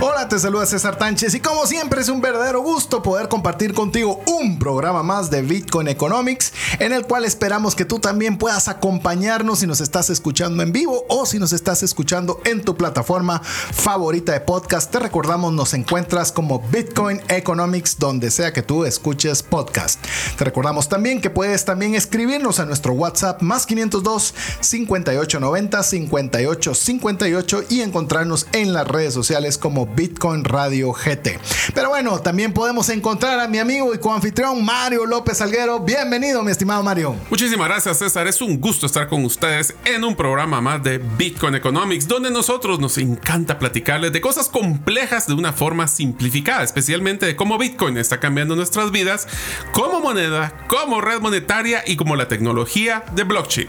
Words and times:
Hola, 0.00 0.28
te 0.28 0.38
saluda 0.38 0.64
César 0.64 0.94
Tánchez 0.94 1.34
y 1.34 1.40
como 1.40 1.66
siempre 1.66 2.00
es 2.00 2.08
un 2.08 2.20
verdadero 2.20 2.60
gusto 2.60 3.02
poder 3.02 3.28
compartir 3.28 3.74
contigo 3.74 4.20
un 4.26 4.56
programa 4.56 5.02
más 5.02 5.28
de 5.28 5.42
Bitcoin 5.42 5.88
Economics 5.88 6.52
en 6.78 6.92
el 6.92 7.04
cual 7.04 7.24
esperamos 7.24 7.74
que 7.74 7.84
tú 7.84 7.98
también 7.98 8.38
puedas 8.38 8.68
acompañarnos 8.68 9.58
si 9.58 9.66
nos 9.66 9.80
estás 9.80 10.08
escuchando 10.08 10.62
en 10.62 10.70
vivo 10.70 11.04
o 11.08 11.26
si 11.26 11.40
nos 11.40 11.52
estás 11.52 11.82
escuchando 11.82 12.40
en 12.44 12.62
tu 12.62 12.76
plataforma 12.76 13.42
favorita 13.42 14.30
de 14.30 14.40
podcast. 14.40 14.88
Te 14.88 15.00
recordamos, 15.00 15.52
nos 15.52 15.74
encuentras 15.74 16.30
como 16.30 16.60
Bitcoin 16.70 17.20
Economics 17.26 17.98
donde 17.98 18.30
sea 18.30 18.52
que 18.52 18.62
tú 18.62 18.84
escuches 18.84 19.42
podcast. 19.42 19.98
Te 20.36 20.44
recordamos 20.44 20.88
también 20.88 21.20
que 21.20 21.30
puedes 21.30 21.64
también 21.64 21.96
escribirnos 21.96 22.60
a 22.60 22.66
nuestro 22.66 22.92
WhatsApp 22.92 23.42
más 23.42 23.66
502 23.66 24.32
5890 24.60 25.82
5858 25.82 27.64
y 27.68 27.80
encontrarnos 27.80 28.46
en 28.52 28.72
las 28.72 28.86
redes 28.86 29.12
sociales 29.12 29.58
como 29.58 29.87
Bitcoin 29.94 30.44
Radio 30.44 30.92
GT. 30.92 31.38
Pero 31.74 31.90
bueno, 31.90 32.20
también 32.20 32.52
podemos 32.52 32.88
encontrar 32.88 33.38
a 33.40 33.48
mi 33.48 33.58
amigo 33.58 33.94
y 33.94 33.98
coanfitrión 33.98 34.64
Mario 34.64 35.06
López 35.06 35.40
Alguero. 35.40 35.80
Bienvenido, 35.80 36.42
mi 36.42 36.50
estimado 36.50 36.82
Mario. 36.82 37.14
Muchísimas 37.30 37.68
gracias, 37.68 37.98
César. 37.98 38.26
Es 38.26 38.40
un 38.40 38.60
gusto 38.60 38.86
estar 38.86 39.08
con 39.08 39.24
ustedes 39.24 39.74
en 39.84 40.04
un 40.04 40.16
programa 40.16 40.60
más 40.60 40.82
de 40.82 40.98
Bitcoin 40.98 41.54
Economics, 41.54 42.08
donde 42.08 42.30
nosotros 42.30 42.80
nos 42.80 42.98
encanta 42.98 43.58
platicarles 43.58 44.12
de 44.12 44.20
cosas 44.20 44.48
complejas 44.48 45.26
de 45.26 45.34
una 45.34 45.52
forma 45.52 45.86
simplificada, 45.88 46.62
especialmente 46.62 47.26
de 47.26 47.36
cómo 47.36 47.58
Bitcoin 47.58 47.96
está 47.98 48.20
cambiando 48.20 48.56
nuestras 48.56 48.90
vidas 48.90 49.26
como 49.72 50.00
moneda, 50.00 50.52
como 50.68 51.00
red 51.00 51.20
monetaria 51.20 51.82
y 51.86 51.96
como 51.96 52.16
la 52.16 52.28
tecnología 52.28 53.04
de 53.12 53.24
blockchain. 53.24 53.68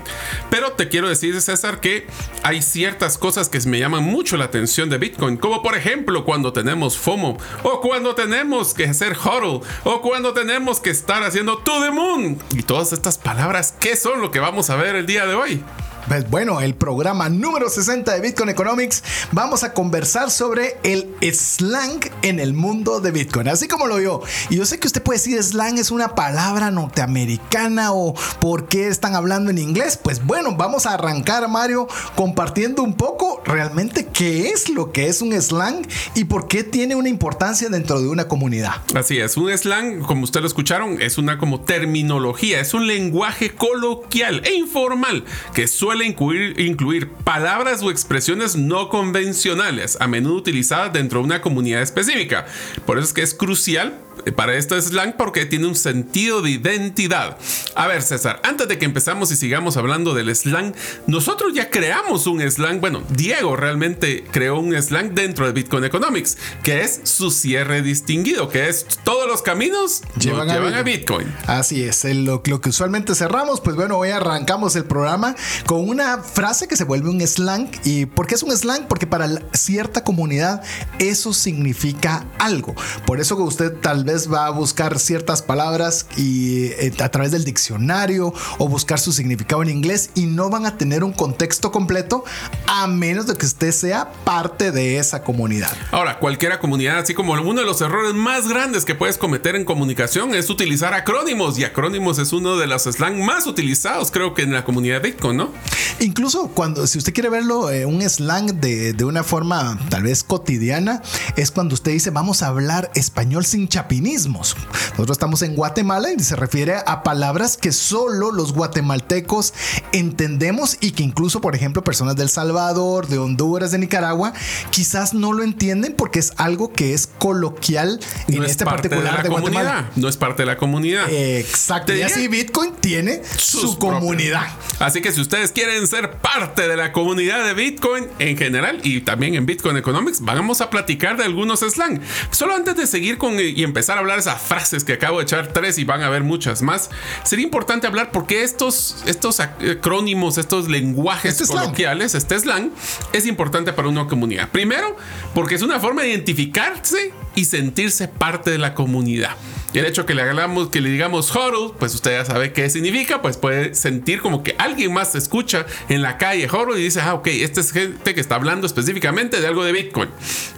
Pero 0.50 0.74
te 0.74 0.90
quiero 0.90 1.10
decir, 1.10 1.40
César, 1.42 1.80
que 1.80 2.08
hay 2.44 2.62
ciertas 2.62 3.18
cosas 3.18 3.50
que 3.50 3.60
me 3.68 3.80
llaman 3.80 4.04
mucho 4.04 4.38
la 4.38 4.46
atención 4.46 4.90
de 4.90 4.98
Bitcoin, 4.98 5.38
como 5.38 5.62
por 5.62 5.76
ejemplo, 5.76 6.09
cuando 6.26 6.54
tenemos 6.54 6.98
FOMO, 6.98 7.38
o 7.64 7.82
cuando 7.82 8.16
tenemos 8.16 8.74
que 8.74 8.86
hacer 8.86 9.16
HODL, 9.16 9.62
o 9.84 10.02
cuando 10.02 10.34
tenemos 10.34 10.80
que 10.80 10.90
estar 10.90 11.24
haciendo 11.24 11.58
To 11.60 11.82
the 11.82 11.92
Moon. 11.92 12.40
Y 12.52 12.64
todas 12.64 12.94
estas 12.94 13.18
palabras, 13.18 13.74
¿qué 13.80 13.96
son 13.96 14.22
lo 14.22 14.32
que 14.32 14.40
vamos 14.40 14.70
a 14.70 14.76
ver 14.76 14.96
el 14.96 15.06
día 15.06 15.26
de 15.26 15.36
hoy? 15.36 15.64
Pues 16.10 16.28
bueno, 16.28 16.60
el 16.60 16.74
programa 16.74 17.30
número 17.30 17.70
60 17.70 18.12
de 18.16 18.20
Bitcoin 18.20 18.50
Economics, 18.50 19.04
vamos 19.32 19.64
a 19.64 19.74
conversar 19.74 20.32
sobre 20.32 20.78
el 20.82 21.08
slang 21.22 22.00
en 22.24 22.40
el 22.40 22.56
mundo 22.56 23.00
de 23.00 23.12
Bitcoin, 23.12 23.48
así 23.48 23.68
como 23.68 23.86
lo 23.86 23.98
vio. 23.98 24.24
Y 24.50 24.56
yo 24.56 24.66
sé 24.66 24.80
que 24.80 24.88
usted 24.88 25.04
puede 25.04 25.20
decir 25.20 25.42
slang 25.44 25.78
es 25.78 25.92
una 25.92 26.16
palabra 26.16 26.72
norteamericana 26.72 27.94
o 27.94 28.16
por 28.42 28.68
qué 28.68 28.88
están 28.88 29.14
hablando 29.14 29.52
en 29.52 29.60
inglés. 29.60 30.00
Pues 30.02 30.26
bueno, 30.26 30.56
vamos 30.56 30.88
a 30.88 30.96
arrancar, 30.96 31.48
Mario, 31.48 31.88
compartiendo 32.16 32.82
un 32.82 32.96
poco 32.96 33.44
realmente 33.46 34.08
qué 34.08 34.50
es 34.50 34.68
lo 34.70 34.92
que 34.92 35.10
es 35.10 35.22
un 35.22 35.40
slang 35.40 35.88
y 36.16 36.24
por 36.24 36.48
qué 36.48 36.64
tiene 36.64 36.96
una 36.96 37.10
importancia 37.10 37.70
dentro 37.70 38.02
de 38.02 38.08
una 38.08 38.28
comunidad. 38.28 38.82
Así 38.96 39.20
es, 39.20 39.38
un 39.38 39.56
slang, 39.56 40.02
como 40.02 40.24
ustedes 40.24 40.42
lo 40.42 40.48
escucharon, 40.48 41.00
es 41.04 41.20
una 41.20 41.38
como 41.38 41.62
terminología, 41.62 42.60
es 42.62 42.74
un 42.74 42.88
lenguaje 42.88 43.52
coloquial 43.52 44.42
e 44.44 44.56
informal 44.56 45.24
que 45.54 45.68
suele 45.68 45.99
incluir, 46.06 46.60
incluir 46.60 47.10
palabras 47.10 47.82
o 47.82 47.92
expresiones 47.92 48.56
no 48.56 48.90
convencionales, 48.90 49.98
a 50.00 50.08
menudo 50.08 50.36
utilizadas 50.36 50.94
dentro 50.94 51.20
de 51.20 51.26
una 51.26 51.42
comunidad 51.42 51.82
específica. 51.82 52.46
Por 52.86 52.98
eso 52.98 53.08
es 53.08 53.14
que 53.14 53.22
es 53.22 53.34
crucial 53.34 54.00
para 54.36 54.56
esto 54.56 54.80
slang 54.82 55.16
porque 55.18 55.46
tiene 55.46 55.68
un 55.68 55.76
sentido 55.76 56.42
de 56.42 56.52
identidad. 56.52 57.38
A 57.76 57.88
ver, 57.88 58.02
César, 58.02 58.42
antes 58.44 58.68
de 58.68 58.78
que 58.78 58.86
empezamos 58.86 59.32
y 59.32 59.36
sigamos 59.36 59.78
hablando 59.78 60.14
del 60.14 60.34
slang, 60.36 60.74
nosotros 61.08 61.54
ya 61.54 61.70
creamos 61.70 62.28
un 62.28 62.42
slang. 62.50 62.80
Bueno, 62.80 63.04
Diego 63.10 63.56
realmente 63.56 64.24
creó 64.32 64.60
un 64.60 64.80
slang 64.82 65.14
dentro 65.14 65.46
de 65.46 65.54
Bitcoin 65.54 65.84
Economics, 65.84 66.38
que 66.64 66.82
es 66.82 67.02
su 67.04 67.32
cierre 67.32 67.82
distinguido, 67.82 68.50
que 68.50 68.70
es 68.70 68.86
todos 69.04 69.28
los 69.28 69.42
caminos 69.42 70.02
llevan, 70.20 70.50
a, 70.50 70.82
Bitcoin. 70.82 71.28
Así 71.48 71.84
es, 71.84 72.04
lo, 72.06 72.42
lo, 72.46 72.62
que 72.62 72.70
usualmente 72.70 73.16
cerramos, 73.16 73.62
pues 73.62 73.76
bueno, 73.76 73.98
hoy 73.98 74.10
arrancamos 74.10 74.76
el 74.76 74.86
programa 74.86 75.36
con 75.66 75.88
una 75.88 76.20
frase 76.20 76.68
que 76.68 76.76
se 76.76 76.84
vuelve 76.84 77.10
un 77.10 77.26
slang. 77.26 77.70
¿Y 77.84 78.06
por 78.06 78.28
qué 78.28 78.36
es 78.36 78.44
un 78.44 78.56
slang? 78.56 78.88
Porque 78.88 79.08
para 79.08 79.28
cierta 79.54 80.04
comunidad 80.04 80.64
eso 81.00 81.34
significa 81.34 82.26
algo. 82.38 82.76
Por 83.06 83.20
eso 83.20 83.36
que 83.36 83.44
usted 83.44 83.74
tal 83.74 84.04
vez 84.04 84.09
va 84.10 84.48
a 84.48 84.50
buscar 84.50 85.00
ciertas 85.00 85.42
palabras 85.42 86.06
y 86.18 86.66
eh, 86.66 86.92
a 87.00 87.10
través 87.10 87.32
del 87.32 87.44
diccionario 87.44 88.34
o 88.58 88.68
buscar 88.68 89.00
su 89.00 89.12
significado 89.12 89.62
en 89.62 89.70
inglés 89.70 90.10
y 90.16 90.26
no 90.26 90.50
van 90.50 90.66
a 90.66 90.78
tener 90.78 91.04
un 91.04 91.14
contexto 91.14 91.72
completo 91.72 92.24
a 92.68 92.88
menos 92.88 93.28
de 93.28 93.36
que 93.36 93.46
usted 93.46 93.72
sea 93.72 94.12
parte 94.24 94.72
de 94.72 94.98
esa 94.98 95.24
comunidad. 95.24 95.72
Ahora, 95.92 96.20
cualquier 96.20 96.58
comunidad, 96.60 97.00
así 97.00 97.14
como 97.14 97.34
uno 97.34 97.60
de 97.60 97.66
los 97.66 97.82
errores 97.82 98.14
más 98.14 98.48
grandes 98.48 98.86
que 98.86 98.96
puedes 98.96 99.18
cometer 99.18 99.56
en 99.56 99.66
comunicación 99.66 100.34
es 100.34 100.50
utilizar 100.50 100.94
acrónimos 100.94 101.60
y 101.60 101.64
acrónimos 101.64 102.18
es 102.18 102.34
uno 102.34 102.58
de 102.58 102.68
los 102.68 102.84
slang 102.84 103.24
más 103.24 103.46
utilizados 103.46 104.12
creo 104.12 104.34
que 104.34 104.42
en 104.42 104.54
la 104.54 104.64
comunidad 104.64 105.02
de 105.02 105.12
Bitcoin, 105.12 105.38
¿no? 105.38 105.52
Incluso 106.00 106.48
cuando, 106.48 106.88
si 106.88 106.98
usted 106.98 107.14
quiere 107.14 107.30
verlo, 107.30 107.70
eh, 107.70 107.86
un 107.86 108.02
slang 108.02 108.60
de, 108.60 108.94
de 108.94 109.06
una 109.06 109.24
forma 109.24 109.78
tal 109.90 110.04
vez 110.04 110.24
cotidiana, 110.24 111.02
es 111.36 111.52
cuando 111.52 111.74
usted 111.76 111.92
dice 111.92 112.10
vamos 112.10 112.42
a 112.42 112.48
hablar 112.48 112.90
español 112.96 113.46
sin 113.46 113.68
nosotros 114.02 115.12
estamos 115.12 115.42
en 115.42 115.56
Guatemala 115.56 116.10
y 116.12 116.20
se 116.20 116.36
refiere 116.36 116.76
a 116.86 117.04
palabras 117.04 117.58
que 117.58 117.72
solo 117.72 118.32
los 118.32 118.54
guatemaltecos 118.54 119.54
entendemos 119.92 120.78
y 120.82 120.92
que 120.92 121.04
incluso, 121.04 121.42
por 121.42 121.56
ejemplo, 121.56 121.84
personas 121.84 122.16
del 122.16 122.30
Salvador, 122.30 123.08
de 123.08 123.18
Honduras, 123.18 123.72
de 123.72 123.80
Nicaragua, 123.80 124.34
quizás 124.72 125.14
no 125.14 125.34
lo 125.34 125.44
entienden 125.44 125.94
porque 125.98 126.20
es 126.20 126.34
algo 126.38 126.72
que 126.72 126.94
es 126.94 127.08
coloquial 127.08 128.00
en 128.28 128.44
este 128.44 128.66
particular 128.66 129.24
de, 129.24 129.30
Guatemala. 129.30 129.90
No 129.96 130.08
es 130.08 130.18
parte 130.18 130.44
de 130.44 130.48
la 130.48 130.58
comunidad. 130.58 131.12
Exacto. 131.12 131.96
Y 131.96 132.02
así 132.02 132.28
Bitcoin 132.28 132.74
tiene 132.80 133.22
su 133.38 133.78
comunidad. 133.78 134.48
Así 134.80 135.02
que 135.02 135.12
si 135.12 135.22
ustedes 135.22 135.52
quieren 135.52 135.88
ser 135.88 136.18
parte 136.18 136.68
de 136.68 136.78
la 136.78 136.92
comunidad 136.92 137.46
de 137.46 137.54
Bitcoin 137.54 138.08
en 138.20 138.38
general 138.38 138.80
y 138.84 139.02
también 139.02 139.36
en 139.36 139.46
Bitcoin 139.46 139.78
Economics, 139.78 140.22
vamos 140.22 140.62
a 140.62 140.70
platicar 140.70 141.18
de 141.18 141.24
algunos 141.24 141.60
slang. 141.60 142.02
Solo 142.32 142.56
antes 142.56 142.76
de 142.76 142.88
seguir 142.88 143.18
con 143.18 143.40
y 143.40 143.64
empezar 143.64 143.89
hablar 143.98 144.20
esas 144.20 144.42
frases 144.42 144.84
que 144.84 144.94
acabo 144.94 145.18
de 145.18 145.24
echar 145.24 145.48
tres 145.48 145.78
y 145.78 145.84
van 145.84 146.02
a 146.02 146.08
haber 146.08 146.24
muchas 146.24 146.62
más, 146.62 146.90
sería 147.24 147.46
importante 147.46 147.88
hablar 147.88 148.12
porque 148.12 148.44
estos, 148.44 149.04
estos 149.06 149.40
acrónimos, 149.40 150.38
estos 150.38 150.70
lenguajes 150.70 151.42
este 151.42 151.54
coloquiales, 151.54 152.16
este 152.16 152.40
slang, 152.40 152.72
es 153.14 153.26
importante 153.26 153.74
para 153.74 153.88
una 153.88 154.08
comunidad. 154.08 154.50
Primero, 154.50 154.96
porque 155.34 155.56
es 155.56 155.62
una 155.62 155.80
forma 155.80 156.04
de 156.04 156.10
identificarse 156.10 157.14
y 157.36 157.46
sentirse 157.46 158.08
parte 158.08 158.52
de 158.52 158.58
la 158.58 158.74
comunidad. 158.74 159.36
Y 159.74 159.80
el 159.80 159.86
hecho 159.86 160.06
que 160.06 160.16
le 160.16 160.24
hagamos, 160.24 160.70
que 160.70 160.82
le 160.82 160.90
digamos 160.90 161.36
hodl, 161.36 161.76
pues 161.78 161.94
usted 161.94 162.12
ya 162.12 162.26
sabe 162.26 162.54
qué 162.54 162.70
significa, 162.70 163.22
pues 163.22 163.38
puede 163.38 163.76
sentir 163.76 164.20
como 164.20 164.42
que 164.42 164.56
alguien 164.58 164.92
más 164.94 165.14
escucha 165.14 165.66
en 165.90 166.02
la 166.02 166.18
calle 166.18 166.48
hodl 166.48 166.78
y 166.78 166.84
dice, 166.84 167.02
ah, 167.02 167.14
ok, 167.14 167.28
este 167.28 167.62
es 167.62 167.72
gente 167.72 168.16
que 168.16 168.22
está 168.22 168.36
hablando 168.36 168.66
específicamente 168.66 169.40
de 169.40 169.48
algo 169.48 169.64
de 169.64 169.72
Bitcoin. 169.72 170.10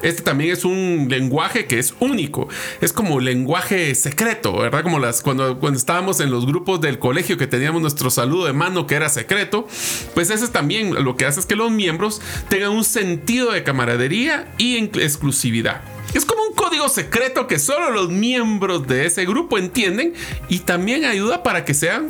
Este 0.02 0.22
también 0.22 0.52
es 0.52 0.64
un 0.64 1.08
lenguaje 1.10 1.66
que 1.66 1.78
es 1.78 1.94
único, 2.00 2.48
es 2.80 2.94
como 2.94 3.20
lenguaje 3.20 3.94
secreto, 3.96 4.54
¿verdad? 4.54 4.84
Como 4.84 5.00
las 5.00 5.22
cuando, 5.22 5.60
cuando 5.60 5.78
estábamos 5.78 6.22
en 6.22 6.32
los 6.32 6.46
grupos 6.46 6.80
del 6.80 6.98
colegio 6.98 7.38
que 7.38 7.48
teníamos 7.48 7.82
nuestro 7.82 8.10
saludo 8.10 8.46
de 8.46 8.54
mano 8.54 8.88
que 8.88 8.96
era 8.96 9.10
secreto, 9.10 9.68
pues 10.14 10.30
ese 10.30 10.46
es 10.46 10.52
también 10.52 11.04
lo 11.04 11.18
que 11.18 11.26
hace 11.26 11.42
es 11.42 11.46
que 11.46 11.56
los 11.56 11.70
miembros 11.70 12.22
tengan 12.48 12.72
un 12.72 12.86
sentido 12.86 13.52
de 13.52 13.64
camaradería 13.64 14.54
y 14.58 14.78
exclusividad. 14.78 15.82
Es 16.14 16.26
como 16.26 16.44
un 16.44 16.54
código 16.54 16.90
secreto 16.90 17.48
que 17.48 17.60
solo 17.60 17.92
los 17.92 18.10
miembros 18.10 18.88
de 18.88 19.06
ese 19.06 19.26
grupo 19.26 19.58
entienden 19.58 20.14
y 20.50 20.60
también 20.60 21.06
ayuda 21.06 21.44
para 21.44 21.64
que 21.66 21.74
sean 21.74 22.10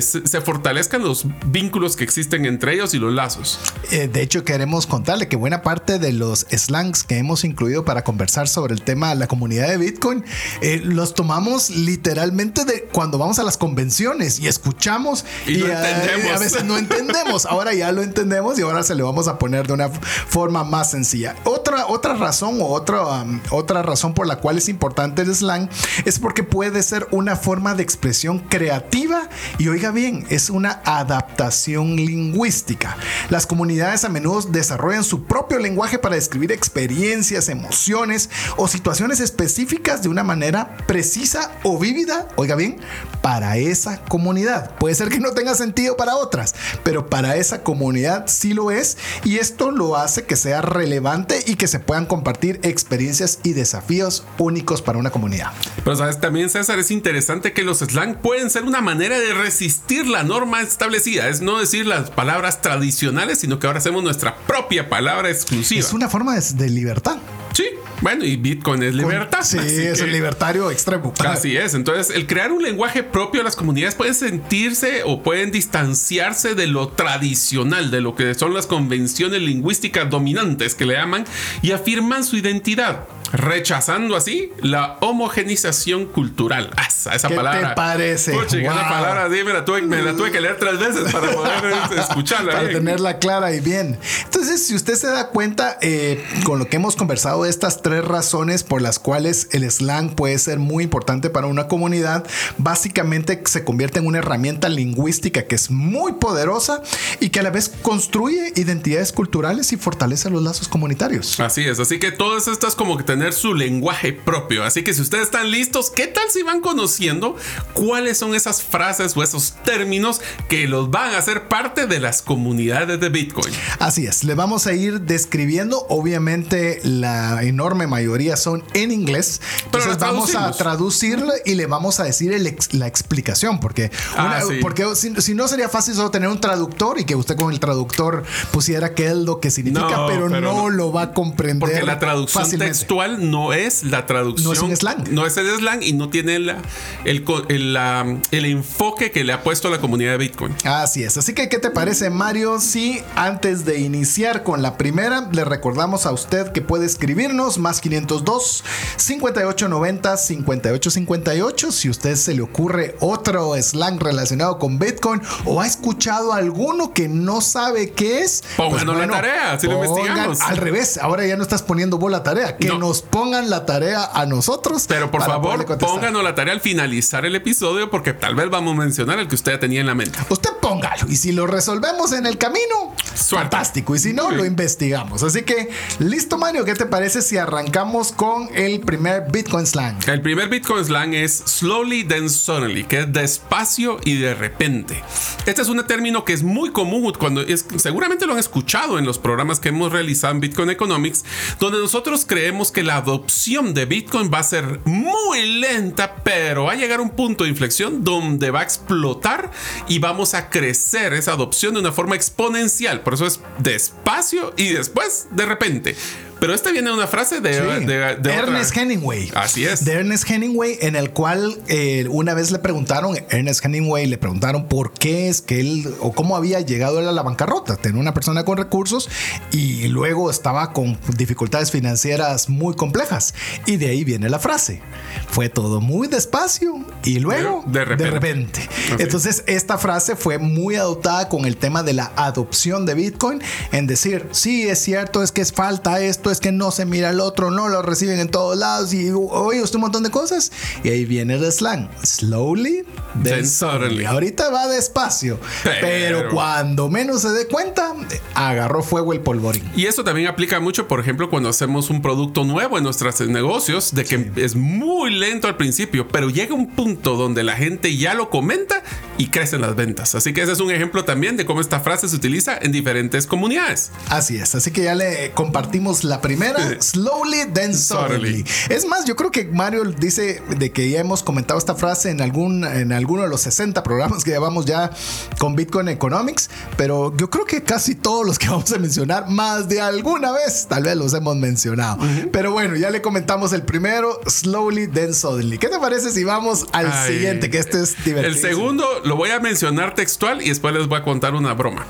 se 0.00 0.40
fortalezcan 0.40 1.02
los 1.02 1.26
vínculos 1.46 1.96
que 1.96 2.04
existen 2.04 2.44
entre 2.46 2.74
ellos 2.74 2.94
y 2.94 2.98
los 2.98 3.12
lazos. 3.12 3.58
Eh, 3.90 4.08
de 4.08 4.22
hecho, 4.22 4.44
queremos 4.44 4.86
contarle 4.86 5.28
que 5.28 5.36
buena 5.36 5.62
parte 5.62 5.98
de 5.98 6.12
los 6.12 6.46
slangs 6.50 7.04
que 7.04 7.18
hemos 7.18 7.44
incluido 7.44 7.84
para 7.84 8.02
conversar 8.04 8.48
sobre 8.48 8.74
el 8.74 8.82
tema 8.82 9.10
de 9.10 9.16
la 9.16 9.26
comunidad 9.26 9.68
de 9.68 9.76
Bitcoin 9.76 10.24
eh, 10.60 10.80
los 10.82 11.14
tomamos 11.14 11.70
literalmente 11.70 12.64
de 12.64 12.82
cuando 12.92 13.18
vamos 13.18 13.38
a 13.38 13.42
las 13.42 13.56
convenciones 13.56 14.40
y 14.40 14.48
escuchamos 14.48 15.24
y, 15.46 15.62
eh, 15.62 15.74
a 15.74 16.38
veces 16.38 16.64
no 16.64 16.78
entendemos. 16.78 17.46
Ahora 17.46 17.74
ya 17.74 17.92
lo 17.92 18.02
entendemos 18.02 18.58
y 18.58 18.62
ahora 18.62 18.82
se 18.82 18.94
le 18.94 19.02
vamos 19.02 19.28
a 19.28 19.38
poner 19.38 19.66
de 19.66 19.72
una 19.72 19.88
forma 19.88 20.64
más 20.64 20.90
sencilla. 20.90 21.36
Otra, 21.44 21.86
otra 21.86 22.14
razón 22.14 22.60
o 22.60 22.66
otra, 22.66 23.22
um, 23.22 23.35
otra 23.50 23.82
razón 23.82 24.14
por 24.14 24.26
la 24.26 24.36
cual 24.36 24.58
es 24.58 24.68
importante 24.68 25.22
el 25.22 25.34
slang 25.34 25.68
es 26.04 26.18
porque 26.18 26.42
puede 26.42 26.82
ser 26.82 27.06
una 27.10 27.36
forma 27.36 27.74
de 27.74 27.82
expresión 27.82 28.38
creativa 28.38 29.28
y 29.58 29.68
oiga 29.68 29.90
bien, 29.90 30.26
es 30.28 30.50
una 30.50 30.80
adaptación 30.84 31.96
lingüística. 31.96 32.96
Las 33.30 33.46
comunidades 33.46 34.04
a 34.04 34.08
menudo 34.08 34.42
desarrollan 34.42 35.04
su 35.04 35.24
propio 35.24 35.58
lenguaje 35.58 35.98
para 35.98 36.14
describir 36.14 36.52
experiencias, 36.52 37.48
emociones 37.48 38.30
o 38.56 38.68
situaciones 38.68 39.20
específicas 39.20 40.02
de 40.02 40.08
una 40.08 40.24
manera 40.24 40.76
precisa 40.86 41.52
o 41.62 41.78
vívida, 41.78 42.28
oiga 42.36 42.54
bien, 42.54 42.78
para 43.22 43.56
esa 43.56 43.98
comunidad. 44.04 44.76
Puede 44.76 44.94
ser 44.94 45.08
que 45.08 45.18
no 45.18 45.32
tenga 45.32 45.54
sentido 45.54 45.96
para 45.96 46.16
otras, 46.16 46.54
pero 46.82 47.08
para 47.08 47.36
esa 47.36 47.62
comunidad 47.62 48.24
sí 48.26 48.54
lo 48.54 48.70
es 48.70 48.96
y 49.24 49.38
esto 49.38 49.70
lo 49.70 49.96
hace 49.96 50.24
que 50.24 50.36
sea 50.36 50.62
relevante 50.62 51.42
y 51.46 51.56
que 51.56 51.66
se 51.66 51.80
puedan 51.80 52.06
compartir 52.06 52.60
experiencias 52.62 53.25
y 53.42 53.52
desafíos 53.52 54.24
únicos 54.38 54.82
para 54.82 54.98
una 54.98 55.10
comunidad. 55.10 55.52
Pero 55.84 55.96
sabes, 55.96 56.20
también 56.20 56.50
César, 56.50 56.78
es 56.78 56.90
interesante 56.90 57.52
que 57.52 57.62
los 57.62 57.78
slang 57.78 58.16
pueden 58.20 58.50
ser 58.50 58.64
una 58.64 58.80
manera 58.80 59.18
de 59.18 59.34
resistir 59.34 60.06
la 60.06 60.22
norma 60.22 60.60
establecida, 60.62 61.28
es 61.28 61.40
no 61.40 61.58
decir 61.58 61.86
las 61.86 62.10
palabras 62.10 62.62
tradicionales, 62.62 63.38
sino 63.38 63.58
que 63.58 63.66
ahora 63.66 63.78
hacemos 63.78 64.02
nuestra 64.02 64.36
propia 64.46 64.88
palabra 64.88 65.30
exclusiva. 65.30 65.80
Es 65.80 65.92
una 65.92 66.08
forma 66.08 66.36
de, 66.36 66.70
libertad. 66.70 67.18
Sí, 67.52 67.64
bueno, 68.00 68.24
y 68.24 68.36
Bitcoin 68.36 68.82
es 68.82 68.94
libertad. 68.94 69.40
Sí, 69.42 69.58
es 69.58 70.00
un 70.00 70.12
libertario 70.12 70.70
extremo. 70.70 71.12
Así 71.24 71.56
es. 71.56 71.74
Entonces, 71.74 72.14
el 72.14 72.26
crear 72.26 72.52
un 72.52 72.62
lenguaje 72.62 73.02
propio, 73.02 73.42
las 73.42 73.56
comunidades 73.56 73.94
pueden 73.94 74.14
sentirse 74.14 75.02
o 75.04 75.22
pueden 75.22 75.50
distanciarse 75.50 76.54
de 76.54 76.66
lo 76.66 76.88
tradicional, 76.88 77.90
de 77.90 78.00
lo 78.00 78.14
que 78.14 78.34
son 78.34 78.54
las 78.54 78.66
convenciones 78.66 79.40
lingüísticas 79.40 80.10
dominantes 80.10 80.74
que 80.74 80.84
le 80.84 80.94
llaman, 80.94 81.24
y 81.62 81.72
afirman 81.72 82.24
su 82.24 82.36
identidad 82.36 83.06
rechazando 83.32 84.16
así 84.16 84.52
la 84.60 84.96
homogenización 85.00 86.06
cultural. 86.06 86.70
Ah, 86.76 86.86
esa, 87.14 87.28
¿Qué 87.28 87.34
palabra. 87.34 87.70
te 87.70 87.74
parece? 87.74 88.32
palabra 88.32 89.28
me 89.28 89.52
la, 89.52 89.64
tuve, 89.64 90.30
que 90.30 90.40
leer 90.40 90.56
tres 90.58 90.78
veces 90.78 91.12
para 91.12 91.30
poder 91.32 91.52
escucharla. 91.98 92.52
para 92.52 92.68
tenerla 92.68 93.18
clara 93.18 93.52
y 93.52 93.60
bien. 93.60 93.98
Entonces, 94.24 94.66
si 94.66 94.74
usted 94.74 94.94
se 94.94 95.08
da 95.08 95.28
cuenta 95.28 95.78
eh, 95.80 96.24
con 96.44 96.58
lo 96.58 96.68
que 96.68 96.76
hemos 96.76 96.96
conversado 96.96 97.44
de 97.44 97.50
estas 97.50 97.82
tres 97.86 98.04
razones 98.04 98.64
por 98.64 98.82
las 98.82 98.98
cuales 98.98 99.46
el 99.52 99.70
slang 99.70 100.16
puede 100.16 100.36
ser 100.40 100.58
muy 100.58 100.82
importante 100.82 101.30
para 101.30 101.46
una 101.46 101.68
comunidad, 101.68 102.26
básicamente 102.58 103.40
se 103.44 103.62
convierte 103.62 104.00
en 104.00 104.08
una 104.08 104.18
herramienta 104.18 104.68
lingüística 104.68 105.44
que 105.44 105.54
es 105.54 105.70
muy 105.70 106.14
poderosa 106.14 106.82
y 107.20 107.28
que 107.28 107.38
a 107.38 107.42
la 107.44 107.50
vez 107.50 107.68
construye 107.82 108.52
identidades 108.56 109.12
culturales 109.12 109.72
y 109.72 109.76
fortalece 109.76 110.30
los 110.30 110.42
lazos 110.42 110.66
comunitarios. 110.66 111.38
Así 111.38 111.62
es, 111.62 111.78
así 111.78 112.00
que 112.00 112.10
todas 112.10 112.48
estas 112.48 112.74
como 112.74 112.96
que 112.96 113.04
tener 113.04 113.32
su 113.32 113.54
lenguaje 113.54 114.12
propio. 114.12 114.64
Así 114.64 114.82
que 114.82 114.92
si 114.92 115.02
ustedes 115.02 115.26
están 115.26 115.52
listos, 115.52 115.90
¿qué 115.90 116.08
tal 116.08 116.28
si 116.28 116.42
van 116.42 116.62
conociendo 116.62 117.36
cuáles 117.72 118.18
son 118.18 118.34
esas 118.34 118.64
frases 118.64 119.16
o 119.16 119.22
esos 119.22 119.54
términos 119.64 120.20
que 120.48 120.66
los 120.66 120.90
van 120.90 121.14
a 121.14 121.18
hacer 121.18 121.46
parte 121.46 121.86
de 121.86 122.00
las 122.00 122.20
comunidades 122.20 122.98
de 122.98 123.10
Bitcoin? 123.10 123.54
Así 123.78 124.08
es, 124.08 124.24
le 124.24 124.34
vamos 124.34 124.66
a 124.66 124.72
ir 124.72 125.02
describiendo. 125.02 125.86
Obviamente 125.88 126.80
la 126.82 127.44
enorme 127.44 127.75
mayoría 127.86 128.36
son 128.36 128.64
en 128.74 128.90
inglés. 128.90 129.40
Entonces 129.64 129.98
vamos 129.98 130.34
a 130.34 130.50
traducirlo 130.52 131.32
y 131.44 131.54
le 131.54 131.66
vamos 131.66 132.00
a 132.00 132.04
decir 132.04 132.34
la 132.72 132.86
explicación. 132.86 133.60
Porque, 133.60 133.90
ah, 134.16 134.40
porque 134.60 134.84
si, 134.94 135.34
no 135.34 135.48
sería 135.48 135.68
fácil 135.68 135.94
solo 135.94 136.10
tener 136.10 136.28
un 136.28 136.40
traductor 136.40 136.98
y 136.98 137.04
que 137.04 137.14
usted 137.14 137.36
con 137.36 137.52
el 137.52 137.60
traductor 137.60 138.24
pusiera 138.52 138.94
qué 138.94 139.08
es 139.08 139.16
lo 139.16 139.40
que 139.40 139.50
significa, 139.50 140.06
pero, 140.06 140.28
no, 140.28 140.70
lo 140.70 140.92
va 140.92 141.02
a 141.02 141.14
comprender. 141.14 141.60
Porque 141.60 141.82
la 141.82 141.98
traducción 141.98 142.58
textual 142.58 143.30
no 143.30 143.52
es 143.52 143.82
la 143.84 144.06
traducción. 144.06 144.54
No 144.54 144.72
es 144.72 144.78
slang. 144.78 145.10
No 145.10 145.26
es 145.26 145.36
el 145.36 145.48
slang 145.56 145.82
y 145.82 145.92
no 145.92 146.08
tiene 146.08 146.36
el, 146.36 146.56
el, 147.04 148.44
enfoque 148.44 149.10
que 149.10 149.24
le 149.24 149.32
ha 149.32 149.42
puesto 149.42 149.70
la 149.70 149.78
comunidad 149.78 150.12
de 150.12 150.18
Bitcoin. 150.18 150.54
Así 150.64 151.02
es. 151.02 151.16
Así 151.16 151.34
que, 151.34 151.48
¿qué 151.48 151.58
te 151.58 151.70
parece, 151.70 152.10
Mario? 152.10 152.60
Si 152.60 153.02
antes 153.14 153.64
de 153.64 153.80
iniciar 153.80 154.42
con 154.42 154.62
la 154.62 154.76
primera, 154.76 155.28
le 155.32 155.44
recordamos 155.44 156.06
a 156.06 156.12
usted 156.12 156.52
que 156.52 156.62
puede 156.62 156.86
escribirnos 156.86 157.58
más 157.66 157.80
502 157.80 158.62
5890 158.96 160.16
5858. 160.16 161.72
Si 161.72 161.90
usted 161.90 162.14
se 162.14 162.32
le 162.32 162.42
ocurre 162.42 162.94
otro 163.00 163.60
slang 163.60 163.98
relacionado 163.98 164.60
con 164.60 164.78
Bitcoin 164.78 165.20
o 165.44 165.60
ha 165.60 165.66
escuchado 165.66 166.32
alguno 166.32 166.92
que 166.92 167.08
no 167.08 167.40
sabe 167.40 167.90
qué 167.90 168.20
es, 168.20 168.44
pónganos 168.56 168.84
pues 168.84 169.08
la 169.08 169.14
tarea, 169.14 169.58
si 169.58 169.66
lo 169.66 169.84
investigamos. 169.84 170.40
Al 170.42 170.58
revés, 170.58 170.96
ahora 170.98 171.26
ya 171.26 171.36
no 171.36 171.42
estás 171.42 171.62
poniendo 171.62 171.98
vos 171.98 172.08
la 172.08 172.22
tarea, 172.22 172.56
que 172.56 172.68
nos 172.68 173.02
pongan 173.02 173.50
la 173.50 173.66
tarea 173.66 174.10
a 174.14 174.26
nosotros. 174.26 174.84
Pero 174.86 175.10
por 175.10 175.24
favor, 175.24 175.66
pónganos 175.78 176.22
la 176.22 176.36
tarea 176.36 176.54
al 176.54 176.60
finalizar 176.60 177.26
el 177.26 177.34
episodio 177.34 177.90
porque 177.90 178.12
tal 178.12 178.36
vez 178.36 178.48
vamos 178.48 178.74
a 178.74 178.78
mencionar 178.78 179.18
el 179.18 179.26
que 179.26 179.34
usted 179.34 179.52
ya 179.52 179.58
tenía 179.58 179.80
en 179.80 179.86
la 179.86 179.96
mente. 179.96 180.20
Usted 180.28 180.50
póngalo 180.62 181.08
y 181.08 181.16
si 181.16 181.32
lo 181.32 181.48
resolvemos 181.48 182.12
en 182.12 182.26
el 182.26 182.38
camino, 182.38 182.94
fantástico. 183.16 183.94
Y 183.94 183.98
si 183.98 184.12
no, 184.12 184.30
lo 184.30 184.44
investigamos. 184.44 185.22
Así 185.22 185.42
que, 185.42 185.70
listo, 185.98 186.38
Mario, 186.38 186.64
¿qué 186.64 186.74
te 186.74 186.86
parece 186.86 187.22
si 187.22 187.38
arrancamos 187.38 188.12
con 188.12 188.48
el 188.54 188.80
primer 188.80 189.30
Bitcoin 189.30 189.66
slang? 189.66 189.98
El 190.06 190.22
primer 190.22 190.48
Bitcoin 190.48 190.84
slang 190.84 191.14
es 191.14 191.42
slowly 191.46 192.04
then 192.04 192.28
suddenly, 192.28 192.84
que 192.84 193.00
es 193.00 193.12
despacio 193.12 193.98
y 194.04 194.18
de 194.18 194.34
repente. 194.34 195.02
Este 195.46 195.62
es 195.62 195.68
un 195.68 195.84
término 195.86 196.24
que 196.24 196.32
es 196.32 196.42
muy 196.42 196.70
común 196.70 196.96
cuando 197.18 197.42
es, 197.42 197.66
seguramente 197.76 198.26
lo 198.26 198.32
han 198.32 198.38
escuchado 198.38 198.98
en 198.98 199.04
los 199.04 199.18
programas 199.18 199.60
que 199.60 199.68
hemos 199.68 199.92
realizado 199.92 200.34
en 200.34 200.40
Bitcoin 200.40 200.70
Economics, 200.70 201.24
donde 201.60 201.78
nosotros 201.78 202.24
creemos 202.26 202.72
que 202.72 202.82
la 202.82 202.96
adopción 202.96 203.74
de 203.74 203.84
Bitcoin 203.84 204.30
va 204.32 204.40
a 204.40 204.42
ser 204.42 204.80
muy 204.84 205.60
lenta, 205.60 206.16
pero 206.24 206.64
va 206.64 206.72
a 206.72 206.76
llegar 206.76 207.00
a 207.00 207.02
un 207.02 207.10
punto 207.10 207.44
de 207.44 207.50
inflexión 207.50 208.04
donde 208.04 208.50
va 208.50 208.60
a 208.60 208.62
explotar 208.62 209.50
y 209.88 209.98
vamos 209.98 210.34
a 210.34 210.48
crecer 210.50 211.12
esa 211.12 211.32
adopción 211.32 211.74
de 211.74 211.80
una 211.80 211.92
forma 211.92 212.16
exponencial. 212.16 213.02
Por 213.06 213.14
eso 213.14 213.24
es 213.24 213.38
despacio 213.58 214.52
y 214.56 214.72
después 214.72 215.28
de 215.30 215.46
repente. 215.46 215.94
Pero 216.38 216.54
este 216.54 216.72
viene 216.72 216.90
de 216.90 216.94
una 216.94 217.06
frase 217.06 217.40
de, 217.40 217.56
Ernest 217.56 218.76
Hemingway. 218.76 219.30
Así 219.34 219.64
es. 219.64 219.84
De 219.84 219.92
Ernest 219.92 220.28
Hemingway, 220.30 220.78
en 220.80 220.94
el 220.94 221.10
cual 221.10 221.58
eh, 221.68 222.06
una 222.10 222.34
vez 222.34 222.50
le 222.50 222.58
preguntaron, 222.58 223.16
Ernest 223.30 223.64
Hemingway 223.64 224.06
le 224.06 224.18
preguntaron 224.18 224.68
por 224.68 224.92
qué 224.92 225.28
es 225.28 225.40
que 225.40 225.60
él 225.60 225.94
o 226.00 226.12
cómo 226.12 226.36
había 226.36 226.60
llegado 226.60 227.00
él 227.00 227.08
a 227.08 227.12
la 227.12 227.22
bancarrota. 227.22 227.76
Tenía 227.76 228.00
una 228.00 228.12
persona 228.12 228.44
con 228.44 228.58
recursos 228.58 229.08
y 229.50 229.88
luego 229.88 230.30
estaba 230.30 230.72
con 230.72 230.98
dificultades 231.16 231.70
financieras 231.70 232.48
muy 232.48 232.74
complejas. 232.74 233.34
Y 233.64 233.76
de 233.76 233.88
ahí 233.88 234.04
viene 234.04 234.28
la 234.28 234.38
frase. 234.38 234.82
Fue 235.28 235.48
todo 235.48 235.80
muy 235.80 236.08
despacio 236.08 236.84
y 237.02 237.18
luego 237.18 237.64
de, 237.66 237.84
repente. 237.84 238.68
Entonces, 238.98 239.42
esta 239.46 239.78
frase 239.78 240.16
fue 240.16 240.38
muy 240.38 240.76
adoptada 240.76 241.28
con 241.28 241.46
el 241.46 241.56
tema 241.56 241.82
de 241.82 241.94
la 241.94 242.12
adopción 242.16 242.84
de 242.84 242.94
Bitcoin 242.94 243.42
en 243.72 243.86
decir, 243.86 244.28
sí, 244.32 244.68
es 244.68 244.80
cierto, 244.80 245.22
es 245.22 245.32
que 245.32 245.40
es 245.40 245.52
falta 245.52 246.00
esto 246.00 246.25
es 246.30 246.40
que 246.40 246.52
no 246.52 246.70
se 246.70 246.84
mira 246.86 247.10
el 247.10 247.20
otro, 247.20 247.50
no 247.50 247.68
lo 247.68 247.82
reciben 247.82 248.18
en 248.18 248.28
todos 248.28 248.56
lados 248.56 248.92
y 248.92 249.10
oye 249.10 249.62
usted 249.62 249.76
un 249.76 249.82
montón 249.82 250.02
de 250.02 250.10
cosas. 250.10 250.52
Y 250.82 250.90
ahí 250.90 251.04
viene 251.04 251.34
el 251.34 251.52
slang. 251.52 251.88
Slowly, 252.02 252.84
then, 253.22 253.46
suddenly. 253.46 254.04
Ahorita 254.04 254.50
va 254.50 254.68
despacio, 254.68 255.38
pero... 255.62 256.28
cuando 256.30 256.88
menos 256.88 257.22
se 257.22 257.30
dé 257.30 257.46
cuenta, 257.46 257.94
agarró 258.34 258.82
fuego 258.82 259.12
el 259.12 259.20
polvorín. 259.20 259.62
Y 259.76 259.86
eso 259.86 260.04
también 260.04 260.28
aplica 260.28 260.60
mucho, 260.60 260.88
por 260.88 261.00
ejemplo, 261.00 261.30
cuando 261.30 261.48
hacemos 261.48 261.90
un 261.90 262.02
producto 262.02 262.44
nuevo 262.44 262.78
en 262.78 262.84
nuestros 262.84 263.20
negocios, 263.20 263.94
de 263.94 264.04
que 264.04 264.30
es 264.36 264.54
muy 264.54 265.10
lento 265.10 265.48
al 265.48 265.56
principio, 265.56 266.08
pero 266.08 266.30
llega 266.30 266.54
un 266.54 266.70
punto 266.70 267.16
donde 267.16 267.42
la 267.42 267.56
gente 267.56 267.96
ya 267.96 268.14
lo 268.14 268.30
comenta 268.30 268.82
y 269.18 269.28
crecen 269.28 269.60
las 269.60 269.74
ventas. 269.74 270.14
Así 270.14 270.32
que 270.32 270.42
ese 270.42 270.52
es 270.52 270.60
un 270.60 270.70
ejemplo 270.70 271.04
también 271.04 271.36
de 271.36 271.46
cómo 271.46 271.60
esta 271.60 271.80
frase 271.80 272.08
se 272.08 272.16
utiliza 272.16 272.56
en 272.58 272.72
diferentes 272.72 273.26
comunidades. 273.26 273.90
Así 274.08 274.36
es, 274.36 274.54
así 274.54 274.70
que 274.70 274.82
ya 274.82 274.94
le 274.94 275.32
compartimos 275.32 276.04
la 276.04 276.20
primera, 276.20 276.80
slowly 276.80 277.46
then 277.52 277.74
suddenly. 277.74 278.44
Es 278.68 278.86
más, 278.86 279.04
yo 279.04 279.16
creo 279.16 279.30
que 279.30 279.44
Mario 279.44 279.84
dice 279.84 280.42
de 280.58 280.72
que 280.72 280.90
ya 280.90 281.00
hemos 281.00 281.22
comentado 281.22 281.58
esta 281.58 281.74
frase 281.74 282.10
en 282.10 282.20
algún 282.20 282.64
en 282.64 282.92
alguno 282.92 283.22
de 283.22 283.28
los 283.28 283.40
60 283.42 283.82
programas 283.82 284.24
que 284.24 284.30
llevamos 284.30 284.66
ya 284.66 284.90
con 285.38 285.56
Bitcoin 285.56 285.88
Economics, 285.88 286.50
pero 286.76 287.16
yo 287.16 287.30
creo 287.30 287.44
que 287.44 287.62
casi 287.62 287.94
todos 287.94 288.26
los 288.26 288.38
que 288.38 288.48
vamos 288.48 288.72
a 288.72 288.78
mencionar 288.78 289.28
más 289.28 289.68
de 289.68 289.80
alguna 289.80 290.32
vez 290.32 290.66
tal 290.68 290.84
vez 290.84 290.96
los 290.96 291.14
hemos 291.14 291.36
mencionado. 291.36 291.98
Pero 292.32 292.52
bueno, 292.52 292.76
ya 292.76 292.90
le 292.90 293.02
comentamos 293.02 293.52
el 293.52 293.62
primero, 293.62 294.20
slowly 294.26 294.88
then 294.88 295.14
suddenly. 295.14 295.58
¿Qué 295.58 295.68
te 295.68 295.78
parece 295.78 296.10
si 296.10 296.24
vamos 296.24 296.66
al 296.72 296.92
siguiente 297.06 297.50
que 297.50 297.58
este 297.58 297.82
es 297.82 297.96
divertido? 298.04 298.34
El 298.34 298.38
segundo 298.38 298.86
lo 299.06 299.16
voy 299.16 299.30
a 299.30 299.40
mencionar 299.40 299.94
textual 299.94 300.42
y 300.42 300.48
después 300.48 300.74
les 300.74 300.86
voy 300.86 300.98
a 300.98 301.02
contar 301.02 301.34
una 301.34 301.54
broma. 301.54 301.86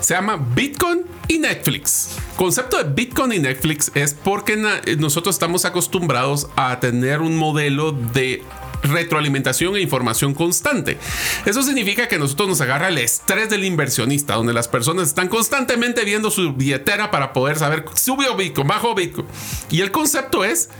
Se 0.00 0.14
llama 0.14 0.36
Bitcoin 0.54 1.02
y 1.28 1.38
Netflix. 1.38 2.16
Concepto 2.36 2.82
de 2.82 2.84
Bitcoin 2.84 3.32
y 3.32 3.38
Netflix 3.38 3.90
es 3.94 4.14
porque 4.14 4.56
nosotros 4.98 5.34
estamos 5.34 5.64
acostumbrados 5.64 6.48
a 6.56 6.80
tener 6.80 7.20
un 7.20 7.36
modelo 7.36 7.92
de 7.92 8.42
retroalimentación 8.82 9.76
e 9.76 9.80
información 9.80 10.34
constante. 10.34 10.96
Eso 11.44 11.62
significa 11.62 12.08
que 12.08 12.18
nosotros 12.18 12.48
nos 12.48 12.60
agarra 12.60 12.88
el 12.88 12.98
estrés 12.98 13.50
del 13.50 13.64
inversionista, 13.64 14.34
donde 14.34 14.52
las 14.52 14.68
personas 14.68 15.08
están 15.08 15.28
constantemente 15.28 16.04
viendo 16.04 16.30
su 16.30 16.54
billetera 16.54 17.10
para 17.10 17.32
poder 17.32 17.58
saber 17.58 17.84
subió 17.94 18.36
Bitcoin, 18.36 18.68
bajó 18.68 18.94
Bitcoin. 18.94 19.26
Y 19.70 19.80
el 19.82 19.90
concepto 19.90 20.44
es 20.44 20.70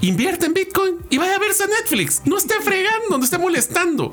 invierte 0.00 0.46
en 0.46 0.54
Bitcoin 0.54 0.96
y 1.10 1.18
vaya 1.18 1.36
a 1.36 1.38
verse 1.38 1.64
a 1.64 1.66
Netflix. 1.66 2.22
No 2.24 2.36
esté 2.36 2.54
fregando, 2.62 3.18
no 3.18 3.24
esté 3.24 3.38
molestando. 3.38 4.12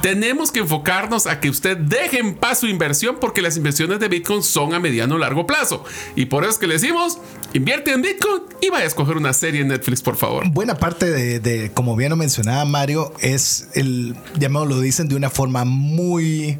Tenemos 0.00 0.50
que 0.50 0.60
enfocarnos 0.60 1.26
a 1.26 1.40
que 1.40 1.50
usted 1.50 1.76
deje 1.76 2.18
en 2.18 2.34
paz 2.34 2.60
su 2.60 2.66
inversión 2.66 3.16
porque 3.20 3.42
las 3.42 3.56
inversiones 3.56 4.00
de 4.00 4.08
Bitcoin 4.08 4.42
son 4.42 4.74
a 4.74 4.80
mediano 4.80 5.14
o 5.14 5.18
largo 5.18 5.46
plazo. 5.46 5.84
Y 6.16 6.26
por 6.26 6.44
eso 6.44 6.52
es 6.52 6.58
que 6.58 6.66
le 6.66 6.74
decimos, 6.74 7.18
invierte 7.52 7.92
en 7.92 8.02
Bitcoin 8.02 8.42
y 8.60 8.70
vaya 8.70 8.84
a 8.84 8.88
escoger 8.88 9.16
una 9.16 9.32
serie 9.32 9.60
en 9.60 9.68
Netflix, 9.68 10.02
por 10.02 10.16
favor. 10.16 10.48
Buena 10.50 10.76
parte 10.76 11.10
de, 11.10 11.70
como 11.72 11.96
bien 11.96 12.10
lo 12.10 12.16
mencionaba 12.16 12.64
Mario, 12.64 13.12
es 13.20 13.68
el, 13.74 14.14
llamado 14.38 14.66
lo 14.66 14.80
dicen 14.80 15.08
de 15.08 15.16
una 15.16 15.30
forma 15.30 15.64
muy 15.64 16.58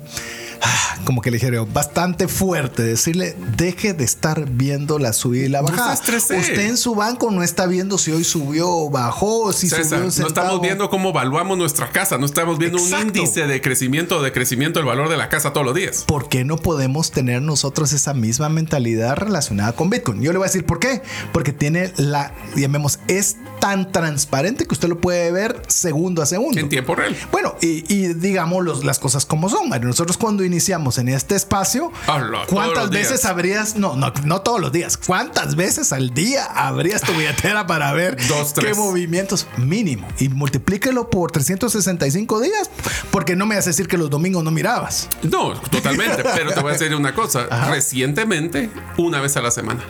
como 1.04 1.21
que 1.21 1.31
le 1.31 1.37
dijeron 1.37 1.73
bastante 1.73 2.28
fuerte, 2.28 2.83
decirle, 2.83 3.37
deje 3.57 3.92
de 3.92 4.04
estar 4.04 4.49
viendo 4.50 4.99
la 4.99 5.12
subida 5.12 5.47
y 5.47 5.49
la 5.49 5.62
bajada. 5.62 5.95
Usted 5.95 6.61
en 6.61 6.76
su 6.76 6.95
banco 6.95 7.31
no 7.31 7.42
está 7.42 7.66
viendo 7.66 7.99
si 7.99 8.12
hoy 8.12 8.25
subió 8.25 8.71
o 8.71 8.90
bajó, 8.90 9.52
si 9.52 9.69
subió 9.69 10.00
No 10.00 10.09
estamos 10.09 10.61
viendo 10.61 10.90
cómo 10.90 11.11
evaluamos 11.11 11.59
nuestra 11.59 11.90
casa, 11.90 12.19
no 12.19 12.26
estamos 12.26 12.59
viendo 12.59 12.78
un 12.81 13.07
índice 13.07 13.47
de 13.47 13.61
crecimiento 13.61 14.19
o 14.19 14.23
de 14.23 14.33
crecimiento 14.33 14.78
del 14.78 14.87
valor 14.87 15.09
de 15.09 15.16
la 15.16 15.28
casa 15.28 15.52
todos 15.52 15.66
los 15.66 15.75
días. 15.75 16.04
¿Por 16.07 16.28
qué 16.28 16.45
no 16.45 16.57
podemos 16.57 17.11
tener 17.11 17.42
nosotros 17.42 17.92
esa 17.92 18.14
misma 18.14 18.49
mentalidad 18.49 19.16
relacionada 19.16 19.73
con 19.73 19.90
Bitcoin? 19.90 20.23
Yo 20.23 20.33
le 20.33 20.38
voy 20.38 20.47
a 20.47 20.49
decir 20.49 20.64
por 20.64 20.78
qué. 20.78 21.02
Porque 21.33 21.52
tiene 21.52 21.92
la, 21.97 22.35
llamemos, 22.57 22.99
es 23.09 23.37
tan 23.61 23.92
transparente 23.92 24.66
que 24.66 24.75
usted 24.75 24.88
lo 24.88 25.00
puede 25.00 25.31
ver 25.33 25.62
segundo 25.69 26.23
a 26.23 26.26
segundo. 26.26 26.59
En 26.59 26.69
tiempo 26.69 26.95
real. 26.95 27.16
Bueno, 27.31 27.54
y, 27.61 28.09
digamos 28.14 28.85
las 28.85 28.99
cosas 28.99 29.25
como 29.25 29.49
son. 29.49 29.71
Nosotros 29.83 30.16
cuando 30.16 30.45
iniciamos 30.52 30.99
en 30.99 31.09
este 31.09 31.35
espacio, 31.35 31.90
¿cuántas 32.49 32.90
veces 32.90 33.25
habrías, 33.25 33.76
no, 33.76 33.97
no, 33.97 34.12
no 34.25 34.42
todos 34.42 34.61
los 34.61 34.71
días, 34.71 34.97
cuántas 34.97 35.56
veces 35.56 35.92
al 35.92 36.12
día 36.12 36.44
habrías 36.44 37.02
tu 37.02 37.12
billetera 37.12 37.66
para 37.66 37.92
ver 37.92 38.16
qué 38.61 38.75
movimientos 38.75 39.47
mínimo? 39.56 40.06
Y 40.18 40.28
multiplíquelo 40.28 41.09
por 41.09 41.32
365 41.32 42.40
días, 42.40 42.71
porque 43.11 43.35
no 43.35 43.47
me 43.47 43.56
vas 43.56 43.66
a 43.66 43.71
decir 43.71 43.88
que 43.88 43.97
los 43.97 44.11
domingos 44.11 44.44
no 44.44 44.50
mirabas. 44.50 45.09
No, 45.23 45.54
totalmente, 45.54 46.23
pero 46.35 46.52
te 46.52 46.61
voy 46.61 46.71
a 46.71 46.73
decir 46.75 46.94
una 46.94 47.14
cosa, 47.14 47.47
recientemente, 47.71 48.71
una 48.99 49.21
vez 49.21 49.37
a 49.37 49.42
la 49.42 49.50
semana. 49.50 49.82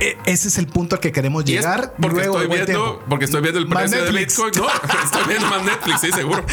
E, 0.00 0.16
ese 0.24 0.48
es 0.48 0.58
el 0.58 0.66
punto 0.66 0.96
al 0.96 1.00
que 1.00 1.12
queremos 1.12 1.44
llegar. 1.44 1.94
Porque, 2.00 2.22
estoy 2.22 2.46
viendo, 2.48 3.02
porque 3.08 3.24
estoy 3.26 3.42
viendo 3.42 3.60
el 3.60 3.68
precio 3.68 4.04
de 4.04 4.12
Bitcoin. 4.12 4.52
No, 4.56 4.66
estoy 5.04 5.22
viendo 5.28 5.46
más 5.46 5.62
Netflix, 5.62 6.00
sí, 6.00 6.12
seguro. 6.12 6.44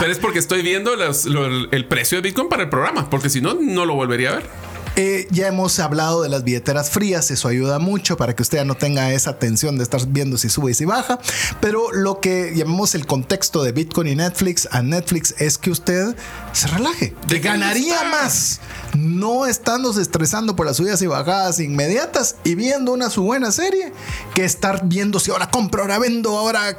Pero 0.00 0.12
es 0.12 0.18
porque 0.18 0.38
estoy 0.38 0.62
viendo 0.62 0.92
el 0.94 1.84
precio 1.86 2.18
de 2.18 2.22
Bitcoin 2.22 2.48
para 2.48 2.64
el 2.64 2.68
programa, 2.68 3.08
porque 3.10 3.30
si 3.30 3.40
no, 3.40 3.54
no 3.54 3.84
lo 3.84 3.94
volvería 3.94 4.30
a 4.30 4.36
ver. 4.36 4.71
Eh, 4.96 5.26
ya 5.30 5.48
hemos 5.48 5.78
hablado 5.78 6.22
de 6.22 6.28
las 6.28 6.44
billeteras 6.44 6.90
frías, 6.90 7.30
eso 7.30 7.48
ayuda 7.48 7.78
mucho 7.78 8.16
para 8.16 8.36
que 8.36 8.42
usted 8.42 8.58
ya 8.58 8.64
no 8.64 8.74
tenga 8.74 9.12
esa 9.12 9.38
tensión 9.38 9.78
de 9.78 9.84
estar 9.84 10.06
viendo 10.06 10.36
si 10.36 10.48
sube 10.48 10.72
y 10.72 10.74
si 10.74 10.84
baja. 10.84 11.18
Pero 11.60 11.92
lo 11.92 12.20
que 12.20 12.52
llamamos 12.54 12.94
el 12.94 13.06
contexto 13.06 13.62
de 13.62 13.72
Bitcoin 13.72 14.08
y 14.08 14.16
Netflix 14.16 14.68
a 14.70 14.82
Netflix 14.82 15.34
es 15.38 15.56
que 15.58 15.70
usted 15.70 16.14
se 16.52 16.66
relaje. 16.68 17.14
¿De 17.26 17.38
ganaría 17.40 18.04
más 18.04 18.60
no 18.96 19.46
estándose 19.46 20.02
estresando 20.02 20.56
por 20.56 20.66
las 20.66 20.76
subidas 20.76 21.00
y 21.02 21.06
bajadas 21.06 21.60
inmediatas 21.60 22.36
y 22.44 22.54
viendo 22.54 22.92
una 22.92 23.10
su 23.10 23.22
buena 23.22 23.50
serie 23.52 23.92
que 24.34 24.44
estar 24.44 24.82
viendo 24.84 25.18
si 25.18 25.30
ahora 25.30 25.50
compro, 25.50 25.82
ahora 25.82 25.98
vendo, 25.98 26.36
ahora. 26.38 26.76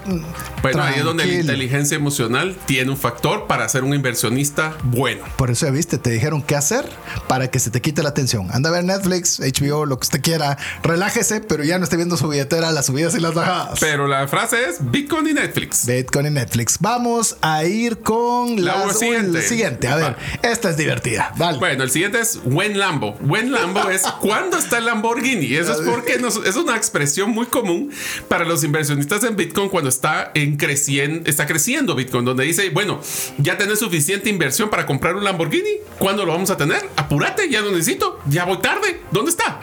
Bueno, 0.61 0.83
ahí 0.83 0.99
es 0.99 1.03
donde 1.03 1.25
la 1.25 1.33
inteligencia 1.33 1.95
emocional 1.95 2.55
tiene 2.65 2.91
un 2.91 2.97
factor 2.97 3.47
para 3.47 3.67
ser 3.67 3.83
un 3.83 3.93
inversionista 3.93 4.77
bueno. 4.83 5.25
Por 5.37 5.51
eso 5.51 5.65
ya 5.65 5.71
viste, 5.71 5.97
te 5.97 6.11
dijeron 6.11 6.41
qué 6.41 6.55
hacer 6.55 6.87
para 7.27 7.49
que 7.49 7.59
se 7.59 7.69
te 7.69 7.81
quite 7.81 8.02
la 8.03 8.09
atención. 8.09 8.47
Anda 8.51 8.69
a 8.69 8.73
ver 8.73 8.83
Netflix, 8.83 9.39
HBO, 9.39 9.85
lo 9.85 9.97
que 9.97 10.03
usted 10.03 10.21
quiera. 10.21 10.57
Relájese, 10.83 11.41
pero 11.41 11.63
ya 11.63 11.77
no 11.77 11.83
esté 11.83 11.97
viendo 11.97 12.17
su 12.17 12.27
billetera, 12.27 12.71
las 12.71 12.87
subidas 12.87 13.15
y 13.15 13.19
las 13.19 13.33
bajadas. 13.33 13.79
Pero 13.79 14.07
la 14.07 14.27
frase 14.27 14.57
es 14.69 14.77
Bitcoin 14.79 15.27
y 15.27 15.33
Netflix. 15.33 15.85
Bitcoin 15.85 16.27
y 16.27 16.29
Netflix. 16.31 16.77
Vamos 16.79 17.37
a 17.41 17.63
ir 17.63 17.99
con 17.99 18.63
la 18.63 18.93
siguiente. 18.93 19.41
siguiente. 19.41 19.87
A 19.87 19.95
ver, 19.95 20.15
esta 20.41 20.69
es 20.69 20.77
divertida. 20.77 21.33
Dale. 21.37 21.57
Bueno, 21.59 21.83
el 21.83 21.91
siguiente 21.91 22.19
es 22.19 22.39
When 22.43 22.77
Lambo. 22.77 23.17
When 23.21 23.51
Lambo 23.51 23.89
es 23.89 24.01
cuando 24.21 24.57
está 24.57 24.77
el 24.77 24.85
Lamborghini. 24.85 25.55
Eso 25.55 25.73
es 25.73 25.87
porque 25.87 26.13
es 26.45 26.55
una 26.55 26.75
expresión 26.75 27.31
muy 27.31 27.45
común 27.47 27.91
para 28.27 28.45
los 28.45 28.63
inversionistas 28.63 29.23
en 29.23 29.35
Bitcoin 29.35 29.69
cuando 29.69 29.89
está 29.89 30.31
en 30.33 30.57
creciendo, 30.57 31.29
está 31.29 31.45
creciendo 31.45 31.95
Bitcoin, 31.95 32.25
donde 32.25 32.43
dice, 32.43 32.69
bueno, 32.69 33.01
ya 33.37 33.57
tenés 33.57 33.79
suficiente 33.79 34.29
inversión 34.29 34.69
para 34.69 34.85
comprar 34.85 35.15
un 35.15 35.23
Lamborghini. 35.23 35.77
¿Cuándo 35.99 36.25
lo 36.25 36.31
vamos 36.33 36.49
a 36.49 36.57
tener? 36.57 36.81
Apúrate, 36.95 37.49
ya 37.49 37.61
lo 37.61 37.71
necesito 37.93 38.19
ya 38.27 38.45
voy 38.45 38.57
tarde. 38.59 39.01
¿Dónde 39.11 39.31
está? 39.31 39.59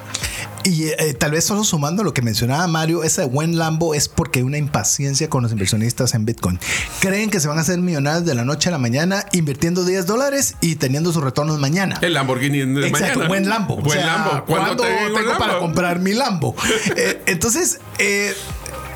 Y 0.62 0.88
eh, 0.88 1.14
tal 1.18 1.30
vez 1.30 1.44
solo 1.44 1.64
sumando 1.64 2.04
lo 2.04 2.12
que 2.12 2.20
mencionaba 2.20 2.66
Mario, 2.66 3.02
ese 3.02 3.24
buen 3.24 3.56
Lambo 3.56 3.94
es 3.94 4.08
porque 4.08 4.40
hay 4.40 4.42
una 4.42 4.58
impaciencia 4.58 5.30
con 5.30 5.42
los 5.42 5.52
inversionistas 5.52 6.14
en 6.14 6.26
Bitcoin. 6.26 6.60
Creen 7.00 7.30
que 7.30 7.40
se 7.40 7.48
van 7.48 7.56
a 7.56 7.62
hacer 7.62 7.78
millonarios 7.78 8.26
de 8.26 8.34
la 8.34 8.44
noche 8.44 8.68
a 8.68 8.72
la 8.72 8.78
mañana 8.78 9.24
invirtiendo 9.32 9.84
10 9.84 10.06
dólares 10.06 10.56
y 10.60 10.76
teniendo 10.76 11.12
sus 11.12 11.24
retornos 11.24 11.58
mañana. 11.58 11.98
El 12.02 12.12
Lamborghini 12.12 12.58
de 12.58 12.88
Exacto, 12.88 13.26
buen 13.26 13.48
Lambo. 13.48 13.78
Buen 13.78 14.04
Lambo. 14.04 14.44
¿Cuándo 14.44 14.76
tengo 14.76 15.38
para 15.38 15.58
comprar 15.58 15.98
mi 15.98 16.12
Lambo? 16.12 16.54
Eh, 16.96 17.22
entonces, 17.26 17.78
eh, 17.98 18.34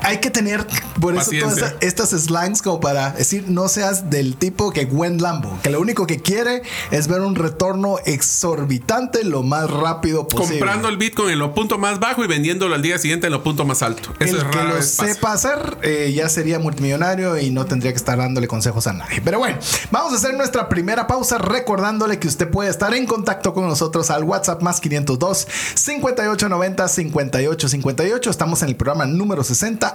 hay 0.05 0.19
que 0.19 0.29
tener 0.29 0.65
por 1.01 1.15
eso 1.15 1.31
todas 1.39 1.75
estas 1.81 2.09
slangs 2.11 2.61
como 2.61 2.79
para 2.79 3.11
decir 3.11 3.45
no 3.47 3.67
seas 3.67 4.09
del 4.09 4.35
tipo 4.37 4.71
que 4.71 4.85
Gwen 4.85 5.21
Lambo, 5.21 5.57
que 5.63 5.69
lo 5.71 5.81
único 5.81 6.05
que 6.05 6.21
quiere 6.21 6.61
es 6.91 7.07
ver 7.07 7.21
un 7.21 7.35
retorno 7.35 7.97
exorbitante 8.05 9.23
lo 9.23 9.41
más 9.41 9.69
rápido 9.69 10.27
posible. 10.27 10.59
Comprando 10.59 10.89
el 10.89 10.97
Bitcoin 10.97 11.31
en 11.31 11.39
lo 11.39 11.53
punto 11.53 11.79
más 11.79 11.99
bajo 11.99 12.23
y 12.23 12.27
vendiéndolo 12.27 12.75
al 12.75 12.83
día 12.83 12.99
siguiente 12.99 13.27
en 13.27 13.33
lo 13.33 13.43
punto 13.43 13.65
más 13.65 13.81
alto. 13.81 14.13
Eso 14.19 14.37
el 14.37 14.49
que 14.49 14.63
lo 14.63 14.81
sepa 14.81 15.33
hacer 15.33 15.77
eh, 15.81 16.13
ya 16.15 16.29
sería 16.29 16.59
multimillonario 16.59 17.39
y 17.39 17.49
no 17.49 17.65
tendría 17.65 17.91
que 17.91 17.97
estar 17.97 18.17
dándole 18.17 18.47
consejos 18.47 18.85
a 18.85 18.93
nadie. 18.93 19.21
Pero 19.21 19.39
bueno, 19.39 19.57
vamos 19.89 20.13
a 20.13 20.17
hacer 20.17 20.35
nuestra 20.35 20.69
primera 20.69 21.07
pausa 21.07 21.39
recordándole 21.39 22.19
que 22.19 22.27
usted 22.27 22.49
puede 22.49 22.69
estar 22.69 22.93
en 22.93 23.07
contacto 23.07 23.53
con 23.53 23.67
nosotros 23.67 24.11
al 24.11 24.23
WhatsApp 24.23 24.61
más 24.61 24.79
502 24.79 25.47
5890 25.73 26.87
5858. 26.87 28.29
Estamos 28.29 28.61
en 28.61 28.69
el 28.69 28.75
programa 28.75 29.05
número 29.07 29.43
60 29.43 29.94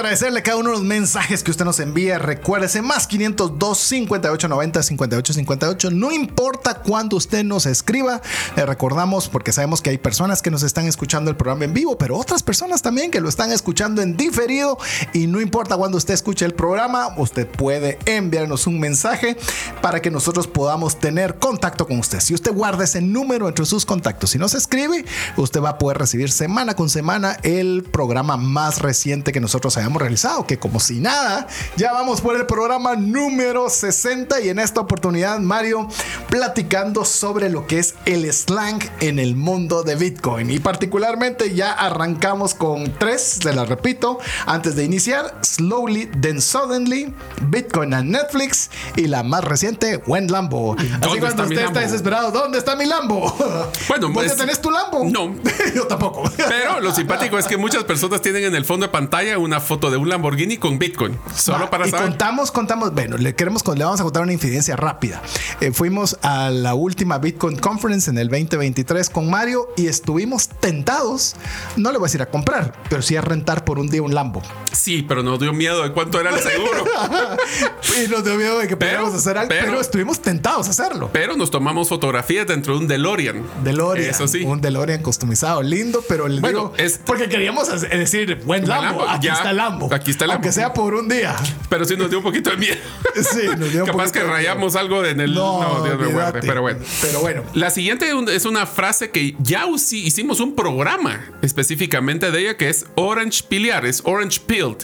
Agradecerle 0.00 0.42
cada 0.42 0.56
uno 0.56 0.70
de 0.70 0.76
los 0.76 0.84
mensajes 0.84 1.42
que 1.42 1.50
usted 1.50 1.66
nos 1.66 1.78
envía. 1.78 2.18
Recuérdese, 2.18 2.80
más 2.80 3.06
502 3.06 3.76
5890 3.76 4.82
5858. 4.82 5.90
No 5.90 6.10
importa 6.10 6.76
cuándo 6.76 7.18
usted 7.18 7.44
nos 7.44 7.66
escriba, 7.66 8.22
le 8.56 8.64
recordamos 8.64 9.28
porque 9.28 9.52
sabemos 9.52 9.82
que 9.82 9.90
hay 9.90 9.98
personas 9.98 10.40
que 10.40 10.50
nos 10.50 10.62
están 10.62 10.86
escuchando 10.86 11.30
el 11.30 11.36
programa 11.36 11.66
en 11.66 11.74
vivo, 11.74 11.98
pero 11.98 12.16
otras 12.16 12.42
personas 12.42 12.80
también 12.80 13.10
que 13.10 13.20
lo 13.20 13.28
están 13.28 13.52
escuchando 13.52 14.00
en 14.00 14.16
diferido. 14.16 14.78
Y 15.12 15.26
no 15.26 15.38
importa 15.38 15.76
cuándo 15.76 15.98
usted 15.98 16.14
escuche 16.14 16.46
el 16.46 16.54
programa, 16.54 17.12
usted 17.18 17.46
puede 17.46 17.98
enviarnos 18.06 18.66
un 18.66 18.80
mensaje 18.80 19.36
para 19.82 20.00
que 20.00 20.10
nosotros 20.10 20.46
podamos 20.46 20.98
tener 20.98 21.34
contacto 21.34 21.86
con 21.86 21.98
usted. 21.98 22.20
Si 22.20 22.32
usted 22.32 22.54
guarda 22.54 22.84
ese 22.84 23.02
número 23.02 23.48
entre 23.48 23.66
sus 23.66 23.84
contactos 23.84 24.34
y 24.34 24.38
nos 24.38 24.54
escribe, 24.54 25.04
usted 25.36 25.60
va 25.60 25.70
a 25.70 25.78
poder 25.78 25.98
recibir 25.98 26.32
semana 26.32 26.74
con 26.74 26.88
semana 26.88 27.36
el 27.42 27.82
programa 27.82 28.38
más 28.38 28.78
reciente 28.78 29.30
que 29.30 29.40
nosotros 29.40 29.76
hayamos 29.76 29.89
realizado, 29.98 30.46
que 30.46 30.58
como 30.58 30.80
si 30.80 31.00
nada, 31.00 31.46
ya 31.76 31.92
vamos 31.92 32.20
por 32.20 32.36
el 32.36 32.46
programa 32.46 32.96
número 32.96 33.68
60 33.68 34.40
y 34.40 34.48
en 34.48 34.58
esta 34.58 34.80
oportunidad 34.80 35.38
Mario 35.38 35.88
platicando 36.28 37.04
sobre 37.04 37.50
lo 37.50 37.66
que 37.66 37.78
es 37.78 37.94
el 38.06 38.30
slang 38.32 38.80
en 39.00 39.18
el 39.18 39.36
mundo 39.36 39.82
de 39.82 39.96
Bitcoin 39.96 40.50
y 40.50 40.58
particularmente 40.58 41.54
ya 41.54 41.72
arrancamos 41.72 42.54
con 42.54 42.92
tres, 42.98 43.38
se 43.42 43.52
las 43.52 43.68
repito, 43.68 44.18
antes 44.46 44.76
de 44.76 44.84
iniciar, 44.84 45.38
Slowly 45.42 46.10
Then 46.20 46.40
Suddenly, 46.40 47.14
Bitcoin 47.42 47.94
and 47.94 48.10
Netflix 48.10 48.70
y 48.96 49.06
la 49.06 49.22
más 49.22 49.44
reciente, 49.44 50.02
When 50.06 50.30
Lambo. 50.30 50.76
Así 50.78 51.18
cuando 51.18 51.44
usted 51.44 51.64
está 51.64 51.80
desesperado, 51.80 52.30
¿dónde 52.30 52.58
está 52.58 52.76
mi 52.76 52.86
Lambo? 52.86 53.34
Bueno, 53.88 54.08
¿Vos 54.08 54.14
pues, 54.14 54.32
ya 54.32 54.36
tenés 54.36 54.60
tu 54.60 54.70
Lambo? 54.70 55.04
No. 55.04 55.34
Yo 55.74 55.86
tampoco. 55.86 56.30
Pero 56.36 56.80
lo 56.80 56.94
simpático 56.94 57.38
es 57.38 57.46
que 57.46 57.56
muchas 57.56 57.84
personas 57.84 58.20
tienen 58.20 58.44
en 58.44 58.54
el 58.54 58.64
fondo 58.64 58.86
de 58.86 58.92
pantalla 58.92 59.38
una 59.38 59.60
foto 59.60 59.79
de 59.88 59.96
un 59.96 60.08
Lamborghini 60.08 60.56
con 60.58 60.78
Bitcoin. 60.78 61.16
Solo 61.34 61.60
Va, 61.66 61.70
para 61.70 61.86
y 61.86 61.90
saber. 61.90 62.08
contamos, 62.08 62.50
contamos, 62.50 62.92
bueno, 62.92 63.16
le 63.16 63.34
queremos, 63.34 63.62
le 63.66 63.84
vamos 63.84 64.00
a 64.00 64.02
contar 64.02 64.22
una 64.22 64.32
infidencia 64.32 64.76
rápida. 64.76 65.22
Eh, 65.60 65.70
fuimos 65.72 66.18
a 66.22 66.50
la 66.50 66.74
última 66.74 67.18
Bitcoin 67.18 67.56
Conference 67.56 68.10
en 68.10 68.18
el 68.18 68.28
2023 68.28 69.08
con 69.08 69.30
Mario 69.30 69.68
y 69.76 69.86
estuvimos 69.86 70.48
tentados, 70.48 71.36
no 71.76 71.92
le 71.92 71.98
voy 71.98 72.06
a 72.06 72.08
decir 72.08 72.22
a 72.22 72.26
comprar, 72.26 72.74
pero 72.88 73.00
sí 73.00 73.16
a 73.16 73.20
rentar 73.20 73.64
por 73.64 73.78
un 73.78 73.88
día 73.88 74.02
un 74.02 74.12
Lambo. 74.14 74.42
Sí, 74.72 75.04
pero 75.06 75.22
nos 75.22 75.38
dio 75.38 75.52
miedo 75.52 75.82
de 75.82 75.92
cuánto 75.92 76.20
era 76.20 76.30
el 76.34 76.40
seguro. 76.40 76.84
y 78.04 78.08
nos 78.08 78.24
dio 78.24 78.34
miedo 78.36 78.58
de 78.58 78.68
que 78.68 78.76
Pero- 78.76 78.90
pudiéramos 78.98 79.14
hacer 79.14 79.38
algo, 79.38 79.48
pero, 79.48 79.66
pero- 79.66 79.80
estuvimos 79.80 80.20
tentados 80.20 80.66
a 80.66 80.70
hacerlo. 80.70 81.10
Pero 81.12 81.36
nos 81.36 81.50
tomamos 81.50 81.88
fotografías 81.88 82.46
dentro 82.46 82.74
de 82.74 82.80
un 82.80 82.88
DeLorean. 82.88 83.42
DeLorean, 83.62 84.10
Eso 84.10 84.26
sí. 84.28 84.42
un 84.42 84.60
DeLorean 84.60 85.02
customizado, 85.02 85.62
lindo, 85.62 86.02
pero 86.08 86.26
el 86.26 86.40
Bueno, 86.40 86.58
digo, 86.58 86.74
es- 86.76 86.98
porque 87.04 87.28
queríamos 87.28 87.68
decir, 87.90 88.36
buen 88.44 88.60
Buen 88.60 88.68
Lambo, 88.68 89.00
Lambo, 89.00 89.08
aquí 89.08 89.26
ya, 89.26 89.34
está 89.34 89.50
el 89.50 89.56
Lambo. 89.56 89.69
Aquí 89.92 90.10
está 90.10 90.24
el 90.24 90.32
Aunque 90.32 90.52
sea 90.52 90.72
por 90.72 90.94
un 90.94 91.08
día. 91.08 91.36
Pero 91.68 91.84
sí 91.84 91.96
nos 91.96 92.08
dio 92.10 92.18
un 92.18 92.24
poquito 92.24 92.50
de 92.50 92.56
miedo. 92.56 92.76
Sí, 93.14 93.48
nos 93.58 93.72
dio 93.72 93.82
un 93.82 93.86
Capaz 93.86 94.06
poquito 94.06 94.26
que 94.26 94.32
rayamos 94.32 94.76
algo 94.76 95.04
en 95.04 95.20
el. 95.20 95.34
No, 95.34 95.82
Dios 95.84 95.98
me 95.98 96.06
guarde. 96.08 96.40
Pero 96.40 96.62
bueno. 96.62 96.80
Pero 97.02 97.20
bueno. 97.20 97.42
La 97.54 97.70
siguiente 97.70 98.12
es 98.34 98.44
una 98.44 98.66
frase 98.66 99.10
que 99.10 99.36
ya 99.38 99.66
hicimos 99.66 100.40
un 100.40 100.54
programa 100.54 101.20
específicamente 101.42 102.30
de 102.30 102.40
ella 102.40 102.56
que 102.56 102.68
es 102.68 102.86
orange 102.94 103.42
piliar, 103.48 103.84
es 103.86 104.02
orange 104.04 104.40
peeled. 104.46 104.78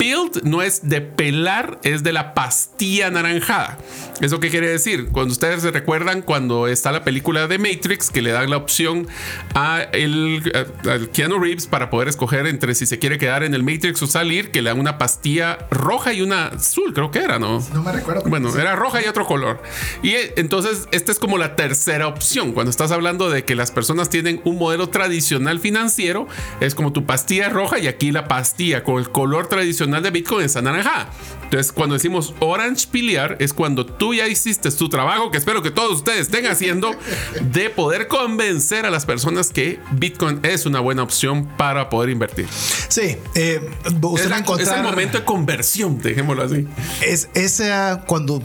Peeled 0.00 0.44
no 0.44 0.62
es 0.62 0.88
de 0.88 1.02
pelar, 1.02 1.78
es 1.82 2.02
de 2.02 2.14
la 2.14 2.32
pastilla 2.32 3.08
anaranjada. 3.08 3.76
¿Eso 4.22 4.40
qué 4.40 4.48
quiere 4.48 4.66
decir? 4.66 5.08
Cuando 5.12 5.32
ustedes 5.32 5.60
se 5.60 5.70
recuerdan 5.70 6.22
cuando 6.22 6.68
está 6.68 6.90
la 6.90 7.04
película 7.04 7.46
de 7.48 7.58
Matrix 7.58 8.10
que 8.10 8.22
le 8.22 8.30
dan 8.32 8.48
la 8.48 8.56
opción 8.56 9.06
a 9.54 9.82
el, 9.92 10.50
a- 10.54 11.12
Keanu 11.12 11.38
Reeves 11.38 11.66
para 11.66 11.90
poder 11.90 12.08
escoger 12.08 12.46
entre 12.46 12.74
si 12.74 12.86
se 12.86 12.98
quiere 12.98 13.18
quedar 13.18 13.42
en 13.44 13.52
el 13.52 13.62
Matrix 13.62 14.00
o 14.00 14.06
salir, 14.06 14.50
que 14.50 14.62
le 14.62 14.70
dan 14.70 14.80
una 14.80 14.96
pastilla 14.96 15.58
roja 15.70 16.14
y 16.14 16.22
una 16.22 16.46
azul, 16.46 16.94
creo 16.94 17.10
que 17.10 17.18
era, 17.18 17.38
¿no? 17.38 17.62
No 17.74 17.82
me 17.82 17.92
recuerdo. 17.92 18.22
Bueno, 18.24 18.56
era 18.56 18.74
roja 18.76 19.02
y 19.02 19.06
otro 19.06 19.26
color. 19.26 19.62
Y 20.02 20.12
eh, 20.12 20.32
entonces, 20.38 20.88
esta 20.92 21.12
es 21.12 21.18
como 21.18 21.36
la 21.36 21.56
tercera 21.56 22.06
opción. 22.06 22.52
Cuando 22.52 22.70
estás 22.70 22.90
hablando 22.90 23.28
de 23.28 23.44
que 23.44 23.54
las 23.54 23.70
personas 23.70 24.08
tienen 24.08 24.40
un 24.44 24.56
modelo 24.56 24.88
tradicional 24.88 25.60
financiero, 25.60 26.26
es 26.60 26.74
como 26.74 26.90
tu 26.94 27.04
pastilla 27.04 27.50
roja 27.50 27.78
y 27.78 27.86
aquí 27.86 28.12
la 28.12 28.28
pastilla 28.28 28.82
con 28.82 28.96
el 28.98 29.10
color 29.10 29.46
tradicional 29.48 29.89
de 29.98 30.10
Bitcoin 30.10 30.46
es 30.46 30.56
anaranjada. 30.56 31.08
Entonces, 31.50 31.72
cuando 31.72 31.94
decimos 31.94 32.32
orange 32.38 32.86
piliar, 32.92 33.36
es 33.40 33.52
cuando 33.52 33.84
tú 33.84 34.14
ya 34.14 34.28
hiciste 34.28 34.70
tu 34.70 34.88
trabajo, 34.88 35.32
que 35.32 35.38
espero 35.38 35.62
que 35.62 35.72
todos 35.72 35.96
ustedes 35.96 36.20
estén 36.28 36.46
haciendo, 36.46 36.92
de 37.40 37.70
poder 37.70 38.06
convencer 38.06 38.86
a 38.86 38.90
las 38.90 39.04
personas 39.04 39.50
que 39.50 39.80
Bitcoin 39.90 40.38
es 40.44 40.64
una 40.64 40.78
buena 40.78 41.02
opción 41.02 41.46
para 41.58 41.88
poder 41.88 42.10
invertir. 42.10 42.46
Sí, 42.88 43.16
eh, 43.34 43.68
usted 43.84 43.96
Es, 43.96 44.00
va 44.22 44.26
a 44.26 44.28
la- 44.28 44.38
encontrar. 44.38 44.68
es 44.68 44.74
el 44.76 44.82
momento 44.84 45.18
de 45.18 45.24
conversión, 45.24 45.98
dejémoslo 46.00 46.44
así. 46.44 46.68
Es 47.04 47.28
esa 47.34 48.04
cuando 48.06 48.40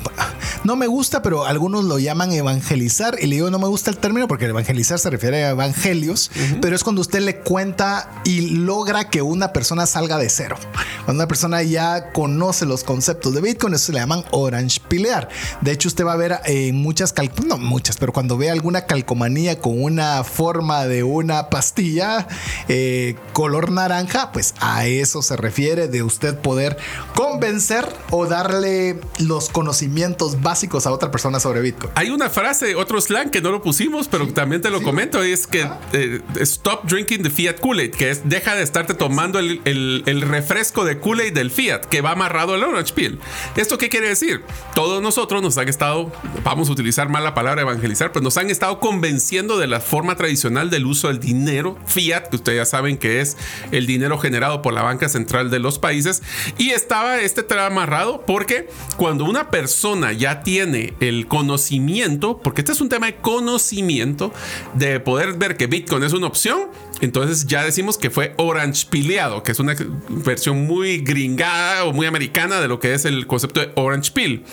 no 0.63 0.75
me 0.75 0.87
gusta, 0.87 1.21
pero 1.21 1.45
algunos 1.45 1.83
lo 1.83 1.99
llaman 1.99 2.31
evangelizar 2.31 3.17
y 3.21 3.27
le 3.27 3.35
digo 3.35 3.51
no 3.51 3.59
me 3.59 3.67
gusta 3.67 3.91
el 3.91 3.97
término 3.97 4.27
porque 4.27 4.45
el 4.45 4.49
evangelizar 4.51 4.97
se 4.97 5.11
refiere 5.11 5.43
a 5.45 5.49
evangelios, 5.51 6.31
pero 6.59 6.75
es 6.75 6.83
cuando 6.83 7.01
usted 7.01 7.19
le 7.19 7.37
cuenta 7.37 8.21
y 8.23 8.41
logra 8.49 9.11
que 9.11 9.21
una 9.21 9.53
persona 9.53 9.85
salga 9.85 10.17
de 10.17 10.27
cero. 10.29 10.57
Cuando 11.05 11.21
una 11.21 11.27
persona 11.27 11.61
ya 11.61 12.11
conoce 12.11 12.65
los 12.65 12.83
conceptos 12.83 12.94
de 12.99 13.41
Bitcoin, 13.41 13.73
eso 13.73 13.85
se 13.87 13.93
le 13.93 13.99
llaman 13.99 14.23
orange 14.31 14.79
pilear. 14.87 15.29
De 15.61 15.71
hecho, 15.71 15.87
usted 15.87 16.05
va 16.05 16.13
a 16.13 16.17
ver 16.17 16.39
en 16.45 16.75
muchas 16.75 17.13
cal 17.13 17.31
no 17.45 17.57
muchas, 17.57 17.97
pero 17.97 18.13
cuando 18.13 18.37
ve 18.37 18.49
alguna 18.49 18.85
calcomanía 18.85 19.59
con 19.59 19.81
una 19.81 20.23
forma 20.23 20.85
de 20.85 21.03
una 21.03 21.49
pastilla 21.49 22.27
eh, 22.67 23.15
color 23.33 23.71
naranja, 23.71 24.31
pues 24.31 24.53
a 24.59 24.85
eso 24.87 25.21
se 25.21 25.35
refiere 25.35 25.87
de 25.87 26.03
usted 26.03 26.37
poder 26.39 26.77
convencer 27.15 27.85
o 28.11 28.25
darle 28.27 28.99
los 29.19 29.49
conocimientos 29.49 30.41
básicos 30.41 30.85
a 30.87 30.91
otra 30.91 31.11
persona 31.11 31.39
sobre 31.39 31.61
Bitcoin. 31.61 31.91
Hay 31.95 32.09
una 32.09 32.29
frase, 32.29 32.75
otro 32.75 32.99
slang 33.01 33.29
que 33.31 33.41
no 33.41 33.51
lo 33.51 33.61
pusimos, 33.61 34.07
pero 34.07 34.27
también 34.33 34.61
te 34.61 34.69
lo 34.69 34.81
comento, 34.83 35.21
es 35.23 35.47
que 35.47 35.67
eh, 35.93 36.21
stop 36.41 36.85
drinking 36.85 37.23
the 37.23 37.29
Fiat 37.29 37.59
Kool-Aid, 37.59 37.91
que 37.91 38.11
es 38.11 38.21
deja 38.29 38.55
de 38.55 38.63
estarte 38.63 38.93
tomando 38.93 39.39
el, 39.39 39.61
el- 39.65 40.03
el 40.05 40.21
refresco 40.21 40.83
de 40.85 40.99
Kool-Aid 40.99 41.33
del 41.33 41.51
Fiat, 41.51 41.85
que 41.85 42.01
va 42.01 42.11
amarrado 42.11 42.53
al 42.53 42.63
Peel. 42.91 43.19
¿Esto 43.55 43.77
qué 43.77 43.89
quiere 43.89 44.09
decir? 44.09 44.43
Todos 44.73 45.01
nosotros 45.01 45.41
nos 45.41 45.57
han 45.57 45.69
estado, 45.69 46.11
vamos 46.43 46.69
a 46.69 46.71
utilizar 46.71 47.09
mal 47.09 47.23
la 47.23 47.33
palabra 47.33 47.61
evangelizar, 47.61 48.11
pues 48.11 48.23
nos 48.23 48.37
han 48.37 48.49
estado 48.49 48.79
convenciendo 48.79 49.57
de 49.57 49.67
la 49.67 49.79
forma 49.79 50.15
tradicional 50.15 50.69
del 50.69 50.85
uso 50.85 51.07
del 51.07 51.19
dinero 51.19 51.77
Fiat, 51.85 52.29
que 52.29 52.35
ustedes 52.37 52.57
ya 52.57 52.65
saben 52.65 52.97
que 52.97 53.21
es 53.21 53.37
el 53.71 53.87
dinero 53.87 54.17
generado 54.17 54.61
por 54.61 54.73
la 54.73 54.81
banca 54.81 55.09
central 55.09 55.49
de 55.49 55.59
los 55.59 55.79
países, 55.79 56.21
y 56.57 56.71
estaba 56.71 57.19
este 57.19 57.43
tema 57.43 57.65
amarrado 57.67 58.25
porque 58.25 58.69
cuando 58.97 59.25
una 59.25 59.49
persona 59.49 60.11
ya 60.11 60.41
tiene 60.43 60.93
el 60.99 61.27
conocimiento, 61.27 62.39
porque 62.39 62.61
este 62.61 62.71
es 62.71 62.81
un 62.81 62.89
tema 62.89 63.07
de 63.07 63.15
conocimiento, 63.17 64.33
de 64.73 64.99
poder 64.99 65.33
ver 65.33 65.57
que 65.57 65.67
Bitcoin 65.67 66.03
es 66.03 66.13
una 66.13 66.27
opción, 66.27 66.69
entonces 67.05 67.45
ya 67.45 67.63
decimos 67.63 67.97
que 67.97 68.09
fue 68.09 68.33
orange 68.37 68.87
pileado, 68.89 69.43
que 69.43 69.51
es 69.51 69.59
una 69.59 69.75
versión 70.09 70.65
muy 70.65 70.97
gringada 70.97 71.85
o 71.85 71.93
muy 71.93 72.07
americana 72.07 72.59
de 72.59 72.67
lo 72.67 72.79
que 72.79 72.93
es 72.93 73.05
el 73.05 73.27
concepto 73.27 73.59
de 73.59 73.71
orange 73.75 74.11
peel. 74.11 74.43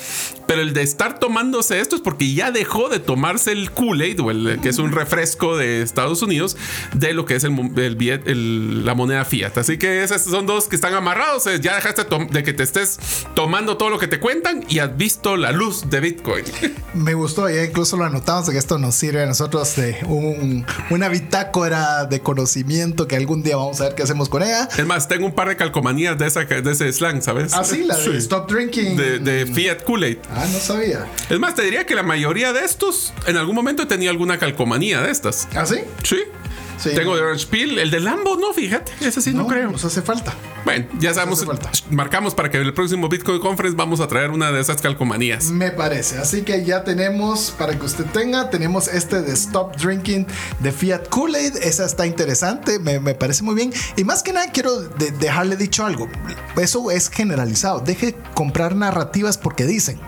Pero 0.52 0.62
el 0.62 0.74
de 0.74 0.82
estar 0.82 1.18
tomándose 1.18 1.80
esto 1.80 1.96
es 1.96 2.02
porque 2.02 2.34
ya 2.34 2.50
dejó 2.50 2.88
de 2.90 2.98
tomarse 2.98 3.52
el 3.52 3.70
Kool-Aid, 3.70 4.20
o 4.20 4.30
el, 4.30 4.58
que 4.62 4.68
es 4.68 4.78
un 4.78 4.92
refresco 4.92 5.56
de 5.56 5.80
Estados 5.82 6.20
Unidos, 6.22 6.56
de 6.94 7.14
lo 7.14 7.24
que 7.24 7.36
es 7.36 7.44
el, 7.44 7.50
mo- 7.52 7.70
el 7.76 7.96
billet- 7.96 8.26
el- 8.26 8.84
la 8.84 8.94
moneda 8.94 9.24
fiat. 9.24 9.56
Así 9.56 9.78
que 9.78 10.02
esos 10.02 10.22
son 10.22 10.46
dos 10.46 10.68
que 10.68 10.76
están 10.76 10.92
amarrados. 10.94 11.46
eh, 11.46 11.58
Ya 11.60 11.74
dejaste 11.76 12.02
de 12.30 12.42
que 12.42 12.52
te 12.52 12.62
estés 12.62 12.98
tomando 13.34 13.76
todo 13.78 13.88
lo 13.88 13.98
que 13.98 14.08
te 14.08 14.20
cuentan 14.20 14.64
y 14.68 14.78
has 14.80 14.94
visto 14.96 15.36
la 15.38 15.52
luz 15.52 15.88
de 15.88 16.00
Bitcoin. 16.00 16.44
Me 16.94 17.14
gustó, 17.14 17.48
ya 17.48 17.64
incluso 17.64 17.96
lo 17.96 18.04
anotamos 18.04 18.50
que 18.50 18.58
esto 18.58 18.76
nos 18.78 18.94
sirve 18.94 19.22
a 19.22 19.26
nosotros 19.26 19.74
de 19.76 19.96
un- 20.06 20.66
una 20.90 21.08
bitácora 21.08 22.04
de 22.04 22.20
conocimiento 22.20 23.08
que 23.08 23.16
algún 23.16 23.42
día 23.42 23.56
vamos 23.56 23.80
a 23.80 23.84
ver 23.84 23.94
qué 23.94 24.02
hacemos 24.02 24.28
con 24.28 24.42
ella. 24.42 24.68
Es 24.76 24.86
más, 24.86 25.08
tengo 25.08 25.24
un 25.26 25.34
par 25.34 25.48
de 25.48 25.56
calcomanías 25.56 26.18
de, 26.18 26.26
esa, 26.26 26.44
de 26.44 26.70
ese 26.70 26.92
slang, 26.92 27.22
¿sabes? 27.22 27.54
Ah, 27.54 27.64
sí, 27.64 27.84
la 27.84 27.96
de 27.96 28.02
Sí. 28.02 28.10
Stop 28.18 28.50
Drinking. 28.50 28.96
De, 28.96 29.18
de 29.18 29.46
Fiat 29.46 29.82
Kool-Aid. 29.84 30.18
Ah, 30.30 30.41
no 30.46 30.58
sabía. 30.58 31.06
Es 31.28 31.38
más, 31.38 31.54
te 31.54 31.62
diría 31.62 31.86
que 31.86 31.94
la 31.94 32.02
mayoría 32.02 32.52
de 32.52 32.64
estos 32.64 33.12
en 33.26 33.36
algún 33.36 33.54
momento 33.54 33.86
tenía 33.86 34.10
alguna 34.10 34.38
calcomanía 34.38 35.00
de 35.00 35.10
estas. 35.10 35.48
¿Ah, 35.54 35.66
sí? 35.66 35.76
Sí. 36.02 36.22
Sí. 36.82 36.90
Tengo 36.94 37.14
de 37.16 37.22
Orange 37.22 37.46
Peel. 37.46 37.78
El 37.78 37.90
de 37.90 38.00
Lambo, 38.00 38.36
no, 38.36 38.52
fíjate. 38.52 38.92
Ese 39.00 39.20
sí 39.20 39.32
no, 39.32 39.46
creo. 39.46 39.70
Nos 39.70 39.84
hace 39.84 40.02
falta. 40.02 40.34
Bueno, 40.64 40.86
ya 40.98 41.12
sabemos. 41.14 41.44
Marcamos 41.90 42.34
para 42.34 42.50
que 42.50 42.58
el 42.58 42.72
próximo 42.74 43.08
Bitcoin 43.08 43.40
Conference 43.40 43.76
vamos 43.76 44.00
a 44.00 44.08
traer 44.08 44.30
una 44.30 44.50
de 44.52 44.60
esas 44.60 44.80
calcomanías. 44.80 45.46
Me 45.50 45.70
parece. 45.70 46.18
Así 46.18 46.42
que 46.42 46.64
ya 46.64 46.84
tenemos, 46.84 47.52
para 47.58 47.78
que 47.78 47.84
usted 47.86 48.04
tenga, 48.06 48.50
tenemos 48.50 48.88
este 48.88 49.22
de 49.22 49.32
Stop 49.32 49.76
Drinking 49.76 50.26
de 50.60 50.72
Fiat 50.72 51.08
Kool-Aid. 51.08 51.56
Esa 51.62 51.84
está 51.84 52.06
interesante, 52.06 52.78
me, 52.78 53.00
me 53.00 53.14
parece 53.14 53.42
muy 53.42 53.54
bien. 53.54 53.72
Y 53.96 54.04
más 54.04 54.22
que 54.22 54.32
nada 54.32 54.50
quiero 54.52 54.80
de- 54.80 55.10
dejarle 55.12 55.56
dicho 55.56 55.84
algo. 55.84 56.08
Eso 56.56 56.90
es 56.90 57.08
generalizado. 57.10 57.80
Deje 57.80 58.16
comprar 58.34 58.74
narrativas 58.76 59.38
porque 59.38 59.64
dicen. 59.66 59.98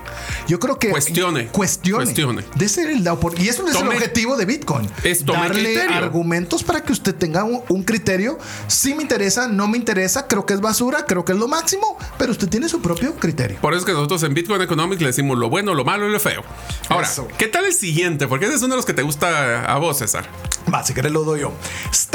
Yo 0.47 0.59
creo 0.59 0.79
que... 0.79 0.89
Cuestione. 0.89 1.47
Cuestione. 1.47 2.03
Cuestione. 2.05 2.43
Dese 2.55 2.91
el- 2.91 3.03
la 3.03 3.13
opor- 3.13 3.37
y 3.39 3.49
eso 3.49 3.67
es 3.67 3.73
Tome- 3.75 3.91
el 3.91 3.97
objetivo 3.97 4.37
de 4.37 4.45
Bitcoin. 4.45 4.89
Es 5.03 5.25
Darle 5.25 5.81
argumentos 5.83 6.63
para 6.65 6.81
que 6.81 6.91
usted 6.91 7.15
tenga 7.15 7.43
un, 7.43 7.61
un 7.69 7.83
criterio. 7.83 8.37
Si 8.67 8.93
me 8.93 9.01
interesa, 9.01 9.47
no 9.47 9.67
me 9.67 9.77
interesa. 9.77 10.27
Creo 10.27 10.35
creo 10.35 10.45
que 10.45 10.53
es 10.53 10.59
basura, 10.59 11.05
creo 11.05 11.23
que 11.23 11.31
es 11.31 11.37
lo 11.37 11.47
máximo, 11.47 11.97
pero 12.17 12.33
usted 12.33 12.49
tiene 12.49 12.67
su 12.67 12.81
propio 12.81 13.15
criterio. 13.15 13.57
Por 13.61 13.71
eso 13.73 13.79
es 13.79 13.85
que 13.85 13.93
nosotros 13.93 14.21
en 14.23 14.33
Bitcoin 14.33 14.61
Economics 14.61 15.01
le 15.01 15.07
decimos 15.07 15.37
lo 15.37 15.49
bueno, 15.49 15.73
lo 15.73 15.85
malo 15.85 16.09
y 16.09 16.11
lo 16.11 16.19
feo. 16.19 16.43
Ahora, 16.89 17.07
Eso. 17.07 17.25
¿qué 17.37 17.47
tal 17.47 17.63
el 17.63 17.73
siguiente? 17.73 18.27
Porque 18.27 18.45
ese 18.45 18.55
es 18.55 18.61
uno 18.61 18.73
de 18.73 18.77
los 18.77 18.85
que 18.85 18.93
te 18.93 19.01
gusta 19.01 19.63
a 19.63 19.77
vos, 19.77 19.97
César. 19.99 20.25
Va, 20.73 20.83
si 20.83 20.93
querés 20.93 21.13
lo 21.13 21.23
doy 21.23 21.41
yo. 21.41 21.53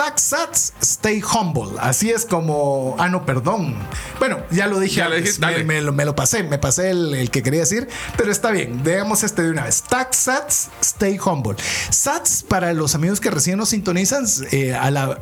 Stack 0.01 0.19
Sats, 0.19 0.73
stay 0.81 1.21
humble. 1.21 1.79
Así 1.79 2.09
es 2.09 2.25
como. 2.25 2.97
Ah, 2.99 3.11
no, 3.11 3.27
perdón. 3.27 3.75
Bueno, 4.19 4.39
ya 4.51 4.67
lo 4.67 4.81
dije 4.81 4.97
Ya 4.97 5.05
antes. 5.05 5.39
me, 5.39 5.63
me 5.63 5.83
lo, 5.83 5.93
me 5.93 6.07
lo 6.07 6.17
pasé, 6.17 6.43
me 6.43 6.57
pasé 6.57 6.89
el, 6.89 7.13
el 7.15 7.31
que 7.31 7.43
quería 7.43 7.61
decir, 7.61 7.87
pero 8.17 8.33
está 8.33 8.51
bien. 8.51 8.83
Veamos 8.83 9.25
este 9.25 9.43
de 9.43 9.51
una 9.51 9.65
vez. 9.65 9.75
Stack 9.75 10.15
Sats, 10.15 10.71
stay 10.81 11.19
humble. 11.23 11.55
Sats, 11.91 12.43
para 12.43 12.73
los 12.73 12.95
amigos 12.95 13.21
que 13.21 13.31
recién 13.31 13.59
nos 13.59 13.69
sintonizan, 13.69 14.25
eh, 14.53 14.75
a 14.75 14.91
la. 14.91 15.19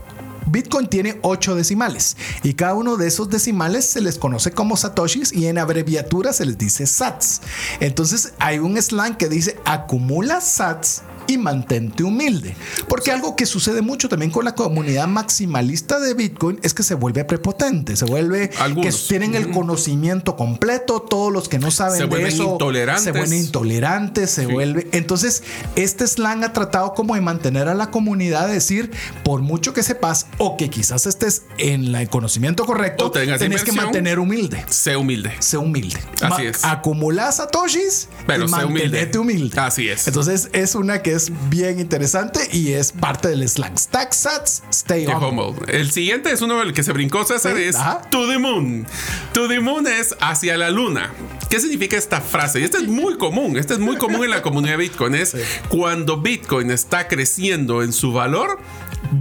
Bitcoin 0.47 0.87
tiene 0.87 1.19
8 1.23 1.57
decimales 1.57 2.17
y 2.45 2.55
cada 2.55 2.75
uno 2.75 2.97
de 2.97 3.09
esos 3.09 3.29
decimales 3.29 3.85
se 3.85 4.01
les 4.01 4.17
conoce 4.17 4.53
como 4.53 4.77
satoshis 4.77 5.33
y 5.33 5.49
en 5.49 5.59
abreviatura 5.59 6.33
se 6.33 6.47
les 6.47 6.57
dice 6.57 6.87
sats. 6.87 7.43
Entonces 7.81 8.33
hay 8.39 8.61
un 8.61 8.81
slang 8.81 9.17
que 9.17 9.29
dice 9.29 9.59
acumula 9.67 10.41
sats 10.41 11.03
y 11.29 11.39
mantente 11.39 12.03
humilde. 12.03 12.57
Porque 12.89 13.13
algo 13.13 13.37
que 13.37 13.47
sucede 13.47 13.83
mucho 13.83 14.09
también 14.09 14.33
con 14.33 14.45
la 14.45 14.57
comunidad 14.57 15.07
maximalista 15.07 16.01
de 16.01 16.15
Bitcoin 16.15 16.59
es 16.65 16.75
que 16.75 16.83
se 16.83 16.95
vuelve 16.95 17.25
prepotente, 17.25 17.95
se 17.95 18.05
vuelve 18.07 18.51
Algunos. 18.59 18.97
que 19.03 19.09
tienen 19.09 19.35
el 19.37 19.51
conocimiento 19.51 20.35
completo, 20.37 21.01
todos 21.03 21.33
los 21.33 21.49
que 21.49 21.59
no 21.61 21.71
saben 21.71 21.95
Se 21.97 22.03
de 22.05 22.09
vuelven 22.09 22.33
eso 22.33 22.53
intolerantes. 22.55 23.05
se 23.05 23.13
vuelven 23.13 23.39
intolerantes, 23.39 24.31
se 24.31 24.47
Sí. 24.47 24.53
vuelve. 24.53 24.89
Entonces, 24.93 25.43
este 25.77 26.07
slang 26.07 26.43
ha 26.45 26.53
tratado 26.53 26.95
como 26.95 27.15
de 27.15 27.21
mantener 27.21 27.69
a 27.69 27.75
la 27.75 27.91
comunidad, 27.91 28.49
decir, 28.49 28.91
por 29.23 29.43
mucho 29.43 29.75
que 29.75 29.83
sepas 29.83 30.27
o 30.39 30.57
que 30.57 30.71
quizás 30.71 31.07
estés 31.07 31.43
en 31.59 31.93
la- 31.93 32.01
el 32.03 32.09
conocimiento 32.09 32.65
correcto, 32.65 33.11
tenés 33.11 33.63
que 33.65 33.73
mantener 33.73 34.19
humilde. 34.19 34.65
Sé 34.71 34.97
humilde. 34.97 35.33
Sé 35.41 35.59
humilde. 35.59 35.99
Así 36.23 36.47
es. 36.47 36.65
Acumular 36.65 37.33
satoshis 37.33 38.09
Pero 38.27 38.45
y 38.45 38.49
sé 38.49 38.65
humilde. 38.65 39.11
humilde. 39.19 39.61
Así 39.61 39.89
es. 39.89 40.07
Entonces 40.09 40.49
es 40.53 40.75
una 40.75 41.03
que 41.03 41.13
es 41.13 41.18
bien 41.49 41.81
interesante 41.81 42.41
y 42.53 42.73
es 42.73 42.93
parte 42.93 43.29
del 43.29 43.49
slang. 43.49 43.77
Stack 43.79 44.13
sats, 44.13 44.63
stay 44.71 45.07
humble. 45.07 45.55
El 45.69 45.91
siguiente 45.91 46.31
es 46.33 46.41
uno 46.41 46.59
del 46.59 46.73
que 46.73 46.83
se 46.83 46.93
brincó 46.93 47.25
César, 47.25 47.57
Sí, 47.57 47.63
es 47.65 47.77
ajá. 47.77 48.03
to 48.11 48.29
the 48.29 48.39
moon. 48.39 48.87
To 49.35 49.49
the 49.49 49.61
moon 49.61 49.87
es 49.87 50.15
hacia 50.21 50.57
la 50.57 50.71
luna. 50.71 51.13
¿Qué 51.51 51.61
significa 51.61 51.97
esta 51.97 52.21
frase? 52.21 52.61
Y 52.61 52.65
esta 52.65 52.79
es 52.79 52.89
muy 52.89 53.17
común, 53.19 53.57
esta 53.57 53.75
es 53.75 53.81
muy 53.81 53.97
común 53.97 54.25
en 54.25 54.31
la 54.31 54.43
comunidad 54.43 54.73
de 54.73 54.79
Bitcoin. 54.85 55.15
Es 55.15 55.37
cuando 55.69 56.19
Bitcoin 56.19 56.71
está 56.71 57.09
creciendo 57.09 57.83
en 57.83 57.93
su 57.93 58.13
valor, 58.13 58.59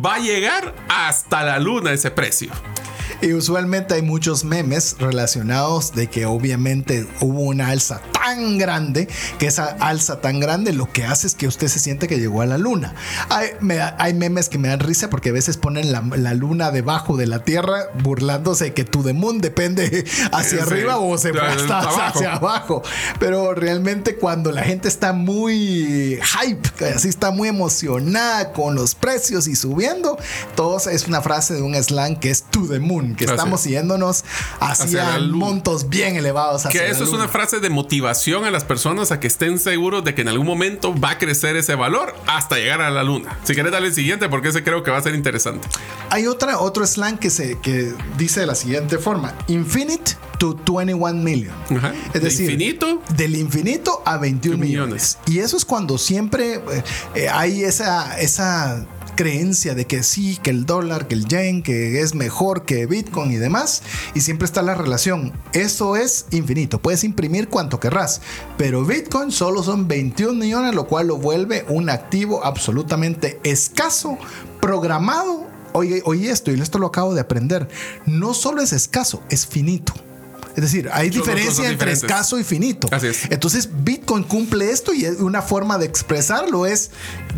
va 0.05 0.15
a 0.15 0.19
llegar 0.19 0.75
hasta 0.89 1.43
la 1.43 1.59
luna 1.59 1.91
ese 1.93 2.11
precio. 2.11 2.49
Y 3.21 3.33
usualmente 3.33 3.95
hay 3.95 4.01
muchos 4.03 4.43
memes 4.43 4.95
relacionados 4.99 5.93
de 5.93 6.07
que 6.07 6.25
obviamente 6.27 7.07
hubo 7.21 7.41
una 7.41 7.69
alza 7.69 8.01
tan 8.13 8.57
grande 8.57 9.07
que 9.39 9.47
esa 9.47 9.65
alza 9.79 10.21
tan 10.21 10.39
grande 10.39 10.71
lo 10.73 10.91
que 10.91 11.03
hace 11.05 11.27
es 11.27 11.33
que 11.35 11.47
usted 11.47 11.67
se 11.67 11.79
siente 11.79 12.07
que 12.07 12.19
llegó 12.19 12.41
a 12.41 12.45
la 12.45 12.57
luna. 12.57 12.93
Hay, 13.29 13.49
me 13.59 13.75
da- 13.75 13.95
hay 13.99 14.13
memes 14.13 14.49
que 14.49 14.57
me 14.59 14.67
dan 14.67 14.79
risa 14.81 15.09
porque 15.09 15.29
a 15.29 15.31
veces 15.31 15.57
ponen 15.57 15.91
la, 15.91 16.03
la 16.15 16.33
luna 16.33 16.71
debajo 16.71 17.17
de 17.17 17.25
la 17.25 17.43
tierra 17.43 17.85
burlándose 18.03 18.65
de 18.65 18.73
que 18.73 18.83
tu 18.83 19.01
the 19.03 19.13
moon 19.13 19.39
depende 19.39 20.05
hacia 20.31 20.57
Sí. 20.57 20.59
arriba 20.59 20.97
o 20.97 21.17
se 21.17 21.31
Claro, 21.31 21.59
hasta 21.59 21.79
abajo. 21.79 22.01
hacia 22.01 22.33
abajo. 22.33 22.83
Pero 23.19 23.53
realmente 23.53 24.15
cuando 24.15 24.51
la 24.51 24.63
gente 24.63 24.87
está 24.87 25.13
muy 25.13 26.19
hype, 26.21 26.85
así 26.93 27.07
está 27.09 27.31
muy 27.31 27.47
emocionada 27.49 28.51
con 28.53 28.75
los 28.75 28.93
precios 28.95 29.47
y 29.47 29.55
subiendo, 29.55 30.17
todo 30.55 30.77
es 30.89 31.07
una 31.07 31.21
frase 31.21 31.53
de 31.55 31.61
un 31.61 31.75
slang 31.75 32.19
que 32.19 32.29
es 32.29 32.43
to 32.43 32.67
the 32.67 32.79
moon, 32.79 33.06
que 33.15 33.25
estamos 33.25 33.65
es. 33.65 33.71
yéndonos 33.71 34.23
hacia, 34.59 35.19
montos 35.19 35.89
bien 35.89 36.15
elevados. 36.15 36.65
hacia 36.65 36.79
Que 36.79 36.89
eso 36.89 37.03
es 37.03 37.11
una 37.11 37.27
frase 37.27 37.59
de 37.59 37.69
motivación 37.69 38.45
a 38.45 38.51
las 38.51 38.63
personas 38.63 39.11
a 39.11 39.19
que 39.19 39.27
estén 39.27 39.59
seguros 39.59 40.03
de 40.03 40.15
que 40.15 40.21
en 40.21 40.29
algún 40.29 40.47
momento 40.47 40.93
va 40.99 41.11
a 41.11 41.17
crecer 41.17 41.55
ese 41.55 41.75
valor 41.75 42.15
hasta 42.27 42.57
llegar 42.57 42.81
a 42.81 42.89
la 42.89 43.03
luna. 43.03 43.37
Si 43.43 43.53
querés 43.55 43.71
darle 43.71 43.89
el 43.89 43.93
siguiente, 43.93 44.29
porque 44.29 44.49
ese 44.49 44.63
creo 44.63 44.83
que 44.83 44.91
va 44.91 44.97
a 44.97 45.01
ser 45.01 45.15
interesante. 45.15 45.67
Hay 46.09 46.27
otra, 46.27 46.59
otro 46.59 46.85
slang 46.85 47.17
que, 47.17 47.29
se, 47.29 47.59
que 47.59 47.93
dice 48.17 48.41
de 48.41 48.47
la 48.47 48.55
siguiente 48.55 48.97
forma: 48.97 49.33
Infinite 49.47 50.13
to 50.37 50.55
21 50.65 51.13
million. 51.23 51.53
Ajá. 51.75 51.93
Es 52.07 52.13
De 52.13 52.19
decir, 52.19 52.51
infinito 52.51 53.01
del 53.15 53.35
infinito 53.35 54.01
a 54.05 54.17
21 54.17 54.57
millones. 54.57 55.17
Y 55.25 55.39
eso 55.39 55.57
es 55.57 55.65
cuando 55.65 55.97
siempre 55.97 56.55
eh, 56.55 56.83
eh, 57.15 57.29
hay 57.29 57.63
esa, 57.63 58.19
esa 58.19 58.85
creencia 59.17 59.75
de 59.75 59.85
que 59.85 60.03
sí, 60.03 60.39
que 60.41 60.51
el 60.51 60.65
dólar, 60.65 61.09
que 61.09 61.15
el 61.15 61.25
yen, 61.25 61.61
que 61.63 61.99
es 61.99 62.15
mejor 62.15 62.63
que 62.63 62.85
Bitcoin 62.85 63.31
y 63.31 63.35
demás. 63.35 63.81
Y 64.13 64.21
siempre 64.21 64.45
está 64.45 64.61
la 64.61 64.75
relación. 64.75 65.33
Eso 65.51 65.97
es 65.97 66.27
infinito. 66.31 66.79
Puedes 66.79 67.03
imprimir 67.03 67.49
cuanto 67.49 67.81
querrás. 67.81 68.21
Pero 68.57 68.85
Bitcoin 68.85 69.33
solo 69.33 69.63
son 69.63 69.89
21 69.89 70.33
millones, 70.33 70.73
lo 70.73 70.87
cual 70.87 71.07
lo 71.07 71.17
vuelve 71.17 71.65
un 71.67 71.89
activo 71.89 72.45
absolutamente 72.45 73.41
escaso, 73.43 74.17
programado. 74.61 75.47
Oye, 75.73 76.01
oye 76.05 76.31
esto, 76.31 76.51
y 76.51 76.61
esto 76.61 76.79
lo 76.79 76.87
acabo 76.87 77.13
de 77.13 77.21
aprender. 77.21 77.67
No 78.05 78.33
solo 78.33 78.61
es 78.61 78.71
escaso, 78.71 79.21
es 79.29 79.45
finito. 79.45 79.93
Es 80.57 80.63
decir, 80.63 80.89
hay 80.91 81.09
diferencia 81.11 81.69
entre 81.69 81.91
escaso 81.91 82.37
y 82.39 82.43
finito. 82.43 82.87
Así 82.91 83.07
es. 83.07 83.25
Entonces, 83.29 83.69
Bitcoin 83.83 84.23
cumple 84.23 84.71
esto 84.71 84.91
y 84.93 85.05
es 85.05 85.19
una 85.19 85.41
forma 85.43 85.77
de 85.77 85.85
expresarlo 85.85 86.65
es 86.65 86.89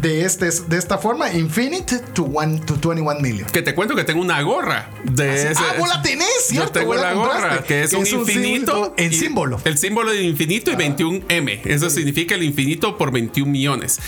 de, 0.02 0.24
este, 0.26 0.50
de 0.50 0.78
esta 0.78 0.98
forma, 0.98 1.32
infinite 1.34 2.00
to, 2.14 2.24
one, 2.24 2.60
to 2.62 2.76
21 2.76 3.20
million. 3.20 3.46
Que 3.50 3.62
te 3.62 3.76
cuento 3.76 3.94
que 3.96 4.06
tengo 4.06 4.22
una 4.22 4.42
gorra 4.42 4.90
de 5.04 5.52
ese. 5.52 5.62
ah, 5.62 5.76
vos 5.78 5.90
la 5.90 6.02
tenés, 6.02 6.28
Yo 6.48 6.54
¿cierto? 6.54 6.72
tengo 6.72 6.94
Vos 6.94 7.02
la 7.02 7.14
gorra, 7.14 7.64
que 7.64 7.84
es 7.84 7.92
un 7.94 8.08
infinito. 8.08 8.72
símbolo- 8.74 8.94
En 8.96 9.14
símbolo. 9.14 9.62
El 9.66 9.78
símbolo 9.78 10.12
de 10.12 10.24
infinito 10.24 10.72
y 10.72 10.76
21M. 10.76 11.62
Eso 11.66 11.90
significa 11.90 12.36
el 12.36 12.44
infinito 12.44 12.98
por 12.98 13.12
21 13.12 13.52
millones. 13.52 14.00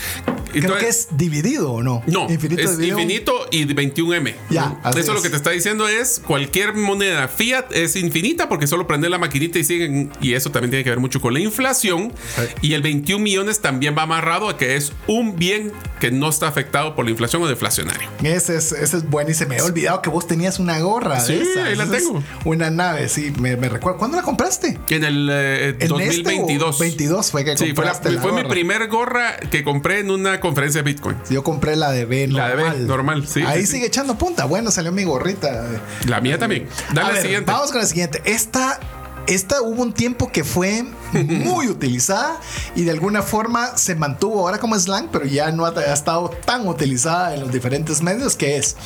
Creo 0.52 0.64
Entonces- 0.64 0.82
que 0.82 0.88
es 0.88 1.08
dividido 1.18 1.70
o 1.72 1.82
no. 1.82 2.02
No, 2.06 2.30
infinito 2.30 2.62
es 2.62 2.78
infinito 2.80 3.46
y 3.50 3.64
21M. 3.66 4.34
Ya, 4.48 4.80
Eso 4.96 5.12
lo 5.12 5.18
es. 5.18 5.22
que 5.22 5.30
te 5.30 5.36
está 5.36 5.50
diciendo 5.50 5.86
es 5.86 6.18
cualquier 6.26 6.74
moneda 6.74 7.28
fiat 7.28 7.70
es 7.72 7.96
infinita 7.96 8.48
porque 8.48 8.66
solo 8.66 8.86
prende 8.86 9.01
la 9.10 9.18
maquinita 9.18 9.58
y 9.58 9.64
siguen. 9.64 10.10
Y 10.20 10.34
eso 10.34 10.50
también 10.50 10.70
tiene 10.70 10.84
que 10.84 10.90
ver 10.90 11.00
mucho 11.00 11.20
con 11.20 11.34
la 11.34 11.40
inflación. 11.40 12.12
Y 12.60 12.74
el 12.74 12.82
21 12.82 13.22
millones 13.22 13.60
también 13.60 13.96
va 13.96 14.02
amarrado 14.02 14.48
a 14.48 14.56
que 14.56 14.76
es 14.76 14.92
un 15.06 15.36
bien 15.36 15.72
que 16.00 16.10
no 16.10 16.28
está 16.28 16.48
afectado 16.48 16.94
por 16.94 17.04
la 17.04 17.10
inflación 17.10 17.42
o 17.42 17.48
deflacionario. 17.48 18.08
Ese 18.22 18.56
es, 18.56 18.72
ese 18.72 18.96
es 18.98 19.08
bueno 19.08 19.30
y 19.30 19.34
se 19.34 19.46
me 19.46 19.54
había 19.56 19.66
olvidado 19.66 20.02
que 20.02 20.10
vos 20.10 20.26
tenías 20.26 20.58
una 20.58 20.78
gorra. 20.80 21.20
Sí, 21.20 21.34
de 21.34 21.42
esas. 21.42 21.64
ahí 21.64 21.74
la 21.76 21.84
es 21.84 21.90
tengo. 21.90 22.22
Una 22.44 22.70
nave, 22.70 23.08
sí, 23.08 23.32
me, 23.38 23.56
me 23.56 23.68
recuerdo. 23.68 23.98
¿Cuándo 23.98 24.16
la 24.16 24.22
compraste? 24.22 24.78
En 24.88 25.04
el 25.04 25.28
eh, 25.30 25.76
¿En 25.78 25.88
2022. 25.88 26.74
Este 26.74 26.76
o 26.76 26.78
22 26.78 27.30
fue 27.30 27.44
que 27.44 27.56
Sí, 27.56 27.72
fue, 27.74 27.84
la- 27.84 27.92
la 28.02 28.20
fue 28.20 28.32
mi 28.32 28.44
primer 28.48 28.88
gorra 28.88 29.36
que 29.38 29.62
compré 29.64 30.00
en 30.00 30.10
una 30.10 30.40
conferencia 30.40 30.82
de 30.82 30.92
Bitcoin. 30.92 31.16
Yo 31.30 31.42
compré 31.42 31.76
la 31.76 31.90
de 31.92 32.04
B 32.04 32.26
La 32.28 32.48
de 32.48 32.54
normal. 32.56 32.76
B, 32.78 32.84
normal, 32.86 33.26
sí, 33.28 33.42
Ahí 33.42 33.60
sí, 33.62 33.72
sigue 33.74 33.86
echando 33.86 34.16
punta. 34.18 34.44
Bueno, 34.44 34.70
salió 34.70 34.92
mi 34.92 35.04
gorrita. 35.04 35.66
La 36.06 36.20
mía 36.20 36.38
también. 36.38 36.68
A 36.90 36.94
Dale 36.94 37.12
ver, 37.14 37.22
siguiente. 37.22 37.50
Vamos 37.52 37.70
con 37.70 37.80
la 37.80 37.86
siguiente. 37.86 38.20
Esta, 38.24 38.78
esta 39.26 39.62
hubo 39.62 39.82
un 39.82 39.92
tiempo 39.92 40.30
que 40.30 40.44
fue 40.44 40.84
muy 41.12 41.68
utilizada 41.70 42.40
y 42.74 42.82
de 42.82 42.90
alguna 42.90 43.22
forma 43.22 43.76
se 43.76 43.94
mantuvo 43.94 44.40
ahora 44.40 44.58
como 44.58 44.78
slang, 44.78 45.08
pero 45.10 45.24
ya 45.24 45.50
no 45.50 45.66
ha, 45.66 45.70
ha 45.70 45.92
estado 45.92 46.30
tan 46.44 46.66
utilizada 46.66 47.34
en 47.34 47.40
los 47.40 47.52
diferentes 47.52 48.02
medios, 48.02 48.36
que 48.36 48.56
es 48.56 48.76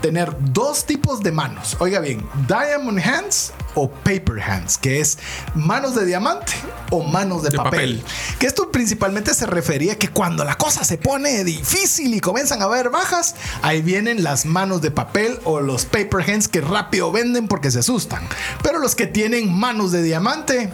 tener 0.00 0.36
dos 0.52 0.84
tipos 0.84 1.22
de 1.22 1.32
manos. 1.32 1.76
Oiga 1.80 2.00
bien, 2.00 2.26
diamond 2.48 2.98
hands 2.98 3.52
o 3.74 3.90
paper 3.90 4.40
hands, 4.40 4.78
que 4.78 5.00
es 5.00 5.18
manos 5.54 5.94
de 5.94 6.04
diamante 6.06 6.52
o 6.90 7.02
manos 7.02 7.42
de, 7.42 7.50
De 7.50 7.56
papel. 7.56 8.00
papel. 8.02 8.36
Que 8.38 8.46
esto 8.46 8.70
principalmente 8.70 9.34
se 9.34 9.46
refería 9.46 9.98
que 9.98 10.08
cuando 10.08 10.44
la 10.44 10.56
cosa 10.56 10.84
se 10.84 10.98
pone 10.98 11.44
difícil 11.44 12.14
y 12.14 12.20
comienzan 12.20 12.62
a 12.62 12.66
haber 12.66 12.90
bajas, 12.90 13.34
ahí 13.62 13.82
vienen 13.82 14.22
las 14.22 14.44
manos 14.46 14.80
de 14.82 14.90
papel 14.90 15.38
o 15.44 15.60
los 15.60 15.84
paper 15.84 16.30
hands 16.30 16.48
que 16.48 16.60
rápido 16.60 17.10
venden 17.12 17.48
porque 17.48 17.70
se 17.70 17.80
asustan. 17.80 18.26
Pero 18.62 18.78
los 18.78 18.94
que 18.94 19.06
tienen 19.06 19.52
manos 19.52 19.92
de 19.92 20.02
diamante 20.02 20.70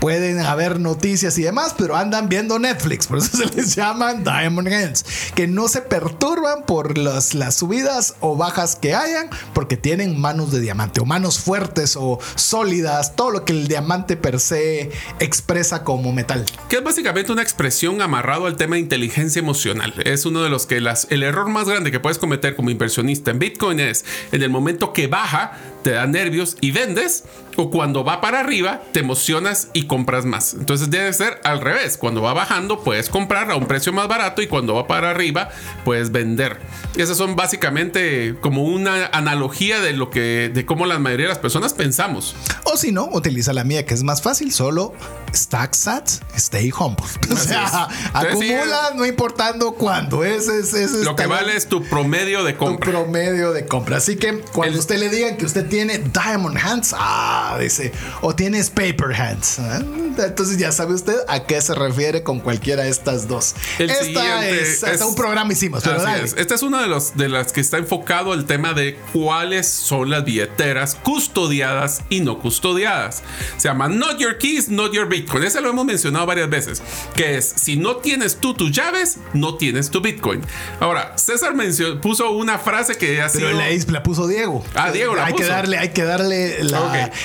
pueden 0.00 0.40
haber 0.40 0.80
noticias 0.80 1.38
y 1.38 1.42
demás, 1.42 1.74
pero 1.76 1.96
andan 1.96 2.28
viendo 2.28 2.58
Netflix, 2.58 3.06
por 3.06 3.18
eso 3.18 3.36
se 3.36 3.46
les 3.54 3.74
llaman 3.74 4.24
Diamond 4.24 4.68
Hands, 4.68 5.04
que 5.34 5.46
no 5.46 5.68
se 5.68 5.82
perturban 5.82 6.64
por 6.64 6.98
las, 6.98 7.34
las 7.34 7.56
subidas 7.56 8.14
o 8.20 8.36
bajas 8.36 8.76
que 8.76 8.94
hayan, 8.94 9.30
porque 9.54 9.76
tienen 9.76 10.18
manos 10.20 10.52
de 10.52 10.60
diamante, 10.60 11.00
o 11.00 11.04
manos 11.04 11.38
fuertes 11.38 11.96
o 11.96 12.18
sólidas, 12.34 13.16
todo 13.16 13.30
lo 13.30 13.44
que 13.44 13.52
el 13.52 13.68
diamante 13.68 14.16
per 14.16 14.40
se 14.40 14.90
expresa 15.18 15.84
como 15.84 16.12
metal. 16.12 16.44
Que 16.68 16.76
es 16.76 16.84
básicamente 16.84 17.32
una 17.32 17.42
expresión 17.42 18.02
amarrado 18.02 18.46
al 18.46 18.56
tema 18.56 18.76
de 18.76 18.80
inteligencia 18.80 19.40
emocional. 19.40 19.94
Es 20.04 20.26
uno 20.26 20.42
de 20.42 20.50
los 20.50 20.66
que 20.66 20.76
el 20.76 21.22
error 21.22 21.48
más 21.48 21.68
grande 21.68 21.90
que 21.90 22.00
puedes 22.00 22.18
cometer 22.18 22.56
como 22.56 22.70
inversionista 22.70 23.30
en 23.30 23.38
Bitcoin 23.38 23.80
es 23.80 24.04
en 24.32 24.42
el 24.42 24.50
momento 24.50 24.92
que 24.92 25.06
baja, 25.06 25.52
te 25.86 25.92
da 25.92 26.04
nervios 26.04 26.56
y 26.60 26.72
vendes, 26.72 27.22
o 27.54 27.70
cuando 27.70 28.02
va 28.02 28.20
para 28.20 28.40
arriba 28.40 28.82
te 28.92 28.98
emocionas 28.98 29.68
y 29.72 29.86
compras 29.86 30.24
más. 30.24 30.52
Entonces 30.54 30.90
debe 30.90 31.12
ser 31.12 31.38
al 31.44 31.60
revés. 31.60 31.96
Cuando 31.96 32.22
va 32.22 32.32
bajando 32.32 32.82
puedes 32.82 33.08
comprar 33.08 33.52
a 33.52 33.54
un 33.54 33.66
precio 33.66 33.92
más 33.92 34.08
barato 34.08 34.42
y 34.42 34.48
cuando 34.48 34.74
va 34.74 34.88
para 34.88 35.10
arriba 35.10 35.48
puedes 35.84 36.10
vender. 36.10 36.58
Esas 36.96 37.16
son 37.16 37.36
básicamente 37.36 38.34
como 38.40 38.64
una 38.64 39.06
analogía 39.06 39.80
de 39.80 39.92
lo 39.92 40.10
que 40.10 40.50
de 40.52 40.66
cómo 40.66 40.86
la 40.86 40.98
mayoría 40.98 41.26
de 41.26 41.30
las 41.30 41.38
personas 41.38 41.72
pensamos. 41.72 42.34
O 42.64 42.76
si 42.76 42.90
no, 42.90 43.08
utiliza 43.12 43.52
la 43.52 43.62
mía 43.62 43.86
que 43.86 43.94
es 43.94 44.02
más 44.02 44.22
fácil, 44.22 44.52
solo 44.52 44.92
stack 45.32 45.74
sats, 45.74 46.20
stay 46.36 46.72
humble. 46.76 47.06
O 47.36 47.38
sea, 47.38 47.88
acumula 48.14 48.92
no 48.96 49.04
importando 49.04 49.74
cuándo. 49.74 50.24
Ese, 50.24 50.58
es 50.60 50.92
lo 51.04 51.14
que 51.14 51.26
vale 51.26 51.54
es 51.54 51.68
tu 51.68 51.84
promedio 51.84 52.42
de 52.42 52.56
compra. 52.56 52.86
Tu 52.86 52.90
promedio 52.90 53.52
de 53.52 53.66
compra. 53.66 53.98
Así 53.98 54.16
que 54.16 54.40
cuando 54.52 54.78
usted 54.78 54.98
le 54.98 55.10
diga 55.10 55.36
que 55.36 55.44
usted 55.44 55.68
tiene 55.68 55.75
diamond 55.84 56.56
hands, 56.56 56.94
ah, 56.96 57.56
dice, 57.60 57.92
o 58.20 58.34
tienes 58.34 58.70
paper 58.70 59.12
hands. 59.14 59.58
¿eh? 59.58 59.84
Entonces 60.18 60.58
ya 60.58 60.72
sabe 60.72 60.94
usted 60.94 61.16
a 61.28 61.44
qué 61.44 61.60
se 61.60 61.74
refiere 61.74 62.22
con 62.22 62.40
cualquiera 62.40 62.84
de 62.84 62.90
estas 62.90 63.28
dos. 63.28 63.54
Esta 63.78 64.48
es, 64.48 64.82
hasta 64.82 65.06
un 65.06 65.14
programa 65.14 65.52
hicimos, 65.52 65.82
pero 65.84 66.04
Esta 66.06 66.54
es 66.54 66.62
una 66.62 66.82
de, 66.82 66.88
los, 66.88 67.16
de 67.16 67.28
las 67.28 67.52
que 67.52 67.60
está 67.60 67.78
enfocado 67.78 68.34
el 68.34 68.46
tema 68.46 68.72
de 68.72 68.98
cuáles 69.12 69.68
son 69.68 70.10
las 70.10 70.24
billeteras 70.24 70.94
custodiadas 70.94 72.02
y 72.08 72.20
no 72.20 72.38
custodiadas. 72.38 73.22
Se 73.56 73.68
llama 73.68 73.88
Not 73.88 74.18
Your 74.18 74.38
Keys, 74.38 74.68
Not 74.68 74.92
Your 74.92 75.08
Bitcoin. 75.08 75.44
Ese 75.44 75.60
lo 75.60 75.70
hemos 75.70 75.84
mencionado 75.84 76.26
varias 76.26 76.48
veces. 76.48 76.82
Que 77.14 77.36
es, 77.36 77.52
si 77.56 77.76
no 77.76 77.96
tienes 77.96 78.36
tú 78.36 78.54
tus 78.54 78.72
llaves, 78.72 79.18
no 79.32 79.56
tienes 79.56 79.90
tu 79.90 80.00
Bitcoin. 80.00 80.42
Ahora, 80.80 81.16
César 81.18 81.54
mencionó, 81.54 82.00
puso 82.00 82.30
una 82.30 82.58
frase 82.58 82.96
que 82.96 83.20
ha 83.20 83.28
sido... 83.28 83.48
Pero 83.48 83.58
la, 83.58 83.92
la 83.92 84.02
puso 84.02 84.26
Diego. 84.26 84.64
Ah, 84.74 84.90
Diego 84.90 85.14
la 85.14 85.26
hay 85.26 85.34
Que 85.34 85.44
darle, 85.56 85.78
hay 85.78 85.88
que 85.90 86.04
darle 86.04 86.60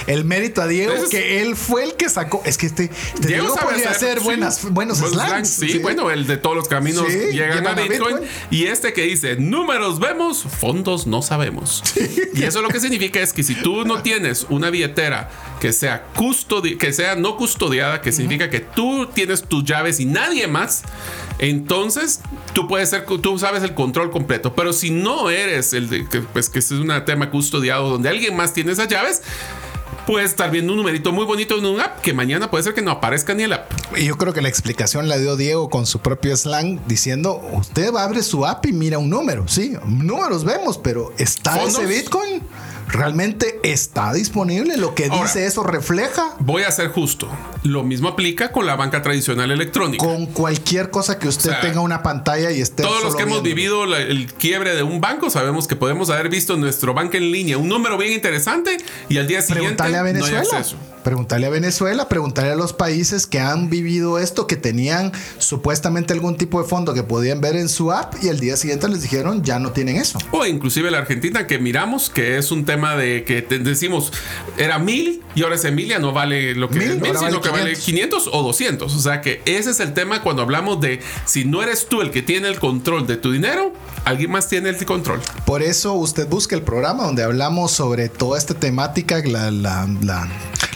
el 0.08 0.26
mérito 0.26 0.62
a 0.62 0.68
Diego, 0.68 0.94
que 1.10 1.42
él 1.42 1.56
fue 1.56 1.84
el 1.84 1.94
que 1.94 2.10
sacó... 2.10 2.42
Es 2.46 2.58
que 2.58 2.68
este, 2.68 2.90
este 3.14 3.28
Diego, 3.28 3.54
sabe 3.56 3.86
hacer, 3.86 4.20
buenas, 4.20 4.70
buenos 4.72 5.00
slangs. 5.00 5.50
Sí, 5.50 5.80
bueno, 5.80 6.12
el 6.12 6.28
de 6.28 6.38
todos 6.38 6.56
los 6.56 6.68
caminos 6.68 7.08
llegan, 7.08 7.68
a 7.68 7.74
Bitcoin, 7.74 8.18
Y 8.50 8.66
este 8.66 8.94
que 8.94 9.04
dice, 9.04 9.36
números 9.36 10.00
vemos, 10.00 10.44
fondos 10.44 11.08
no 11.08 11.22
sabemos. 11.22 11.84
Y 12.34 12.44
eso 12.44 12.62
lo 12.62 12.70
que 12.70 12.80
significa 12.80 13.20
es 13.20 13.34
que 13.34 13.44
si 13.44 13.56
tú 13.56 13.84
no 13.84 14.02
tienes 14.02 14.46
una 14.50 14.70
billetera 14.70 15.30
que 15.60 15.74
sea 15.74 16.06
custodi 16.16 16.78
que 16.78 16.94
sea 16.94 17.16
no 17.16 17.38
custodiada, 17.38 18.02
que 18.02 18.12
significa 18.12 18.50
que 18.50 18.60
tú 18.60 19.08
tienes 19.14 19.44
tus 19.44 19.64
llaves 19.64 20.00
y 20.00 20.06
nadie 20.06 20.48
más, 20.48 20.84
entonces 21.40 22.22
tú 22.54 22.68
puedes 22.68 22.90
ser, 22.90 23.06
tú 23.06 23.40
sabes 23.40 23.64
el 23.64 23.74
control 23.74 24.12
completo. 24.12 24.54
Pero 24.56 24.74
si 24.74 24.92
no 24.92 25.30
eres 25.30 25.74
el 25.74 25.90
de 25.90 26.08
que, 26.08 26.22
pues 26.22 26.50
que 26.50 26.60
es 26.60 26.72
un 26.72 26.92
tema 27.06 27.30
custodiado 27.30 27.90
donde 27.90 28.10
alguien 28.10 28.21
más 28.30 28.54
tiene 28.54 28.74
esas 28.74 28.88
llaves, 28.88 29.24
puedes 30.06 30.32
estar 30.32 30.52
viendo 30.52 30.74
un 30.74 30.78
numerito 30.78 31.12
muy 31.12 31.26
bonito 31.26 31.58
en 31.58 31.66
un 31.66 31.80
app 31.80 32.02
que 32.02 32.14
mañana 32.14 32.50
puede 32.50 32.64
ser 32.64 32.74
que 32.74 32.82
no 32.82 32.92
aparezca 32.92 33.34
ni 33.34 33.44
el 33.44 33.54
app. 33.54 33.72
Y 33.96 34.06
yo 34.06 34.18
creo 34.18 34.34
que 34.34 34.42
la 34.42 34.50
explicación 34.50 35.08
la 35.08 35.18
dio 35.18 35.36
Diego 35.36 35.70
con 35.70 35.86
su 35.86 36.00
propio 36.00 36.36
slang 36.36 36.80
diciendo, 36.88 37.42
usted 37.54 37.94
va 37.94 38.02
a 38.02 38.06
abrir 38.06 38.24
su 38.24 38.46
app 38.46 38.66
y 38.66 38.74
mira 38.74 38.98
un 38.98 39.10
número, 39.10 39.48
sí, 39.48 39.74
números 39.86 40.44
vemos, 40.44 40.78
pero 40.78 41.14
¿está 41.18 41.64
ese 41.64 41.86
Bitcoin? 41.86 42.42
realmente 42.92 43.60
está 43.64 44.14
disponible. 44.14 44.78
Lo 44.78 44.94
que 44.96 45.10
dice 45.10 45.46
eso 45.46 45.64
refleja. 45.64 46.36
Voy 46.40 46.64
a 46.64 46.72
ser 46.72 46.90
justo. 46.90 47.30
Lo 47.64 47.84
mismo 47.84 48.10
aplica 48.10 48.52
con 48.52 48.66
la 48.66 48.76
banca 48.76 49.02
tradicional 49.02 49.52
electrónica. 49.52 50.06
Con 50.06 50.26
cualquier 50.28 50.90
cosa 50.90 51.20
que 51.20 51.28
usted 51.28 51.54
tenga 51.62 51.82
una 51.82 52.04
pantalla 52.04 52.52
y 52.52 52.62
esté. 52.62 52.84
Todos 52.84 53.04
los 53.04 53.16
que 53.16 53.24
hemos 53.24 53.44
vivido 53.44 53.84
el 53.96 54.34
quiebre 54.34 54.76
de 54.76 54.84
un 54.84 55.02
banco 55.02 55.30
sabemos 55.30 55.68
que 55.68 55.76
podemos 55.76 56.10
haber 56.10 56.30
visto 56.30 56.54
en 56.56 56.62
nuestro 56.62 56.94
banco 56.94 57.18
en 57.18 57.32
línea 57.32 57.58
un 57.58 57.70
número 57.70 57.98
bien 57.98 58.14
interesante 58.14 58.78
y 59.10 59.18
al 59.18 59.28
día 59.28 59.42
siguiente 59.42 59.84
a 59.96 60.04
Venezuela. 60.04 60.44
no 60.52 60.58
hay 60.58 60.64
Preguntarle 61.04 61.48
a 61.48 61.50
Venezuela, 61.50 62.08
preguntarle 62.08 62.52
a 62.52 62.56
los 62.56 62.74
países 62.74 63.26
que 63.26 63.40
han 63.40 63.72
vivido 63.72 64.20
esto, 64.20 64.46
que 64.46 64.56
tenían 64.56 65.12
supuestamente 65.40 66.14
algún 66.14 66.38
tipo 66.38 66.62
de 66.62 66.68
fondo 66.68 66.94
que 66.94 67.02
podían 67.02 67.42
ver 67.42 67.56
en 67.56 67.70
su 67.70 67.92
app 67.92 68.14
y 68.22 68.28
el 68.28 68.40
día 68.40 68.56
siguiente 68.56 68.88
les 68.88 69.02
dijeron 69.02 69.44
ya 69.44 69.58
no 69.58 69.72
tienen 69.72 69.98
eso. 69.98 70.20
O 70.32 70.46
inclusive 70.46 70.92
la 70.92 71.00
Argentina 71.00 71.48
que 71.48 71.58
miramos, 71.58 72.12
que 72.12 72.38
es 72.38 72.52
un 72.52 72.66
tema 72.66 72.96
de 72.96 73.24
que 73.24 73.42
decimos 73.42 74.14
era 74.58 74.78
mil 74.78 75.24
y 75.34 75.44
ahora 75.44 75.56
es 75.56 75.66
Emilia 75.66 75.98
no 75.98 76.12
vale 76.12 76.54
lo 76.56 76.70
que 76.70 76.80
es 76.80 77.02
mil, 77.02 77.18
sino 77.18 77.42
que 77.42 77.50
vale 77.50 77.76
500 77.76 78.30
o 78.32 78.44
200. 78.44 78.94
O 78.94 79.00
sea 79.00 79.22
que 79.22 79.42
ese 79.46 79.72
es 79.72 79.80
el 79.80 79.94
tema 79.94 80.22
cuando 80.22 80.42
hablamos 80.42 80.82
de 80.82 81.00
si 81.26 81.46
no 81.46 81.64
eres 81.64 81.88
tú 81.88 82.02
el 82.02 82.12
que 82.12 82.22
tiene 82.22 82.48
el 82.48 82.60
control 82.60 83.08
de 83.08 83.18
tu 83.18 83.32
dinero, 83.32 83.74
alguien 84.06 84.32
más 84.32 84.48
tiene 84.48 84.70
el 84.70 84.86
control. 84.86 85.22
Por 85.46 85.62
eso 85.62 85.94
usted 85.94 86.28
busca 86.28 86.56
el 86.56 86.64
programa 86.64 87.06
donde 87.06 87.24
hablamos 87.24 87.72
sobre 87.72 88.10
toda 88.10 88.38
esta 88.38 88.54
temática, 88.54 89.22
la, 89.26 89.52
la, 89.52 89.88
la 90.02 90.28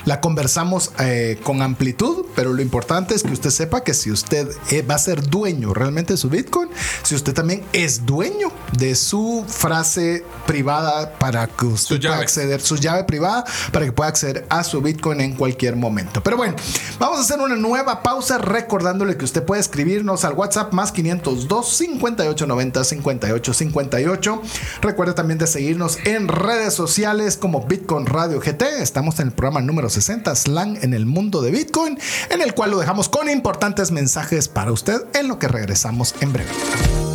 la 0.05 0.21
conversamos 0.21 0.91
eh, 0.99 1.39
con 1.43 1.61
amplitud, 1.61 2.25
pero 2.35 2.53
lo 2.53 2.61
importante 2.61 3.15
es 3.15 3.23
que 3.23 3.33
usted 3.33 3.49
sepa 3.49 3.83
que 3.83 3.93
si 3.93 4.11
usted 4.11 4.47
eh, 4.69 4.83
va 4.83 4.95
a 4.95 4.99
ser 4.99 5.27
dueño 5.27 5.73
realmente 5.73 6.13
de 6.13 6.17
su 6.17 6.29
Bitcoin, 6.29 6.69
si 7.03 7.15
usted 7.15 7.33
también 7.33 7.63
es 7.73 8.05
dueño 8.05 8.51
de 8.77 8.95
su 8.95 9.43
frase 9.47 10.23
privada 10.45 11.13
para 11.17 11.47
que 11.47 11.65
usted 11.65 11.99
pueda 11.99 12.19
acceder, 12.19 12.61
su 12.61 12.77
llave 12.77 13.03
privada, 13.03 13.45
para 13.71 13.85
que 13.85 13.91
pueda 13.91 14.09
acceder 14.09 14.45
a 14.49 14.63
su 14.63 14.81
Bitcoin 14.81 15.21
en 15.21 15.33
cualquier 15.35 15.75
momento. 15.75 16.21
Pero 16.21 16.37
bueno, 16.37 16.55
vamos 16.99 17.17
a 17.17 17.21
hacer 17.21 17.39
una 17.39 17.55
nueva 17.55 18.03
pausa 18.03 18.37
recordándole 18.37 19.17
que 19.17 19.25
usted 19.25 19.43
puede 19.43 19.61
escribirnos 19.61 20.23
al 20.23 20.33
WhatsApp 20.33 20.71
más 20.71 20.91
502 20.91 21.67
5890 21.67 22.83
5858. 23.19 24.41
Recuerde 24.81 25.13
también 25.13 25.37
de 25.37 25.47
seguirnos 25.47 25.97
en 26.05 26.27
redes 26.27 26.73
sociales 26.73 27.37
como 27.37 27.65
Bitcoin 27.65 28.05
Radio 28.05 28.39
GT. 28.39 28.63
Estamos 28.81 29.19
en 29.19 29.27
el 29.27 29.33
programa 29.33 29.61
número 29.61 29.89
60 29.89 30.35
Slang 30.35 30.77
en 30.81 30.93
el 30.93 31.05
mundo 31.05 31.41
de 31.41 31.51
Bitcoin, 31.51 31.97
en 32.29 32.41
el 32.41 32.53
cual 32.53 32.71
lo 32.71 32.79
dejamos 32.79 33.09
con 33.09 33.29
importantes 33.29 33.91
mensajes 33.91 34.47
para 34.47 34.71
usted 34.71 35.01
en 35.13 35.27
lo 35.27 35.39
que 35.39 35.47
regresamos 35.47 36.15
en 36.21 36.33
breve. 36.33 37.14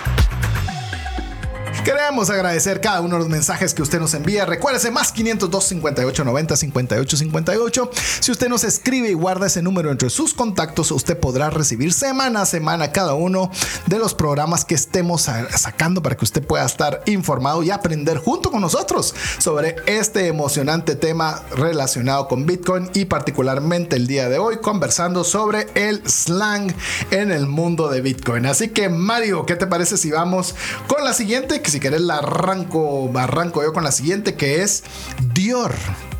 Queremos 1.83 2.29
agradecer 2.29 2.79
cada 2.79 3.01
uno 3.01 3.15
de 3.15 3.21
los 3.21 3.29
mensajes 3.29 3.73
que 3.73 3.81
usted 3.81 3.99
nos 3.99 4.13
envía. 4.13 4.45
Recuérdese 4.45 4.91
más 4.91 5.11
502 5.11 5.63
58 5.63 6.23
90 6.23 6.55
58 6.55 7.17
58. 7.17 7.91
Si 8.19 8.31
usted 8.31 8.49
nos 8.49 8.63
escribe 8.63 9.09
y 9.09 9.13
guarda 9.13 9.47
ese 9.47 9.63
número 9.63 9.89
entre 9.89 10.11
sus 10.11 10.35
contactos, 10.35 10.91
usted 10.91 11.17
podrá 11.17 11.49
recibir 11.49 11.91
semana 11.91 12.43
a 12.43 12.45
semana 12.45 12.91
cada 12.91 13.15
uno 13.15 13.49
de 13.87 13.97
los 13.97 14.13
programas 14.13 14.63
que 14.63 14.75
estemos 14.75 15.27
sacando 15.57 16.03
para 16.03 16.15
que 16.15 16.23
usted 16.23 16.45
pueda 16.45 16.65
estar 16.65 17.01
informado 17.07 17.63
y 17.63 17.71
aprender 17.71 18.19
junto 18.19 18.51
con 18.51 18.61
nosotros 18.61 19.15
sobre 19.39 19.77
este 19.87 20.27
emocionante 20.27 20.95
tema 20.95 21.41
relacionado 21.55 22.27
con 22.27 22.45
Bitcoin 22.45 22.91
y 22.93 23.05
particularmente 23.05 23.95
el 23.95 24.05
día 24.05 24.29
de 24.29 24.37
hoy 24.37 24.57
conversando 24.61 25.23
sobre 25.23 25.65
el 25.73 26.03
slang 26.07 26.71
en 27.09 27.31
el 27.31 27.47
mundo 27.47 27.89
de 27.89 28.01
Bitcoin. 28.01 28.45
Así 28.45 28.69
que 28.69 28.87
Mario, 28.87 29.47
¿qué 29.47 29.55
te 29.55 29.65
parece 29.65 29.97
si 29.97 30.11
vamos 30.11 30.53
con 30.85 31.03
la 31.03 31.13
siguiente? 31.13 31.63
Si 31.71 31.79
querés 31.79 32.01
la 32.01 32.17
arranco, 32.17 33.09
arranco 33.15 33.63
yo 33.63 33.71
con 33.71 33.85
la 33.85 33.93
siguiente 33.93 34.35
que 34.35 34.61
es 34.61 34.83
Dior 35.33 35.71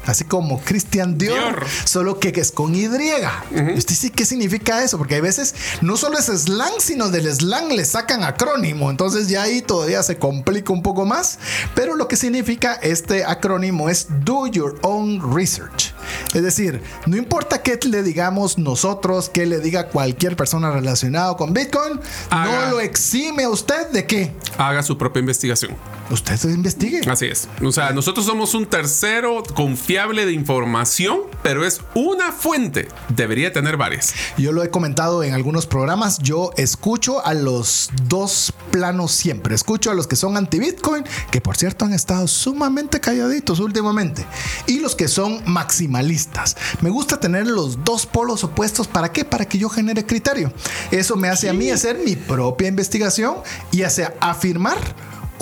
así 0.06 0.24
como 0.24 0.60
Christian 0.62 1.18
Dior, 1.18 1.66
solo 1.86 2.20
que 2.20 2.32
es 2.36 2.52
con 2.52 2.76
Y. 2.76 2.88
¿Usted 2.88 3.96
sí 3.96 4.10
qué 4.10 4.26
significa 4.26 4.84
eso? 4.84 4.98
Porque 4.98 5.16
hay 5.16 5.22
veces 5.22 5.56
no 5.82 5.98
solo 5.98 6.18
es 6.18 6.26
slang, 6.26 6.74
sino 6.80 7.10
del 7.10 7.32
slang 7.34 7.70
le 7.70 7.86
sacan 7.86 8.24
acrónimo. 8.24 8.90
Entonces 8.90 9.28
ya 9.28 9.44
ahí 9.44 9.62
todavía 9.62 10.04
se 10.04 10.18
complica 10.18 10.74
un 10.74 10.82
poco 10.82 11.06
más. 11.06 11.40
Pero 11.76 11.96
lo 11.96 12.08
que 12.08 12.16
significa 12.16 12.74
este 12.74 13.24
acrónimo 13.24 13.90
es 13.90 14.08
Do 14.24 14.48
Your 14.48 14.80
Own 14.82 15.36
Research. 15.36 15.94
Es 16.34 16.44
decir, 16.44 16.82
no 17.06 17.18
importa 17.18 17.62
qué 17.62 17.80
le 17.88 18.04
digamos 18.04 18.58
nosotros, 18.58 19.30
qué 19.30 19.46
le 19.46 19.60
diga 19.60 19.88
cualquier 19.88 20.36
persona 20.36 20.72
relacionada 20.72 21.36
con 21.36 21.54
Bitcoin, 21.54 22.00
no 22.32 22.72
lo 22.72 22.80
exime 22.80 23.44
a 23.44 23.50
usted 23.50 23.90
de 23.90 24.06
qué. 24.06 24.34
Haga 24.58 24.84
su 24.84 24.98
propia 24.98 25.20
investigación. 25.20 25.76
Usted 26.10 26.36
se 26.36 26.50
investigue. 26.50 27.02
Así 27.10 27.28
es. 27.28 27.48
O 27.64 27.72
sea, 27.72 27.92
nosotros 27.92 28.26
somos 28.26 28.54
un 28.54 28.66
tercero 28.66 29.44
confiable 29.54 29.91
de 29.92 30.32
información, 30.32 31.20
pero 31.44 31.66
es 31.66 31.82
una 31.96 32.32
fuente. 32.32 32.88
Debería 33.10 33.52
tener 33.52 33.76
varias. 33.76 34.14
Yo 34.38 34.54
lo 34.54 34.64
he 34.64 34.70
comentado 34.70 35.22
en 35.22 35.34
algunos 35.34 35.68
programas. 35.68 36.20
Yo 36.20 36.52
escucho 36.56 37.26
a 37.26 37.34
los 37.34 37.90
dos 38.04 38.54
planos 38.72 39.12
siempre. 39.12 39.54
Escucho 39.54 39.92
a 39.92 39.94
los 39.94 40.08
que 40.08 40.16
son 40.16 40.38
anti-Bitcoin, 40.38 41.04
que 41.30 41.42
por 41.42 41.58
cierto 41.58 41.84
han 41.84 41.92
estado 41.92 42.30
sumamente 42.30 43.02
calladitos 43.02 43.60
últimamente, 43.60 44.26
y 44.66 44.80
los 44.80 44.96
que 44.96 45.10
son 45.10 45.42
maximalistas. 45.46 46.56
Me 46.80 46.90
gusta 46.90 47.20
tener 47.20 47.48
los 47.48 47.84
dos 47.84 48.06
polos 48.06 48.46
opuestos. 48.46 48.88
¿Para 48.88 49.12
qué? 49.12 49.26
Para 49.26 49.44
que 49.44 49.58
yo 49.58 49.68
genere 49.68 50.06
criterio. 50.06 50.54
Eso 50.92 51.18
me 51.18 51.28
hace 51.28 51.50
a 51.50 51.54
mí 51.54 51.70
hacer 51.70 52.00
mi 52.06 52.16
propia 52.16 52.70
investigación 52.70 53.36
y 53.74 53.84
hace 53.84 54.08
afirmar 54.22 54.78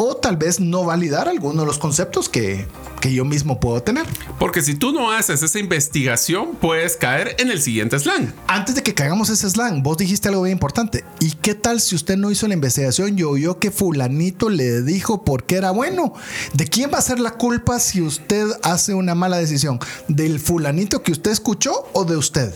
o 0.01 0.15
tal 0.15 0.37
vez 0.37 0.61
no 0.61 0.85
validar 0.85 1.27
algunos 1.27 1.57
de 1.57 1.65
los 1.65 1.77
conceptos 1.77 2.29
que, 2.29 2.65
que 3.01 3.13
yo 3.13 3.25
mismo 3.25 3.59
puedo 3.59 3.83
tener. 3.83 4.05
Porque 4.39 4.61
si 4.61 4.73
tú 4.75 4.93
no 4.93 5.11
haces 5.11 5.43
esa 5.43 5.59
investigación, 5.59 6.55
puedes 6.55 6.95
caer 6.95 7.35
en 7.37 7.51
el 7.51 7.61
siguiente 7.61 7.99
slang. 7.99 8.33
Antes 8.47 8.75
de 8.75 8.81
que 8.81 8.93
caigamos 8.93 9.29
ese 9.29 9.49
slang, 9.49 9.83
vos 9.83 9.97
dijiste 9.97 10.29
algo 10.29 10.43
bien 10.43 10.53
importante. 10.53 11.03
¿Y 11.19 11.33
qué 11.33 11.53
tal 11.53 11.81
si 11.81 11.95
usted 11.95 12.15
no 12.15 12.31
hizo 12.31 12.47
la 12.47 12.53
investigación 12.53 13.19
y 13.19 13.23
oyó 13.23 13.59
que 13.59 13.71
fulanito 13.71 14.49
le 14.49 14.83
dijo 14.83 15.25
por 15.25 15.43
qué 15.43 15.57
era 15.57 15.71
bueno? 15.71 16.13
¿De 16.53 16.65
quién 16.65 16.89
va 16.93 16.99
a 16.99 17.01
ser 17.01 17.19
la 17.19 17.31
culpa 17.31 17.77
si 17.81 18.01
usted 18.01 18.47
hace 18.63 18.93
una 18.93 19.15
mala 19.15 19.37
decisión? 19.37 19.79
¿Del 20.07 20.39
fulanito 20.39 21.03
que 21.03 21.11
usted 21.11 21.31
escuchó 21.31 21.89
o 21.91 22.05
de 22.05 22.15
usted? 22.15 22.53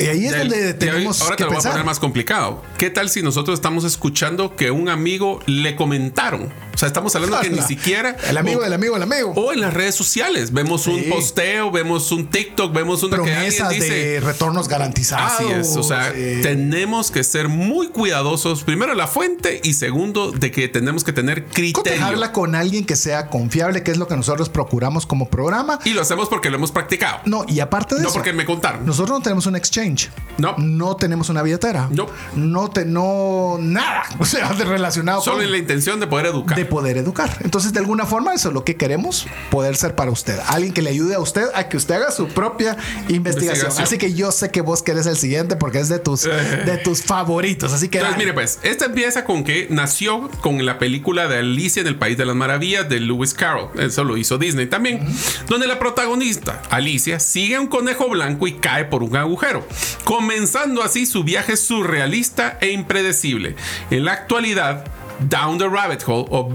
Y 0.00 0.06
ahí 0.06 0.26
es 0.26 0.38
donde 0.38 0.74
tenemos 0.74 1.20
ahora 1.22 1.36
te 1.36 1.44
lo 1.44 1.50
voy 1.50 1.58
a 1.58 1.70
poner 1.70 1.84
más 1.84 1.98
complicado. 1.98 2.62
¿Qué 2.76 2.90
tal 2.90 3.08
si 3.08 3.22
nosotros 3.22 3.58
estamos 3.58 3.84
escuchando 3.84 4.54
que 4.56 4.70
un 4.70 4.88
amigo 4.88 5.40
le 5.46 5.76
comentaron? 5.76 6.52
O 6.78 6.80
sea, 6.80 6.86
estamos 6.86 7.12
hablando 7.16 7.40
que 7.40 7.50
ni 7.50 7.60
siquiera. 7.60 8.16
El 8.28 8.36
amigo 8.36 8.60
del 8.60 8.72
amigo 8.72 8.94
del 8.94 9.02
amigo. 9.02 9.32
O 9.34 9.52
en 9.52 9.60
las 9.60 9.74
redes 9.74 9.96
sociales. 9.96 10.52
Vemos 10.52 10.86
un 10.86 11.08
posteo, 11.10 11.72
vemos 11.72 12.12
un 12.12 12.28
TikTok, 12.28 12.72
vemos 12.72 13.02
una 13.02 13.18
dice. 13.18 13.64
de 13.68 14.20
retornos 14.20 14.68
garantizados. 14.68 15.32
Así 15.32 15.50
es. 15.50 15.76
O 15.76 15.82
sea, 15.82 16.12
tenemos 16.12 17.10
que 17.10 17.24
ser 17.24 17.48
muy 17.48 17.88
cuidadosos. 17.88 18.62
Primero, 18.62 18.94
la 18.94 19.08
fuente 19.08 19.60
y 19.64 19.74
segundo, 19.74 20.30
de 20.30 20.52
que 20.52 20.68
tenemos 20.68 21.02
que 21.02 21.12
tener 21.12 21.46
criterio. 21.46 22.04
Habla 22.04 22.30
con 22.30 22.54
alguien 22.54 22.86
que 22.86 22.94
sea 22.94 23.26
confiable, 23.26 23.82
que 23.82 23.90
es 23.90 23.96
lo 23.96 24.06
que 24.06 24.14
nosotros 24.14 24.48
procuramos 24.48 25.04
como 25.04 25.28
programa. 25.28 25.80
Y 25.84 25.94
lo 25.94 26.02
hacemos 26.02 26.28
porque 26.28 26.48
lo 26.48 26.58
hemos 26.58 26.70
practicado. 26.70 27.22
No, 27.24 27.44
y 27.48 27.58
aparte 27.58 27.96
de 27.96 28.02
eso. 28.02 28.10
No 28.10 28.14
porque 28.14 28.32
me 28.32 28.44
contaron. 28.44 28.86
Nosotros 28.86 29.18
no 29.18 29.22
tenemos 29.24 29.46
un 29.46 29.56
exchange. 29.56 30.10
No. 30.36 30.54
No 30.58 30.94
tenemos 30.94 31.28
una 31.28 31.42
billetera. 31.42 31.88
No. 31.90 32.06
No, 32.36 32.70
te, 32.70 32.84
no, 32.84 33.56
nada. 33.58 34.04
O 34.20 34.24
sea, 34.24 34.52
de 34.52 34.64
relacionado 34.64 35.22
Solo 35.22 35.42
en 35.42 35.50
la 35.50 35.58
intención 35.58 35.98
de 35.98 36.06
poder 36.06 36.26
educar. 36.26 36.56
De 36.56 36.67
poder 36.68 36.96
educar. 36.96 37.38
Entonces, 37.40 37.72
de 37.72 37.80
alguna 37.80 38.06
forma, 38.06 38.34
eso 38.34 38.48
es 38.48 38.54
lo 38.54 38.64
que 38.64 38.76
queremos, 38.76 39.26
poder 39.50 39.76
ser 39.76 39.94
para 39.94 40.10
usted. 40.10 40.38
Alguien 40.46 40.72
que 40.72 40.82
le 40.82 40.90
ayude 40.90 41.14
a 41.14 41.20
usted 41.20 41.46
a 41.54 41.68
que 41.68 41.76
usted 41.76 41.96
haga 41.96 42.10
su 42.10 42.28
propia 42.28 42.76
investigación. 43.08 43.72
Así 43.78 43.98
que 43.98 44.14
yo 44.14 44.32
sé 44.32 44.50
que 44.50 44.60
vos 44.60 44.82
querés 44.82 45.06
el 45.06 45.16
siguiente 45.16 45.56
porque 45.56 45.80
es 45.80 45.88
de 45.88 45.98
tus, 45.98 46.22
de 46.22 46.80
tus 46.84 47.02
favoritos. 47.02 47.72
Así 47.72 47.88
que. 47.88 47.98
Entonces, 47.98 48.18
mire, 48.18 48.32
pues, 48.32 48.58
esta 48.62 48.86
empieza 48.86 49.24
con 49.24 49.44
que 49.44 49.66
nació 49.70 50.30
con 50.40 50.64
la 50.64 50.78
película 50.78 51.28
de 51.28 51.38
Alicia 51.38 51.80
en 51.80 51.88
el 51.88 51.96
País 51.96 52.16
de 52.16 52.26
las 52.26 52.36
Maravillas 52.36 52.88
de 52.88 53.00
Lewis 53.00 53.34
Carroll. 53.34 53.78
Eso 53.78 54.04
lo 54.04 54.16
hizo 54.16 54.38
Disney 54.38 54.66
también. 54.66 55.00
Donde 55.48 55.66
la 55.66 55.78
protagonista, 55.78 56.62
Alicia, 56.70 57.20
sigue 57.20 57.56
a 57.56 57.60
un 57.60 57.68
conejo 57.68 58.08
blanco 58.08 58.46
y 58.46 58.54
cae 58.54 58.84
por 58.84 59.02
un 59.02 59.16
agujero 59.16 59.66
comenzando 60.04 60.82
así 60.82 61.06
su 61.06 61.24
viaje 61.24 61.56
surrealista 61.56 62.58
e 62.60 62.70
impredecible. 62.70 63.56
En 63.90 64.04
la 64.04 64.12
actualidad, 64.12 64.84
down 65.20 65.58
the 65.58 65.68
rabbit 65.68 66.02
hole 66.06 66.26
o 66.30 66.52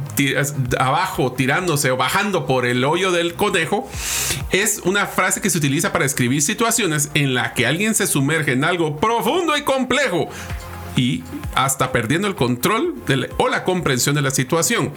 abajo 0.80 1.32
tirándose 1.32 1.92
o 1.92 1.98
bajando 1.98 2.46
por 2.46 2.66
el 2.66 2.84
hoyo 2.84 3.12
del 3.12 3.34
conejo 3.36 3.90
es 4.52 4.82
una 4.86 5.08
frase 5.08 5.42
que 5.42 5.50
se 5.50 5.58
utiliza 5.58 5.92
para 5.92 6.04
describir 6.04 6.42
situaciones 6.42 7.10
en 7.14 7.34
la 7.34 7.54
que 7.54 7.66
alguien 7.66 7.96
se 7.96 8.08
sumerge 8.08 8.54
en 8.54 8.64
algo 8.64 8.98
profundo 8.98 9.58
y 9.58 9.64
complejo 9.64 10.30
y 10.96 11.24
hasta 11.56 11.92
perdiendo 11.92 12.28
el 12.28 12.36
control 12.36 12.96
o 13.38 13.48
la 13.48 13.64
comprensión 13.64 14.16
de 14.16 14.22
la 14.22 14.32
situación. 14.32 14.92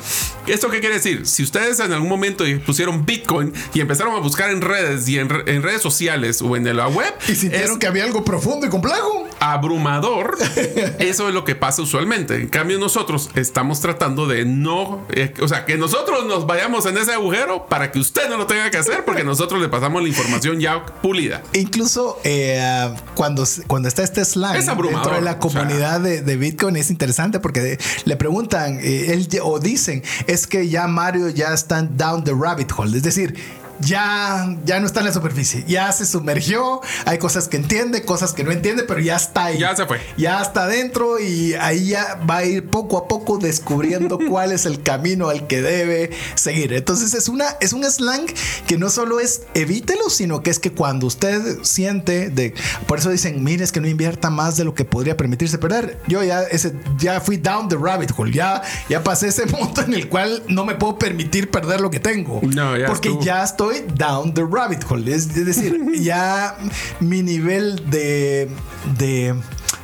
¿Esto 0.46 0.70
qué 0.70 0.80
quiere 0.80 0.96
decir? 0.96 1.26
Si 1.26 1.42
ustedes 1.42 1.80
en 1.80 1.92
algún 1.92 2.08
momento 2.08 2.44
pusieron 2.64 3.04
Bitcoin 3.04 3.52
y 3.74 3.80
empezaron 3.80 4.14
a 4.14 4.18
buscar 4.18 4.50
en 4.50 4.60
redes 4.60 5.08
y 5.08 5.18
en, 5.18 5.28
redes 5.28 5.82
sociales 5.82 6.42
o 6.42 6.56
en 6.56 6.76
la 6.76 6.88
web 6.88 7.12
y 7.28 7.34
sintieron 7.34 7.78
que 7.78 7.86
había 7.86 8.04
algo 8.04 8.24
profundo 8.24 8.66
y 8.66 8.70
complejo, 8.70 9.28
abrumador, 9.38 10.36
eso 10.98 11.28
es 11.28 11.34
lo 11.34 11.44
que 11.44 11.54
pasa 11.54 11.82
usualmente. 11.82 12.36
En 12.36 12.48
cambio 12.48 12.78
nosotros 12.78 13.30
estamos 13.34 13.80
tratando 13.80 14.26
de 14.26 14.44
no, 14.44 15.06
eh, 15.10 15.32
o 15.40 15.48
sea, 15.48 15.64
que 15.64 15.76
nosotros 15.76 16.26
nos 16.26 16.46
vayamos 16.46 16.86
en 16.86 16.98
ese 16.98 17.12
agujero 17.12 17.66
para 17.66 17.92
que 17.92 17.98
usted 17.98 18.28
no 18.28 18.36
lo 18.36 18.46
tenga 18.46 18.70
que 18.70 18.78
hacer 18.78 19.04
porque 19.04 19.24
nosotros 19.24 19.60
le 19.60 19.68
pasamos 19.68 20.02
la 20.02 20.08
información 20.08 20.60
ya 20.60 20.84
pulida. 20.86 21.42
Incluso 21.52 22.18
eh, 22.24 22.94
cuando, 23.14 23.44
cuando 23.66 23.88
está 23.88 24.02
este 24.02 24.24
slang 24.24 24.54
dentro 24.54 25.14
de 25.14 25.22
la 25.22 25.38
comunidad 25.38 25.85
de, 25.98 26.36
Bitcoin 26.36 26.76
es 26.76 26.90
interesante 26.90 27.40
porque 27.40 27.78
le 28.04 28.16
preguntan 28.16 28.78
eh, 28.80 29.12
él, 29.12 29.28
o 29.42 29.58
dicen 29.58 30.02
es 30.26 30.46
que 30.46 30.68
ya 30.68 30.86
Mario 30.86 31.28
ya 31.28 31.52
está 31.52 31.82
down 31.82 32.24
the 32.24 32.32
rabbit 32.32 32.70
hole, 32.76 32.96
es 32.96 33.02
decir, 33.02 33.34
ya, 33.80 34.56
ya 34.64 34.80
no 34.80 34.86
está 34.86 35.00
en 35.00 35.06
la 35.06 35.12
superficie, 35.12 35.64
ya 35.66 35.90
se 35.92 36.06
sumergió, 36.06 36.80
hay 37.04 37.18
cosas 37.18 37.48
que 37.48 37.56
entiende, 37.56 38.02
cosas 38.02 38.32
que 38.32 38.44
no 38.44 38.50
entiende, 38.50 38.84
pero 38.84 39.00
ya 39.00 39.16
está 39.16 39.46
ahí. 39.46 39.58
Ya 39.58 39.74
se 39.74 39.86
fue. 39.86 40.00
Ya 40.16 40.40
está 40.40 40.64
adentro 40.64 41.18
y 41.18 41.54
ahí 41.54 41.88
ya 41.88 42.20
va 42.28 42.38
a 42.38 42.44
ir 42.44 42.68
poco 42.68 42.98
a 42.98 43.08
poco 43.08 43.38
descubriendo 43.38 44.18
cuál 44.28 44.52
es 44.52 44.66
el 44.66 44.82
camino 44.82 45.28
al 45.28 45.46
que 45.46 45.62
debe 45.62 46.10
seguir. 46.34 46.72
Entonces 46.72 47.14
es, 47.14 47.28
una, 47.28 47.56
es 47.60 47.72
un 47.72 47.84
slang 47.84 48.26
que 48.66 48.78
no 48.78 48.90
solo 48.90 49.20
es 49.20 49.42
evítelo, 49.54 50.10
sino 50.10 50.42
que 50.42 50.50
es 50.50 50.58
que 50.58 50.72
cuando 50.72 51.06
usted 51.06 51.58
siente 51.62 52.30
de, 52.30 52.54
por 52.86 52.98
eso 52.98 53.10
dicen, 53.10 53.42
mire, 53.42 53.64
es 53.64 53.72
que 53.72 53.80
no 53.80 53.88
invierta 53.88 54.30
más 54.30 54.56
de 54.56 54.64
lo 54.64 54.74
que 54.74 54.84
podría 54.84 55.16
permitirse 55.16 55.58
perder. 55.58 55.98
Yo 56.06 56.22
ya, 56.22 56.42
ese, 56.42 56.74
ya 56.98 57.20
fui 57.20 57.36
down 57.36 57.68
the 57.68 57.76
rabbit 57.76 58.12
hole, 58.16 58.32
ya, 58.32 58.62
ya 58.88 59.02
pasé 59.02 59.28
ese 59.28 59.46
punto 59.46 59.82
en 59.82 59.94
el 59.94 60.08
cual 60.08 60.42
no 60.48 60.64
me 60.64 60.74
puedo 60.74 60.98
permitir 60.98 61.50
perder 61.50 61.80
lo 61.80 61.90
que 61.90 62.00
tengo. 62.00 62.40
No, 62.42 62.76
ya 62.76 62.86
porque 62.86 63.16
ya 63.20 63.42
estoy 63.42 63.65
down 63.94 64.32
the 64.34 64.44
rabbit 64.44 64.82
hole. 64.84 65.08
Es, 65.08 65.34
decir, 65.34 65.78
ya 65.94 66.56
mi 67.00 67.22
nivel 67.22 67.76
de, 67.90 68.48
de 68.98 69.34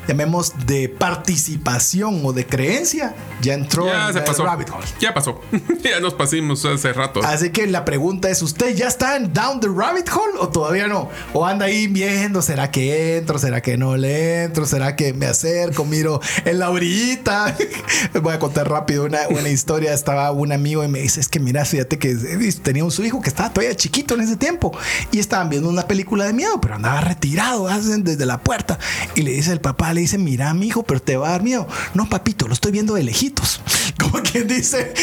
llamemos 0.06 0.52
de 0.66 0.88
participación 0.88 2.20
o 2.24 2.32
de 2.32 2.46
creencia, 2.46 3.14
ya 3.40 3.54
entró 3.54 3.86
ya 3.86 4.08
en 4.08 4.14
se 4.14 4.20
pasó. 4.20 4.44
Rabbit 4.44 4.70
hole. 4.70 4.86
Ya 5.00 5.14
pasó. 5.14 5.40
ya 5.82 6.00
nos 6.00 6.14
pasamos 6.14 6.64
hace 6.64 6.92
rato. 6.92 7.20
Así 7.24 7.50
que 7.50 7.66
la 7.66 7.84
pregunta 7.84 8.30
es, 8.30 8.42
¿usted 8.42 8.74
ya 8.74 8.88
está 8.88 9.16
en 9.16 9.32
down 9.32 9.60
the 9.60 9.68
rabbit 9.68 10.08
hole 10.10 10.38
o 10.38 10.48
todavía 10.48 10.86
no? 10.86 11.10
¿O 11.32 11.46
anda 11.46 11.66
ahí 11.66 11.86
viendo, 11.86 12.42
será 12.42 12.70
que 12.70 13.16
entro, 13.16 13.38
será 13.38 13.60
que 13.60 13.76
no 13.76 13.96
le 13.96 14.44
entro, 14.44 14.66
será 14.66 14.96
que 14.96 15.12
me 15.12 15.26
acerco, 15.26 15.84
miro 15.84 16.20
en 16.44 16.58
la 16.58 16.70
orillita? 16.70 17.56
Voy 18.22 18.34
a 18.34 18.38
contar 18.38 18.68
rápido 18.68 19.04
una, 19.04 19.28
una 19.28 19.48
historia. 19.48 19.92
Estaba 19.92 20.30
un 20.30 20.52
amigo 20.52 20.84
y 20.84 20.88
me 20.88 21.00
dice, 21.00 21.20
es 21.20 21.28
que 21.28 21.40
mira, 21.40 21.64
fíjate 21.64 21.98
que 21.98 22.14
tenía 22.62 22.84
un 22.84 22.92
su 22.92 23.04
hijo 23.04 23.20
que 23.20 23.28
estaba 23.28 23.50
todavía 23.50 23.74
chiquito 23.74 24.14
en 24.14 24.20
ese 24.20 24.36
tiempo 24.36 24.76
y 25.10 25.18
estaban 25.18 25.48
viendo 25.48 25.68
una 25.68 25.86
película 25.88 26.24
de 26.24 26.32
miedo, 26.32 26.60
pero 26.60 26.74
andaba 26.74 27.00
retirado 27.00 27.68
desde 27.98 28.26
la 28.26 28.38
puerta 28.38 28.78
y 29.14 29.22
le 29.22 29.32
dice 29.32 29.52
el 29.52 29.60
papá, 29.60 29.92
le 29.94 30.01
dice, 30.02 30.18
mira, 30.18 30.52
mi 30.54 30.66
hijo, 30.66 30.82
pero 30.82 31.00
te 31.00 31.16
va 31.16 31.28
a 31.28 31.30
dar 31.32 31.42
miedo. 31.42 31.66
No, 31.94 32.08
papito, 32.08 32.46
lo 32.46 32.54
estoy 32.54 32.72
viendo 32.72 32.94
de 32.94 33.02
lejito 33.02 33.12
lejitos. 33.12 33.60
Como 33.98 34.22
quien 34.22 34.48
dice, 34.48 34.94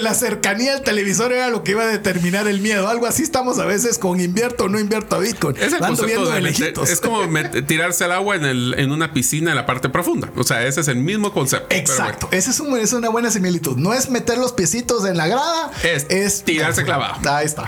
la 0.00 0.14
cercanía 0.14 0.74
al 0.74 0.82
televisor 0.82 1.32
era 1.32 1.48
lo 1.48 1.64
que 1.64 1.72
iba 1.72 1.82
a 1.82 1.86
determinar 1.86 2.46
el 2.46 2.60
miedo. 2.60 2.88
Algo 2.88 3.06
así 3.06 3.22
estamos 3.22 3.58
a 3.58 3.64
veces 3.64 3.98
con 3.98 4.20
invierto 4.20 4.64
o 4.64 4.68
no 4.68 4.78
invierto 4.78 5.16
a 5.16 5.18
Bitcoin. 5.18 5.56
Es, 5.56 5.72
es 5.72 7.00
como 7.00 7.20
tirarse 7.66 8.04
al 8.04 8.12
agua 8.12 8.36
en, 8.36 8.44
el, 8.44 8.74
en 8.78 8.92
una 8.92 9.12
piscina 9.12 9.50
en 9.50 9.56
la 9.56 9.66
parte 9.66 9.88
profunda. 9.88 10.30
O 10.36 10.44
sea, 10.44 10.64
ese 10.66 10.82
es 10.82 10.88
el 10.88 10.96
mismo 10.96 11.32
concepto. 11.32 11.74
Exacto. 11.74 12.28
Esa 12.30 12.50
es, 12.50 12.60
es, 12.60 12.92
una 12.92 13.08
buena 13.08 13.30
similitud. 13.30 13.76
No 13.76 13.92
es 13.92 14.10
meter 14.10 14.38
los 14.38 14.52
piecitos 14.52 15.04
en 15.04 15.16
la 15.16 15.26
grada, 15.26 15.70
es, 15.82 16.44
tirarse 16.44 16.84
clavado. 16.84 17.28
Ahí 17.28 17.46
está. 17.46 17.64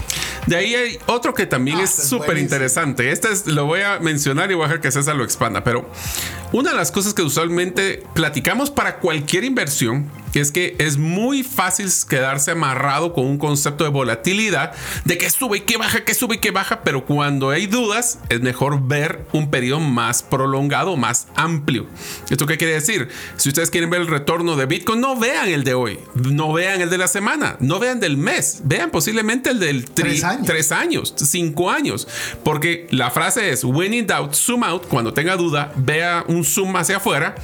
De 0.47 0.57
ahí 0.57 0.75
hay 0.75 0.99
otro 1.07 1.35
que 1.35 1.47
también 1.47 1.79
ah, 1.79 1.83
es 1.83 1.91
súper 1.91 2.39
interesante. 2.39 3.11
Este 3.11 3.33
es, 3.33 3.47
lo 3.47 3.67
voy 3.67 3.81
a 3.81 3.99
mencionar 3.99 4.51
y 4.51 4.55
voy 4.55 4.65
a 4.65 4.69
dejar 4.69 4.81
que 4.81 4.91
César 4.93 5.17
lo 5.17 5.25
expanda. 5.25 5.65
Pero 5.65 5.89
una 6.53 6.71
de 6.71 6.77
las 6.77 6.93
cosas 6.93 7.15
que 7.15 7.23
usualmente 7.23 8.03
platicamos 8.15 8.71
para 8.71 8.99
cualquier 8.99 9.45
inversión 9.45 10.11
es 10.41 10.53
que 10.53 10.77
es 10.79 10.97
muy 10.97 11.43
fácil 11.43 11.91
quedarse 12.09 12.53
amarrado 12.53 13.13
con 13.13 13.27
un 13.27 13.39
concepto 13.39 13.85
de 13.85 13.91
volatilidad, 13.91 14.73
de 15.05 15.19
que 15.19 15.31
sube 15.31 15.59
y 15.59 15.61
que 15.61 15.77
baja, 15.77 16.05
que 16.05 16.15
sube 16.15 16.37
y 16.37 16.39
que 16.39 16.51
baja, 16.51 16.83
pero 16.83 17.05
cuando 17.05 17.51
hay 17.51 17.67
dudas 17.67 18.19
es 18.29 18.41
mejor 18.41 18.87
ver 18.87 19.25
un 19.33 19.51
periodo 19.51 19.81
más 19.81 20.23
prolongado, 20.23 20.97
más 20.97 21.29
amplio. 21.37 21.87
¿Esto 22.31 22.47
qué 22.47 22.57
quiere 22.57 22.75
decir? 22.75 23.09
Si 23.37 23.49
ustedes 23.49 23.71
quieren 23.71 23.91
ver 23.91 24.01
el 24.01 24.09
retorno 24.09 24.57
de 24.57 24.67
Bitcoin, 24.67 25.01
no 25.01 25.17
vean 25.17 25.49
el 25.49 25.65
de 25.65 25.75
hoy, 25.75 25.99
no 26.15 26.53
vean 26.53 26.81
el 26.81 26.91
de 26.91 26.99
la 26.99 27.09
semana, 27.09 27.57
no 27.61 27.79
vean 27.79 28.01
del 28.01 28.17
mes, 28.17 28.61
vean 28.65 28.91
posiblemente 28.91 29.51
el 29.51 29.61
del 29.61 29.85
tres 29.85 30.25
años, 30.25 30.47
tres 30.47 30.73
años 30.73 31.15
cinco 31.27 31.71
años, 31.71 32.07
porque 32.45 32.87
la 32.91 33.11
frase 33.11 33.51
es 33.51 33.65
when 33.65 33.95
in 33.95 34.07
doubt, 34.07 34.35
zoom 34.35 34.65
out, 34.65 34.87
cuando 34.87 35.13
tenga 35.13 35.37
duda, 35.37 35.73
vea 35.77 36.25
un 36.29 36.45
zoom 36.45 36.75
hacia 36.77 36.97
afuera. 36.97 37.35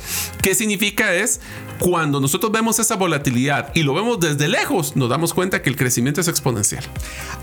¿Qué 0.43 0.55
significa? 0.55 1.15
Es 1.15 1.41
cuando 1.83 2.21
nosotros 2.21 2.53
vemos 2.53 2.79
esa 2.79 2.95
volatilidad 2.95 3.73
y 3.75 3.83
lo 3.83 3.93
vemos 3.93 4.21
desde 4.21 4.47
lejos, 4.47 4.95
nos 4.95 5.11
damos 5.11 5.35
cuenta 5.35 5.63
que 5.63 5.69
el 5.69 5.75
crecimiento 5.75 6.21
es 6.21 6.29
exponencial. 6.29 6.85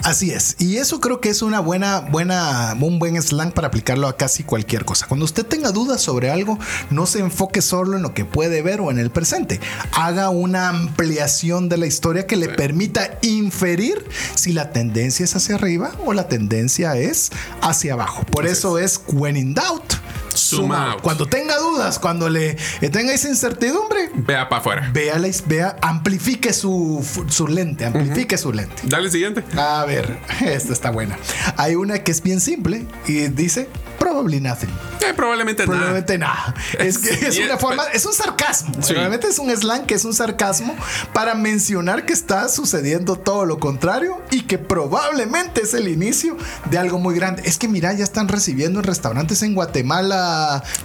Así 0.01 0.31
es. 0.31 0.55
Y 0.59 0.77
eso 0.77 1.01
creo 1.01 1.19
que 1.19 1.27
es 1.27 1.41
una 1.41 1.59
buena, 1.59 1.99
buena, 1.99 2.73
un 2.79 2.99
buen 2.99 3.21
slang 3.21 3.51
para 3.51 3.67
aplicarlo 3.67 4.07
a 4.07 4.15
casi 4.15 4.45
cualquier 4.45 4.85
cosa. 4.85 5.07
Cuando 5.07 5.25
usted 5.25 5.45
tenga 5.45 5.73
dudas 5.73 5.99
sobre 5.99 6.31
algo, 6.31 6.57
no 6.89 7.05
se 7.05 7.19
enfoque 7.19 7.61
solo 7.61 7.97
en 7.97 8.01
lo 8.01 8.13
que 8.13 8.23
puede 8.23 8.61
ver 8.61 8.79
o 8.79 8.91
en 8.91 8.99
el 8.99 9.11
presente. 9.11 9.59
Haga 9.91 10.29
una 10.29 10.69
ampliación 10.69 11.67
de 11.67 11.77
la 11.77 11.87
historia 11.87 12.25
que 12.25 12.37
le 12.37 12.47
permita 12.47 13.19
inferir 13.21 14.05
si 14.35 14.53
la 14.53 14.71
tendencia 14.71 15.25
es 15.25 15.35
hacia 15.35 15.55
arriba 15.55 15.91
o 16.05 16.13
la 16.13 16.29
tendencia 16.29 16.95
es 16.95 17.29
hacia 17.61 17.91
abajo. 17.91 18.23
Por 18.31 18.47
eso 18.47 18.77
es 18.77 19.01
when 19.09 19.35
in 19.35 19.53
doubt 19.53 19.95
Suma. 20.39 20.97
Cuando 21.01 21.27
tenga 21.27 21.57
dudas, 21.57 21.99
cuando 21.99 22.29
le 22.29 22.55
tenga 22.91 23.13
esa 23.13 23.29
incertidumbre, 23.29 24.11
vea 24.15 24.49
para 24.49 24.59
afuera. 24.61 24.89
Vea, 24.93 25.19
vea, 25.45 25.75
amplifique 25.81 26.53
su, 26.53 27.05
su 27.29 27.47
lente, 27.47 27.85
amplifique 27.85 28.37
su 28.37 28.51
lente. 28.51 28.81
Dale 28.83 29.09
siguiente. 29.11 29.43
A 29.57 29.85
ver, 29.85 30.19
esta 30.41 30.73
está 30.73 30.91
buena. 30.91 31.17
Hay 31.57 31.75
una 31.75 31.99
que 31.99 32.11
es 32.11 32.21
bien 32.21 32.39
simple 32.39 32.85
y 33.07 33.27
dice 33.27 33.69
probably 33.99 34.39
nothing. 34.39 34.69
Eh, 35.01 35.13
probablemente, 35.13 35.65
probablemente 35.65 36.17
nada. 36.17 36.53
Es 36.79 36.97
que 36.97 37.09
es 37.27 37.37
una 37.39 37.57
forma, 37.57 37.83
es 37.93 38.05
un 38.05 38.13
sarcasmo. 38.13 38.73
Realmente 38.87 39.27
es 39.27 39.39
un 39.39 39.55
slang 39.55 39.85
que 39.85 39.95
es 39.95 40.05
un 40.05 40.13
sarcasmo 40.13 40.75
para 41.13 41.35
mencionar 41.35 42.05
que 42.05 42.13
está 42.13 42.49
sucediendo 42.49 43.17
todo 43.17 43.45
lo 43.45 43.59
contrario 43.59 44.21
y 44.31 44.43
que 44.43 44.57
probablemente 44.57 45.61
es 45.61 45.73
el 45.73 45.87
inicio 45.87 46.37
de 46.69 46.77
algo 46.77 46.97
muy 46.97 47.15
grande. 47.15 47.43
Es 47.45 47.57
que 47.57 47.67
mira, 47.67 47.93
ya 47.93 48.03
están 48.03 48.27
recibiendo 48.27 48.79
en 48.79 48.85
restaurantes 48.85 49.43
en 49.43 49.53
Guatemala 49.53 50.28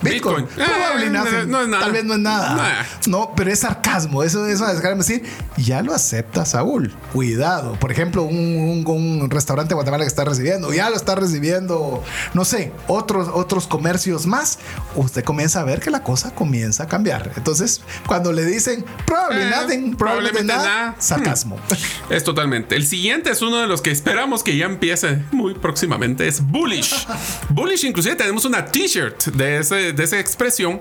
Bitcoin. 0.03 0.47
Probably 0.47 1.07
eh, 1.07 1.11
nothing. 1.11 1.51
No, 1.51 1.63
es 1.63 1.69
nada. 1.69 1.85
Tal 1.85 1.93
vez 1.93 2.05
no 2.05 2.15
es 2.15 2.21
nada. 2.21 2.87
No, 3.07 3.33
pero 3.37 3.51
es 3.51 3.61
sarcasmo. 3.61 4.23
Eso, 4.23 4.47
eso 4.47 4.67
es 4.69 4.83
decir, 4.99 5.23
ya 5.57 5.83
lo 5.83 5.95
acepta 5.95 6.45
Saúl. 6.45 6.95
Cuidado. 7.13 7.75
Por 7.79 7.91
ejemplo, 7.91 8.23
un, 8.23 8.85
un 8.87 9.31
restaurante 9.31 9.71
de 9.71 9.75
Guatemala 9.75 10.05
que 10.05 10.09
está 10.09 10.25
recibiendo, 10.25 10.73
ya 10.73 10.91
lo 10.91 10.97
está 10.97 11.15
recibiendo, 11.15 12.03
no 12.35 12.45
sé, 12.45 12.73
otros, 12.87 13.29
otros 13.33 13.67
comercios 13.67 14.27
más, 14.27 14.59
usted 14.95 15.25
comienza 15.25 15.61
a 15.61 15.65
ver 15.65 15.81
que 15.81 15.91
la 15.91 16.03
cosa 16.03 16.35
comienza 16.35 16.85
a 16.85 16.89
cambiar. 16.89 17.33
Entonces, 17.37 17.83
cuando 18.07 18.33
le 18.33 18.45
dicen 18.45 18.85
probablemente, 19.07 19.75
eh, 19.75 19.95
probablemente 19.97 20.45
nada, 20.45 20.97
sarcasmo. 20.99 21.59
Es 22.11 22.23
totalmente. 22.23 22.77
El 22.77 22.87
siguiente 22.87 23.31
es 23.31 23.41
uno 23.43 23.59
de 23.59 23.67
los 23.67 23.81
que 23.81 23.91
esperamos 23.91 24.43
que 24.43 24.57
ya 24.57 24.67
empiece 24.67 25.23
muy 25.33 25.55
próximamente, 25.55 26.29
es 26.29 26.41
bullish. 26.47 27.07
bullish, 27.49 27.85
inclusive 27.85 28.15
tenemos 28.15 28.45
una 28.45 28.65
t-shirt 28.65 29.24
de, 29.33 29.59
ese, 29.59 29.93
de 29.93 30.05
esa 30.05 30.19
expresión, 30.19 30.81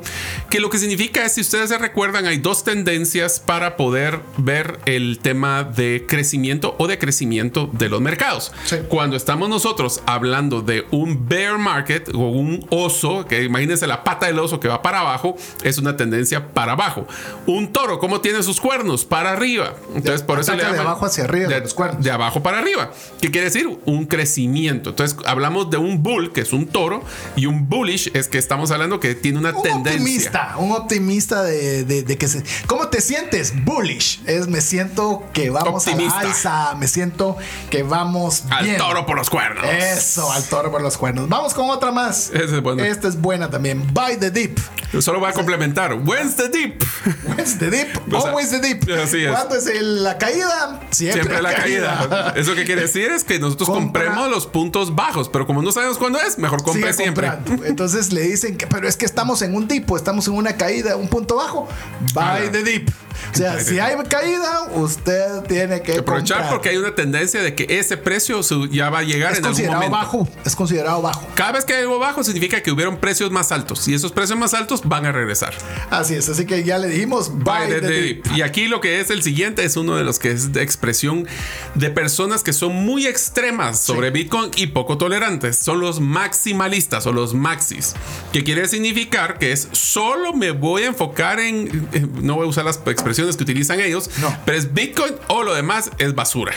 que 0.49 0.59
lo 0.59 0.69
que 0.69 0.77
significa 0.77 1.25
es, 1.25 1.33
si 1.33 1.41
ustedes 1.41 1.69
se 1.69 1.77
recuerdan, 1.77 2.25
hay 2.25 2.37
dos 2.37 2.63
tendencias 2.63 3.39
para 3.39 3.77
poder 3.77 4.19
ver 4.37 4.79
el 4.85 5.19
tema 5.21 5.63
de 5.63 6.05
crecimiento 6.07 6.75
o 6.77 6.87
decrecimiento 6.87 7.69
de 7.71 7.89
los 7.89 8.01
mercados. 8.01 8.51
Cuando 8.89 9.15
estamos 9.15 9.49
nosotros 9.49 10.01
hablando 10.05 10.61
de 10.61 10.85
un 10.91 11.27
bear 11.27 11.57
market, 11.57 12.09
o 12.13 12.29
un 12.29 12.65
oso, 12.69 13.25
que 13.25 13.43
imagínense 13.43 13.87
la 13.87 14.03
pata 14.03 14.27
del 14.27 14.39
oso 14.39 14.59
que 14.59 14.67
va 14.67 14.81
para 14.81 14.99
abajo, 14.99 15.35
es 15.63 15.77
una 15.77 15.95
tendencia 15.95 16.47
para 16.49 16.73
abajo. 16.73 17.07
Un 17.45 17.71
toro, 17.71 17.99
¿cómo 17.99 18.21
tiene 18.21 18.43
sus 18.43 18.59
cuernos? 18.59 19.05
Para 19.05 19.31
arriba. 19.31 19.75
Entonces, 19.95 20.21
por 20.21 20.39
eso 20.39 20.53
le 20.53 20.61
llaman, 20.61 20.75
de 20.75 20.81
abajo 20.81 21.05
hacia 21.05 21.23
arriba, 21.25 21.47
de, 21.49 21.59
los 21.59 21.73
cuernos. 21.73 22.03
De 22.03 22.11
abajo 22.11 22.41
para 22.41 22.59
arriba. 22.59 22.91
¿Qué 23.21 23.31
quiere 23.31 23.45
decir? 23.45 23.67
Un 23.85 24.05
crecimiento. 24.05 24.91
Entonces, 24.91 25.17
hablamos 25.25 25.69
de 25.69 25.77
un 25.77 26.03
bull, 26.03 26.31
que 26.33 26.41
es 26.41 26.53
un 26.53 26.67
toro, 26.67 27.03
y 27.35 27.45
un 27.45 27.69
bullish 27.69 28.11
es 28.13 28.27
que 28.33 28.39
estamos 28.39 28.71
hablando 28.71 28.99
que 28.99 29.13
tiene 29.13 29.37
una 29.37 29.51
un 29.51 29.61
tendencia. 29.61 29.91
Optimista, 29.91 30.55
un 30.57 30.71
optimista 30.71 31.43
de, 31.43 31.83
de, 31.83 32.17
que 32.17 32.27
se. 32.27 32.43
¿Cómo 32.65 32.87
te 32.87 32.99
sientes? 32.99 33.53
Bullish. 33.63 34.23
Es 34.25 34.47
me 34.47 34.59
siento 34.59 35.23
que 35.33 35.51
vamos 35.51 35.87
a 35.87 35.95
la 35.95 36.17
alza, 36.17 36.73
me 36.73 36.87
siento 36.87 37.37
que 37.69 37.83
vamos. 37.83 38.45
Al 38.49 38.75
toro 38.77 39.05
por 39.05 39.17
los 39.17 39.29
cuernos. 39.29 39.63
Eso, 39.65 40.31
al 40.31 40.43
toro 40.45 40.71
por 40.71 40.81
los 40.81 40.97
cuernos. 40.97 41.29
Vamos 41.29 41.53
con 41.53 41.69
otra 41.69 41.91
más. 41.91 42.31
Esta 42.33 43.07
es 43.07 43.21
buena 43.21 43.51
también. 43.51 43.85
Buy 43.93 44.17
the 44.17 44.31
dip. 44.31 44.57
Solo 44.99 45.19
voy 45.19 45.29
a 45.29 45.33
complementar. 45.33 45.93
When's 45.93 46.35
the 46.35 46.49
dip? 46.49 46.83
When's 47.27 47.59
the 47.59 47.69
dip? 47.69 48.13
Always 48.13 48.49
the 48.49 48.59
dip. 48.59 48.89
Así 48.89 49.25
es. 49.25 49.31
¿Cuándo 49.31 49.55
es 49.55 49.81
la 49.81 50.17
caída? 50.17 50.81
Siempre, 50.89 51.39
la, 51.39 51.53
caída. 51.53 52.33
Eso 52.35 52.55
que 52.55 52.63
quiere 52.63 52.81
decir 52.81 53.11
es 53.11 53.23
que 53.23 53.37
nosotros 53.37 53.69
compremos 53.69 54.29
los 54.31 54.47
puntos 54.47 54.95
bajos, 54.95 55.29
pero 55.29 55.45
como 55.45 55.61
no 55.61 55.71
sabemos 55.71 55.99
cuándo 55.99 56.19
es, 56.19 56.39
mejor 56.39 56.63
compre 56.63 56.93
siempre. 56.93 57.31
Entonces 57.65 58.11
le 58.11 58.22
dicen 58.25 58.57
que, 58.57 58.67
pero 58.67 58.87
es 58.87 58.97
que 58.97 59.05
estamos 59.05 59.41
en 59.41 59.55
un 59.55 59.67
dip, 59.67 59.89
estamos 59.95 60.27
en 60.27 60.33
una 60.33 60.55
caída, 60.55 60.95
un 60.95 61.07
punto 61.07 61.35
bajo. 61.35 61.67
Buy 62.13 62.49
the 62.51 62.63
dip. 62.63 62.89
O 63.31 63.35
sea, 63.35 63.59
si 63.59 63.79
hay 63.79 63.95
caída, 64.09 64.63
usted 64.73 65.41
tiene 65.47 65.81
que 65.81 65.99
aprovechar 65.99 66.49
porque 66.49 66.69
hay 66.69 66.77
una 66.77 66.95
tendencia 66.95 67.41
de 67.41 67.55
que 67.55 67.79
ese 67.79 67.97
precio 67.97 68.41
ya 68.67 68.89
va 68.89 68.99
a 68.99 69.03
llegar 69.03 69.35
en 69.37 69.45
algún 69.45 69.65
momento. 69.65 69.89
bajo. 69.91 70.27
Es 70.45 70.55
considerado 70.55 71.01
bajo. 71.01 71.27
Cada 71.35 71.53
vez 71.53 71.65
que 71.65 71.73
hay 71.73 71.81
algo 71.81 71.99
bajo 71.99 72.23
significa 72.23 72.61
que 72.61 72.71
hubieron 72.71 72.97
precios 72.97 73.31
más 73.31 73.51
altos 73.51 73.87
y 73.87 73.93
esos 73.93 74.11
precios 74.11 74.37
más 74.37 74.53
altos 74.53 74.81
van 74.83 75.05
a 75.05 75.11
regresar. 75.11 75.53
Así 75.89 76.15
es. 76.15 76.29
Así 76.29 76.45
que 76.45 76.63
ya 76.63 76.77
le 76.77 76.87
dijimos 76.87 77.31
buy, 77.31 77.67
the, 77.67 77.81
dip. 77.81 78.27
Y 78.35 78.41
aquí 78.41 78.67
lo 78.67 78.81
que 78.81 78.99
es 78.99 79.09
el 79.09 79.23
siguiente 79.23 79.63
es 79.63 79.77
uno 79.77 79.95
de 79.95 80.03
los 80.03 80.19
que 80.19 80.31
es 80.31 80.53
de 80.53 80.61
expresión 80.61 81.27
de 81.75 81.89
personas 81.89 82.43
que 82.43 82.53
son 82.53 82.73
muy 82.75 83.07
extremas 83.07 83.79
sobre 83.79 84.11
Bitcoin 84.11 84.51
y 84.55 84.67
poco 84.67 84.97
tolerantes. 84.97 85.57
Son 85.57 85.79
los 85.79 85.99
maximalistas 85.99 87.05
o 87.05 87.13
los 87.13 87.33
maxis, 87.33 87.93
que 88.31 88.43
quiere 88.43 88.67
significar 88.67 89.37
que 89.37 89.51
es 89.51 89.67
solo 89.71 90.33
me 90.33 90.51
voy 90.51 90.83
a 90.83 90.87
enfocar 90.87 91.39
en, 91.39 91.87
no 92.21 92.35
voy 92.35 92.45
a 92.45 92.49
usar 92.49 92.65
las 92.65 92.77
expresiones 93.03 93.35
que 93.35 93.43
utilizan 93.43 93.81
ellos, 93.81 94.09
no. 94.19 94.35
pero 94.45 94.57
es 94.57 94.73
Bitcoin 94.73 95.13
o 95.27 95.43
lo 95.43 95.53
demás 95.53 95.91
es 95.97 96.15
basura. 96.15 96.53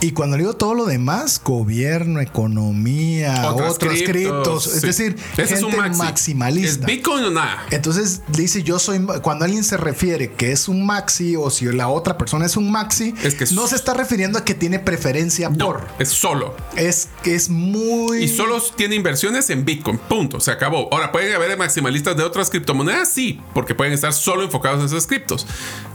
Y 0.00 0.12
cuando 0.12 0.36
digo 0.36 0.54
todo 0.54 0.74
lo 0.74 0.86
demás, 0.86 1.40
gobierno, 1.42 2.20
economía, 2.20 3.50
otros 3.52 3.78
criptos, 3.78 4.68
es 4.68 4.82
decir, 4.82 5.16
gente 5.34 5.54
es 5.54 5.62
un 5.62 5.76
maximalista. 5.96 6.68
¿Es 6.68 6.86
Bitcoin 6.86 7.24
o 7.24 7.30
nada? 7.30 7.66
Entonces 7.70 8.22
dice 8.28 8.62
yo 8.62 8.78
soy, 8.78 9.04
cuando 9.22 9.44
alguien 9.44 9.64
se 9.64 9.76
refiere 9.76 10.32
que 10.32 10.52
es 10.52 10.68
un 10.68 10.86
maxi 10.86 11.34
o 11.34 11.50
si 11.50 11.64
la 11.66 11.88
otra 11.88 12.16
persona 12.16 12.46
es 12.46 12.56
un 12.56 12.70
maxi, 12.70 13.12
es 13.24 13.34
que 13.34 13.46
no 13.54 13.66
se 13.66 13.74
está 13.74 13.92
refiriendo 13.92 14.38
a 14.38 14.44
que 14.44 14.54
tiene 14.54 14.78
preferencia 14.78 15.50
por. 15.50 15.88
Es 15.98 16.10
solo. 16.10 16.54
Es 16.76 17.08
que 17.24 17.34
es 17.34 17.48
muy... 17.48 18.18
Y 18.18 18.28
solo 18.28 18.60
tiene 18.76 18.94
inversiones 18.94 19.50
en 19.50 19.64
Bitcoin, 19.64 19.98
punto, 19.98 20.38
se 20.38 20.52
acabó. 20.52 20.88
Ahora, 20.92 21.10
¿pueden 21.10 21.34
haber 21.34 21.56
maximalistas 21.58 22.16
de 22.16 22.22
otras 22.22 22.50
criptomonedas? 22.50 23.10
Sí, 23.10 23.40
porque 23.52 23.74
pueden 23.74 23.94
estar 23.94 24.12
solo 24.12 24.44
enfocados 24.44 24.78
en 24.78 24.86
esas 24.86 25.08
criptos. 25.08 25.44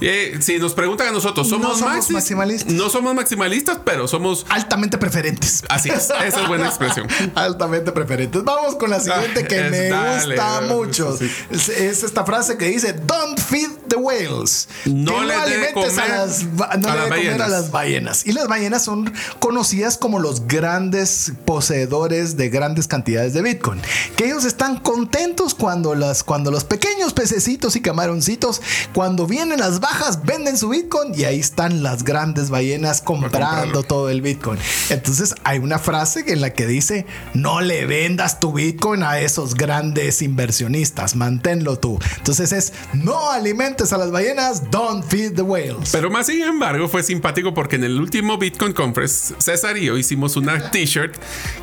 Eh, 0.01 0.37
si 0.41 0.57
nos 0.59 0.73
preguntan 0.73 1.07
a 1.07 1.11
nosotros, 1.11 1.47
¿somos, 1.47 1.81
maximalistas? 1.81 2.73
No 2.73 2.89
somos 2.89 3.15
maximalistas, 3.15 3.79
pero 3.85 3.92
somos 4.07 4.45
altamente 4.49 4.97
preferentes. 4.97 5.63
Así 5.69 5.89
es, 5.89 6.09
esa 6.09 6.25
es 6.25 6.47
buena 6.47 6.67
expresión. 6.67 7.07
altamente 7.35 7.91
preferentes. 7.91 8.43
Vamos 8.43 8.75
con 8.75 8.89
la 8.89 8.99
siguiente 8.99 9.45
que 9.45 9.63
me 9.63 9.89
gusta 9.91 10.61
mucho. 10.61 11.17
Es, 11.49 11.69
esta 11.69 12.25
frase 12.25 12.57
que 12.57 12.65
dice: 12.65 12.93
Don't 12.93 13.39
feed 13.39 13.69
the 13.87 13.95
whales. 13.95 14.67
No 14.85 15.19
Que 15.19 15.25
le 15.25 15.33
dé 15.33 15.39
alimentes 15.39 15.93
comer 15.93 16.11
a 16.11 16.17
las, 16.17 16.43
no 16.43 16.63
a 16.63 16.75
le 16.75 16.81
las 16.81 17.09
dé 17.09 17.09
comer 17.09 17.41
a 17.41 17.47
las 17.47 17.71
ballenas. 17.71 18.25
Y 18.25 18.33
las 18.33 18.47
ballenas 18.47 18.83
son 18.83 19.13
conocidas 19.39 19.97
como 19.97 20.19
los 20.19 20.47
grandes 20.47 21.33
poseedores 21.45 22.37
de 22.37 22.49
grandes 22.49 22.87
cantidades 22.87 23.33
de 23.33 23.41
Bitcoin. 23.41 23.81
Que 24.15 24.25
ellos 24.25 24.45
están 24.45 24.77
contentos 24.77 25.53
cuando, 25.53 25.95
las, 25.95 26.23
cuando 26.23 26.51
los 26.51 26.63
pequeños 26.63 27.13
pececitos 27.13 27.75
y 27.75 27.81
camaroncitos, 27.81 28.61
cuando 28.93 29.27
vienen 29.27 29.59
las 29.59 29.79
bajas, 29.79 30.23
venden 30.23 30.57
su 30.57 30.69
Bitcoin 30.69 31.13
y 31.15 31.25
ahí 31.25 31.39
están 31.39 31.83
las 31.83 32.03
grandes 32.03 32.49
ballenas 32.49 33.01
comprando 33.01 33.82
todo 33.83 34.09
el 34.09 34.21
Bitcoin. 34.21 34.59
Entonces 34.89 35.35
hay 35.43 35.59
una 35.59 35.79
frase 35.79 36.23
en 36.27 36.41
la 36.41 36.53
que 36.53 36.65
dice, 36.67 37.05
no 37.33 37.61
le 37.61 37.85
vendas 37.85 38.39
tu 38.39 38.53
Bitcoin 38.53 39.03
a 39.03 39.19
esos 39.19 39.55
grandes 39.55 40.21
inversionistas, 40.21 41.15
manténlo 41.15 41.77
tú. 41.77 41.99
Entonces 42.17 42.51
es, 42.51 42.73
no 42.93 43.31
alimentes 43.31 43.93
a 43.93 43.97
las 43.97 44.11
ballenas, 44.11 44.69
don't 44.71 45.03
feed 45.05 45.33
the 45.33 45.41
whales. 45.41 45.89
Pero 45.91 46.09
más 46.09 46.27
sin 46.27 46.41
embargo 46.41 46.87
fue 46.87 47.03
simpático 47.03 47.53
porque 47.53 47.75
en 47.75 47.83
el 47.83 47.99
último 47.99 48.37
Bitcoin 48.37 48.73
Conference, 48.73 49.35
César 49.37 49.77
y 49.77 49.85
yo 49.85 49.97
hicimos 49.97 50.35
una 50.35 50.71
t-shirt 50.71 51.15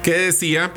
que 0.02 0.12
decía, 0.12 0.72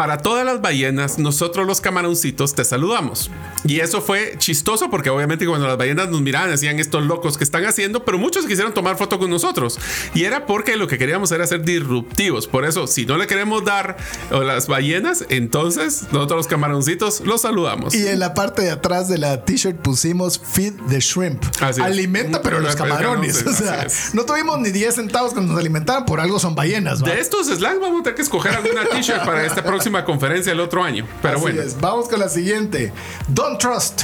para 0.00 0.16
todas 0.16 0.46
las 0.46 0.62
ballenas, 0.62 1.18
nosotros 1.18 1.66
los 1.66 1.82
camaroncitos 1.82 2.54
te 2.54 2.64
saludamos. 2.64 3.30
Y 3.64 3.80
eso 3.80 4.00
fue 4.00 4.34
chistoso 4.38 4.88
porque 4.88 5.10
obviamente 5.10 5.44
cuando 5.44 5.66
las 5.66 5.76
ballenas 5.76 6.08
nos 6.08 6.22
miraban 6.22 6.48
decían 6.48 6.78
estos 6.78 7.04
locos 7.04 7.36
que 7.36 7.44
están 7.44 7.66
haciendo, 7.66 8.02
pero 8.02 8.16
muchos 8.16 8.46
quisieron 8.46 8.72
tomar 8.72 8.96
foto 8.96 9.18
con 9.18 9.28
nosotros. 9.28 9.78
Y 10.14 10.24
era 10.24 10.46
porque 10.46 10.78
lo 10.78 10.86
que 10.86 10.96
queríamos 10.96 11.30
era 11.32 11.46
ser 11.46 11.66
disruptivos. 11.66 12.46
Por 12.46 12.64
eso, 12.64 12.86
si 12.86 13.04
no 13.04 13.18
le 13.18 13.26
queremos 13.26 13.62
dar 13.62 13.98
a 14.30 14.38
las 14.38 14.68
ballenas, 14.68 15.26
entonces 15.28 16.04
nosotros 16.12 16.38
los 16.38 16.46
camaroncitos 16.46 17.20
los 17.20 17.42
saludamos. 17.42 17.94
Y 17.94 18.08
en 18.08 18.20
la 18.20 18.32
parte 18.32 18.62
de 18.62 18.70
atrás 18.70 19.06
de 19.06 19.18
la 19.18 19.44
t-shirt 19.44 19.76
pusimos 19.82 20.38
feed 20.42 20.72
the 20.88 21.00
shrimp. 21.00 21.44
Así 21.60 21.78
es. 21.78 21.86
Alimenta 21.86 22.40
pero 22.40 22.60
los 22.60 22.74
camarones. 22.74 23.44
no 23.44 23.50
O 23.50 23.54
sea, 23.54 23.82
es. 23.82 24.14
no 24.14 24.24
tuvimos 24.24 24.58
ni 24.60 24.70
10 24.70 24.94
centavos 24.94 25.34
cuando 25.34 25.52
nos 25.52 25.60
alimentaban, 25.60 26.06
por 26.06 26.20
algo 26.20 26.38
son 26.38 26.54
ballenas. 26.54 27.02
¿va? 27.04 27.10
De 27.10 27.20
estos 27.20 27.48
slang 27.48 27.80
vamos 27.82 28.00
a 28.00 28.04
tener 28.04 28.14
que 28.16 28.22
escoger 28.22 28.54
alguna 28.54 28.88
t-shirt 28.88 29.26
para 29.26 29.44
esta 29.44 29.62
próxima 29.62 29.89
conferencia 30.04 30.52
el 30.52 30.60
otro 30.60 30.82
año. 30.82 31.06
Pero 31.22 31.34
Así 31.34 31.42
bueno. 31.42 31.62
es. 31.62 31.80
Vamos 31.80 32.08
con 32.08 32.20
la 32.20 32.28
siguiente. 32.28 32.92
Don't 33.28 33.58
trust. 33.58 34.02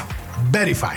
Verify. 0.50 0.96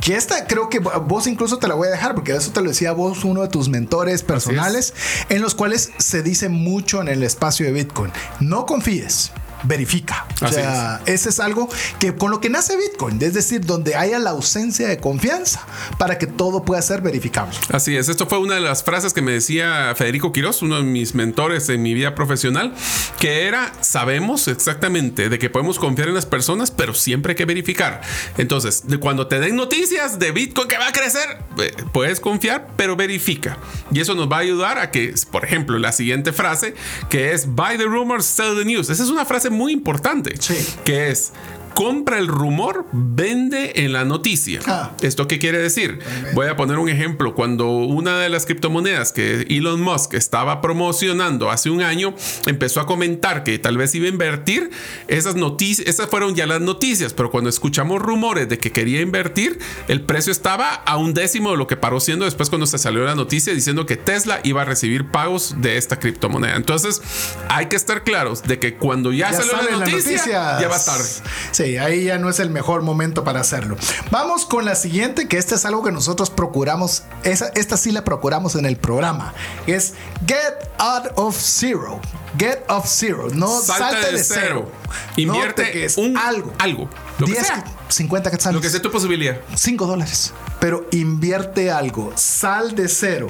Que 0.00 0.14
esta 0.14 0.46
creo 0.46 0.68
que 0.68 0.78
vos 0.78 1.26
incluso 1.26 1.58
te 1.58 1.66
la 1.68 1.74
voy 1.74 1.88
a 1.88 1.92
dejar 1.92 2.14
porque 2.14 2.32
eso 2.32 2.52
te 2.52 2.60
lo 2.60 2.68
decía 2.68 2.92
vos, 2.92 3.24
uno 3.24 3.42
de 3.42 3.48
tus 3.48 3.68
mentores 3.68 4.22
personales, 4.22 4.92
en 5.30 5.40
los 5.40 5.54
cuales 5.54 5.92
se 5.98 6.22
dice 6.22 6.48
mucho 6.48 7.00
en 7.00 7.08
el 7.08 7.22
espacio 7.22 7.64
de 7.66 7.72
Bitcoin. 7.72 8.12
No 8.40 8.66
confíes. 8.66 9.32
Verifica. 9.64 10.26
O 10.40 10.46
Así 10.46 10.56
sea, 10.56 11.00
ese 11.06 11.28
es 11.30 11.40
algo 11.40 11.68
que 11.98 12.14
con 12.14 12.30
lo 12.30 12.40
que 12.40 12.50
nace 12.50 12.76
Bitcoin, 12.76 13.20
es 13.22 13.34
decir, 13.34 13.64
donde 13.64 13.94
haya 13.94 14.18
la 14.18 14.30
ausencia 14.30 14.88
de 14.88 14.98
confianza 14.98 15.66
para 15.98 16.18
que 16.18 16.26
todo 16.26 16.64
pueda 16.64 16.82
ser 16.82 17.00
verificable. 17.00 17.56
Así 17.70 17.96
es, 17.96 18.08
esto 18.08 18.26
fue 18.26 18.38
una 18.38 18.54
de 18.54 18.60
las 18.60 18.82
frases 18.82 19.12
que 19.12 19.22
me 19.22 19.32
decía 19.32 19.94
Federico 19.96 20.32
Quiroz, 20.32 20.62
uno 20.62 20.76
de 20.76 20.82
mis 20.82 21.14
mentores 21.14 21.68
en 21.68 21.82
mi 21.82 21.94
vida 21.94 22.14
profesional, 22.14 22.74
que 23.18 23.46
era, 23.46 23.72
sabemos 23.80 24.48
exactamente 24.48 25.28
de 25.28 25.38
que 25.38 25.50
podemos 25.50 25.78
confiar 25.78 26.08
en 26.08 26.14
las 26.14 26.26
personas, 26.26 26.70
pero 26.70 26.94
siempre 26.94 27.32
hay 27.32 27.36
que 27.36 27.44
verificar. 27.44 28.00
Entonces, 28.38 28.86
de 28.86 28.98
cuando 28.98 29.26
te 29.26 29.40
den 29.40 29.56
noticias 29.56 30.18
de 30.18 30.32
Bitcoin 30.32 30.68
que 30.68 30.78
va 30.78 30.88
a 30.88 30.92
crecer, 30.92 31.38
eh, 31.58 31.72
puedes 31.92 32.20
confiar, 32.20 32.68
pero 32.76 32.96
verifica. 32.96 33.58
Y 33.90 34.00
eso 34.00 34.14
nos 34.14 34.30
va 34.30 34.36
a 34.36 34.40
ayudar 34.40 34.78
a 34.78 34.90
que, 34.90 35.14
por 35.30 35.44
ejemplo, 35.44 35.78
la 35.78 35.92
siguiente 35.92 36.32
frase, 36.32 36.74
que 37.08 37.32
es, 37.32 37.46
buy 37.46 37.76
the 37.78 37.84
rumors, 37.84 38.26
sell 38.26 38.56
the 38.56 38.64
news. 38.64 38.90
Esa 38.90 39.02
es 39.02 39.08
una 39.08 39.24
frase 39.24 39.50
muy 39.54 39.72
importante, 39.72 40.34
Sí. 40.38 40.54
que 40.84 41.10
es... 41.10 41.32
Compra 41.74 42.18
el 42.18 42.28
rumor, 42.28 42.86
vende 42.92 43.72
en 43.84 43.92
la 43.92 44.04
noticia. 44.04 44.60
Ah. 44.66 44.92
¿Esto 45.02 45.26
qué 45.26 45.38
quiere 45.38 45.58
decir? 45.58 45.98
Voy 46.32 46.46
a 46.46 46.56
poner 46.56 46.78
un 46.78 46.88
ejemplo. 46.88 47.34
Cuando 47.34 47.68
una 47.68 48.18
de 48.20 48.28
las 48.28 48.46
criptomonedas 48.46 49.12
que 49.12 49.42
Elon 49.50 49.80
Musk 49.80 50.14
estaba 50.14 50.60
promocionando 50.60 51.50
hace 51.50 51.70
un 51.70 51.82
año 51.82 52.14
empezó 52.46 52.80
a 52.80 52.86
comentar 52.86 53.42
que 53.42 53.58
tal 53.58 53.76
vez 53.76 53.94
iba 53.94 54.06
a 54.06 54.08
invertir, 54.08 54.70
esas 55.08 55.34
noticias, 55.34 55.88
esas 55.88 56.08
fueron 56.08 56.34
ya 56.34 56.46
las 56.46 56.60
noticias, 56.60 57.12
pero 57.12 57.30
cuando 57.30 57.50
escuchamos 57.50 58.00
rumores 58.00 58.48
de 58.48 58.58
que 58.58 58.70
quería 58.70 59.00
invertir, 59.00 59.58
el 59.88 60.00
precio 60.00 60.30
estaba 60.32 60.74
a 60.74 60.96
un 60.96 61.12
décimo 61.12 61.50
de 61.50 61.56
lo 61.56 61.66
que 61.66 61.76
paró 61.76 61.98
siendo 62.00 62.24
después 62.24 62.50
cuando 62.50 62.66
se 62.66 62.78
salió 62.78 63.04
la 63.04 63.14
noticia 63.14 63.52
diciendo 63.52 63.84
que 63.86 63.96
Tesla 63.96 64.40
iba 64.44 64.62
a 64.62 64.64
recibir 64.64 65.10
pagos 65.10 65.56
de 65.58 65.76
esta 65.76 65.98
criptomoneda. 65.98 66.56
Entonces, 66.56 67.02
hay 67.48 67.66
que 67.66 67.76
estar 67.76 68.04
claros 68.04 68.42
de 68.42 68.58
que 68.58 68.76
cuando 68.76 69.12
ya, 69.12 69.30
Ya 69.30 69.42
salió 69.42 69.70
la 69.70 69.78
noticia, 69.78 70.24
ya 70.60 70.68
va 70.68 70.84
tarde. 70.84 71.08
Sí, 71.50 71.63
ahí 71.78 72.04
ya 72.04 72.18
no 72.18 72.28
es 72.28 72.38
el 72.40 72.50
mejor 72.50 72.82
momento 72.82 73.24
para 73.24 73.40
hacerlo. 73.40 73.76
Vamos 74.10 74.44
con 74.46 74.64
la 74.64 74.74
siguiente, 74.74 75.28
que 75.28 75.38
esta 75.38 75.54
es 75.54 75.64
algo 75.64 75.82
que 75.82 75.92
nosotros 75.92 76.30
procuramos, 76.30 77.02
esa, 77.22 77.48
esta 77.54 77.76
sí 77.76 77.90
la 77.92 78.04
procuramos 78.04 78.54
en 78.54 78.66
el 78.66 78.76
programa, 78.76 79.34
que 79.66 79.74
es 79.74 79.94
Get 80.26 80.70
Out 80.78 81.12
of 81.16 81.36
Zero. 81.38 82.00
Get 82.38 82.64
of 82.68 82.86
Zero, 82.88 83.28
no 83.32 83.60
Salte 83.60 83.84
salte, 83.84 84.06
de 84.06 84.12
de 84.18 84.24
cero. 84.24 84.40
cero. 84.44 84.70
Invierte 85.16 85.70
que 85.70 85.84
es 85.84 85.96
un 85.96 86.16
algo. 86.16 86.52
algo. 86.58 86.88
Lo 87.18 87.26
que 87.26 87.32
10, 87.32 87.46
sea. 87.46 87.64
50 87.88 88.30
quetzales. 88.30 88.54
Lo 88.56 88.60
que 88.60 88.68
sea 88.70 88.82
tu 88.82 88.90
posibilidad. 88.90 89.36
5 89.54 89.86
dólares. 89.86 90.32
Pero 90.58 90.86
invierte 90.90 91.70
algo. 91.70 92.12
Sal 92.16 92.74
de 92.74 92.88
cero. 92.88 93.28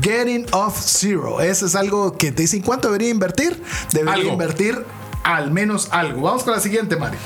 Getting 0.00 0.46
off 0.52 0.78
zero. 0.80 1.40
Eso 1.40 1.66
es 1.66 1.74
algo 1.74 2.16
que 2.16 2.32
te 2.32 2.42
dicen 2.42 2.62
cuánto 2.62 2.88
debería 2.88 3.10
invertir. 3.10 3.62
Debería 3.92 4.14
Algo. 4.14 4.32
invertir 4.32 4.84
al 5.22 5.50
menos 5.50 5.88
algo. 5.90 6.22
Vamos 6.22 6.44
con 6.44 6.54
la 6.54 6.60
siguiente, 6.60 6.96
Mario. 6.96 7.18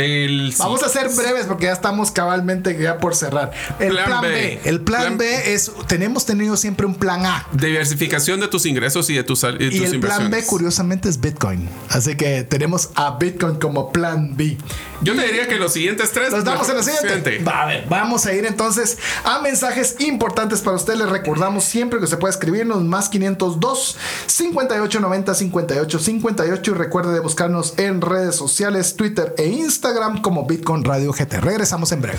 El, 0.00 0.54
Vamos 0.58 0.82
a 0.82 0.88
ser 0.88 1.08
breves 1.08 1.46
porque 1.46 1.66
ya 1.66 1.72
estamos 1.72 2.10
cabalmente 2.10 2.76
ya 2.80 2.98
por 2.98 3.14
cerrar. 3.14 3.50
El 3.78 3.90
Plan 3.92 4.06
plan, 4.06 4.22
B. 4.22 4.28
B. 4.28 4.60
El 4.64 4.80
plan, 4.80 5.00
Plan- 5.02 5.18
B 5.18 5.52
es, 5.54 5.70
tenemos 5.86 6.26
tenido 6.26 6.56
siempre 6.56 6.86
un 6.86 6.94
plan 6.94 7.24
A. 7.26 7.46
diversificación 7.52 8.40
de 8.40 8.48
tus 8.48 8.66
ingresos 8.66 9.08
y 9.10 9.14
de 9.14 9.24
tus, 9.24 9.42
y 9.44 9.64
Y 9.64 9.80
tus 9.80 9.92
el 9.92 10.00
plan 10.00 10.30
B, 10.30 10.44
curiosamente, 10.46 11.08
es 11.08 11.20
Bitcoin. 11.20 11.68
Así 11.88 12.16
que 12.16 12.44
tenemos 12.44 12.90
a 12.94 13.16
Bitcoin 13.18 13.56
como 13.56 13.92
plan 13.92 14.36
B. 14.36 14.56
Yo 15.02 15.16
te 15.16 15.24
diría 15.26 15.48
que 15.48 15.56
los 15.56 15.72
siguientes 15.72 16.12
tres. 16.12 16.30
Los 16.30 16.44
damos 16.44 16.68
en 16.68 16.76
la 16.76 16.82
siguiente. 16.82 17.08
Siguiente. 17.08 17.44
Va, 17.44 17.62
a 17.62 17.66
ver, 17.66 17.86
vamos 17.88 18.26
a 18.26 18.34
ir 18.34 18.44
entonces 18.44 18.98
a 19.24 19.40
mensajes 19.40 19.96
importantes 20.00 20.60
para 20.60 20.76
usted. 20.76 20.94
Les 20.94 21.08
recordamos 21.08 21.64
siempre 21.64 22.00
que 22.00 22.06
se 22.06 22.16
puede 22.16 22.32
escribirnos 22.32 22.82
más 22.82 23.08
502 23.08 23.96
58 24.26 25.00
90 25.00 25.34
58 25.34 25.98
58 25.98 26.70
y 26.70 26.74
recuerde 26.74 27.12
de 27.12 27.20
buscarnos 27.20 27.78
en 27.78 28.00
redes 28.00 28.36
sociales, 28.36 28.96
Twitter 28.96 29.34
e 29.38 29.46
Instagram 29.46 30.20
como 30.20 30.46
Bitcoin 30.46 30.84
Radio 30.84 31.12
GT. 31.12 31.40
Regresamos 31.40 31.92
en 31.92 32.02
breve. 32.02 32.18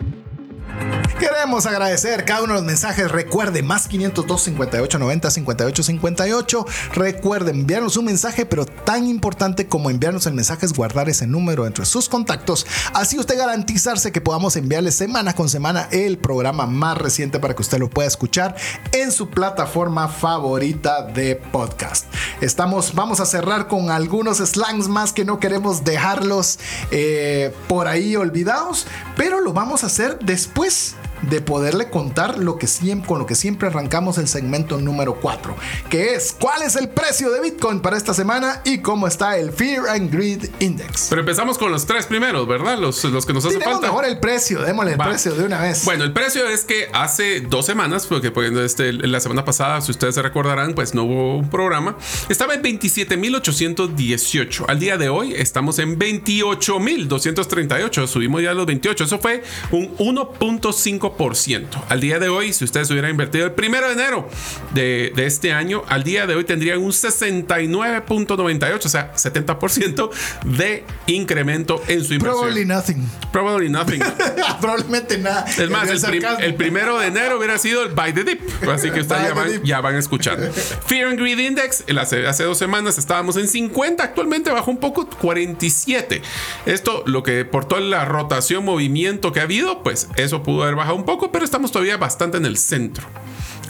Queremos 1.21 1.67
agradecer 1.67 2.25
cada 2.25 2.41
uno 2.41 2.53
de 2.53 2.61
los 2.61 2.65
mensajes. 2.65 3.11
Recuerde, 3.11 3.61
más 3.61 3.87
502 3.87 4.41
58 4.41 4.97
90 4.97 5.29
58 5.29 5.83
58. 5.83 6.65
Recuerde 6.93 7.51
enviarnos 7.51 7.95
un 7.95 8.05
mensaje, 8.05 8.47
pero 8.47 8.65
tan 8.65 9.05
importante 9.05 9.67
como 9.67 9.91
enviarnos 9.91 10.25
el 10.25 10.33
mensaje 10.33 10.65
es 10.65 10.73
guardar 10.73 11.09
ese 11.09 11.27
número 11.27 11.67
entre 11.67 11.85
sus 11.85 12.09
contactos. 12.09 12.65
Así 12.95 13.19
usted 13.19 13.37
garantizarse 13.37 14.11
que 14.11 14.19
podamos 14.19 14.55
enviarle 14.55 14.91
semana 14.91 15.35
con 15.35 15.47
semana 15.47 15.87
el 15.91 16.17
programa 16.17 16.65
más 16.65 16.97
reciente 16.97 17.37
para 17.37 17.55
que 17.55 17.61
usted 17.61 17.77
lo 17.77 17.87
pueda 17.87 18.07
escuchar 18.07 18.55
en 18.91 19.11
su 19.11 19.29
plataforma 19.29 20.07
favorita 20.07 21.03
de 21.03 21.35
podcast. 21.35 22.07
Estamos, 22.41 22.95
vamos 22.95 23.19
a 23.19 23.27
cerrar 23.27 23.67
con 23.67 23.91
algunos 23.91 24.39
slangs 24.39 24.87
más 24.87 25.13
que 25.13 25.23
no 25.23 25.39
queremos 25.39 25.83
dejarlos 25.83 26.57
eh, 26.89 27.53
por 27.67 27.87
ahí 27.87 28.15
olvidados, 28.15 28.87
pero 29.15 29.39
lo 29.39 29.53
vamos 29.53 29.83
a 29.83 29.85
hacer 29.85 30.17
después 30.17 30.95
de 31.23 31.41
poderle 31.41 31.89
contar 31.89 32.37
lo 32.37 32.57
que 32.57 32.67
siempre, 32.67 33.07
con 33.07 33.19
lo 33.19 33.25
que 33.25 33.35
siempre 33.35 33.67
arrancamos 33.67 34.17
el 34.17 34.27
segmento 34.27 34.79
número 34.79 35.15
4, 35.15 35.55
que 35.89 36.15
es 36.15 36.35
cuál 36.39 36.61
es 36.63 36.75
el 36.75 36.89
precio 36.89 37.31
de 37.31 37.41
Bitcoin 37.41 37.79
para 37.81 37.97
esta 37.97 38.13
semana 38.13 38.61
y 38.63 38.79
cómo 38.79 39.07
está 39.07 39.37
el 39.37 39.51
Fear 39.51 39.87
and 39.89 40.11
Greed 40.11 40.49
Index. 40.59 41.07
Pero 41.09 41.21
empezamos 41.21 41.57
con 41.57 41.71
los 41.71 41.85
tres 41.85 42.05
primeros, 42.05 42.47
¿verdad? 42.47 42.77
Los, 42.77 43.03
los 43.05 43.25
que 43.25 43.33
nos 43.33 43.45
hace 43.45 43.55
Tenemos 43.57 43.75
falta. 43.81 43.87
mejor 43.87 44.05
el 44.05 44.19
precio, 44.19 44.61
démosle 44.61 44.93
el 44.93 45.01
Va. 45.01 45.05
precio 45.09 45.33
de 45.33 45.45
una 45.45 45.59
vez. 45.61 45.83
Bueno, 45.85 46.03
el 46.03 46.13
precio 46.13 46.47
es 46.47 46.63
que 46.65 46.89
hace 46.93 47.41
dos 47.41 47.65
semanas, 47.65 48.05
porque 48.07 48.31
pues, 48.31 48.51
este, 48.53 48.93
la 48.93 49.19
semana 49.19 49.43
pasada, 49.45 49.81
si 49.81 49.91
ustedes 49.91 50.15
se 50.15 50.21
recordarán, 50.21 50.73
pues 50.73 50.93
no 50.95 51.03
hubo 51.03 51.37
un 51.37 51.49
programa, 51.49 51.97
estaba 52.29 52.53
en 52.53 52.61
27.818. 52.63 54.65
Al 54.67 54.79
día 54.79 54.97
de 54.97 55.09
hoy 55.09 55.33
estamos 55.35 55.79
en 55.79 55.97
28.238. 55.99 58.07
Subimos 58.07 58.41
ya 58.41 58.51
a 58.51 58.53
los 58.53 58.65
28. 58.65 59.03
Eso 59.03 59.19
fue 59.19 59.43
un 59.71 59.95
1.5%. 59.97 61.10
Al 61.89 61.99
día 62.01 62.19
de 62.19 62.29
hoy, 62.29 62.53
si 62.53 62.63
ustedes 62.65 62.89
hubieran 62.91 63.11
invertido 63.11 63.45
el 63.45 63.51
primero 63.53 63.87
de 63.87 63.93
enero 63.93 64.27
de, 64.73 65.11
de 65.15 65.25
este 65.25 65.53
año, 65.53 65.83
al 65.87 66.03
día 66.03 66.27
de 66.27 66.35
hoy 66.35 66.43
tendrían 66.43 66.79
un 66.79 66.91
69.98, 66.91 68.85
o 68.85 68.89
sea, 68.89 69.13
70% 69.13 70.09
de 70.45 70.83
incremento 71.07 71.81
en 71.87 72.03
su 72.03 72.13
inversión. 72.13 72.41
Probably 72.41 72.65
nothing. 72.65 73.09
Probably 73.31 73.69
nothing. 73.69 74.01
Probablemente 74.61 75.17
nada. 75.17 75.45
Es 75.45 75.69
más, 75.69 75.89
El 75.89 76.01
prim- 76.01 76.23
el 76.39 76.55
primero 76.55 76.99
de 76.99 77.07
enero 77.07 77.37
hubiera 77.37 77.57
sido 77.57 77.83
el 77.83 77.89
Buy 77.93 78.13
the 78.13 78.23
Dip. 78.23 78.41
Así 78.69 78.91
que 78.91 79.01
ustedes 79.01 79.23
ya 79.29 79.33
van, 79.33 79.63
ya 79.63 79.81
van 79.81 79.95
escuchando. 79.95 80.51
Fear 80.85 81.09
and 81.09 81.19
Greed 81.19 81.39
Index, 81.39 81.83
el 81.87 81.97
hace, 81.97 82.27
hace 82.27 82.43
dos 82.43 82.57
semanas 82.57 82.97
estábamos 82.97 83.37
en 83.37 83.47
50, 83.47 84.03
actualmente 84.03 84.51
bajó 84.51 84.71
un 84.71 84.77
poco, 84.79 85.07
47. 85.07 86.21
Esto, 86.65 87.03
lo 87.05 87.23
que 87.23 87.45
por 87.45 87.65
toda 87.65 87.81
la 87.81 88.05
rotación, 88.05 88.63
movimiento 88.65 89.31
que 89.31 89.39
ha 89.39 89.43
habido, 89.43 89.83
pues 89.83 90.07
eso 90.15 90.43
pudo 90.43 90.63
haber 90.63 90.75
bajado 90.75 90.95
un 91.01 91.05
poco, 91.05 91.31
pero 91.31 91.43
estamos 91.43 91.71
todavía 91.71 91.97
bastante 91.97 92.37
en 92.37 92.45
el 92.45 92.57
centro. 92.57 93.07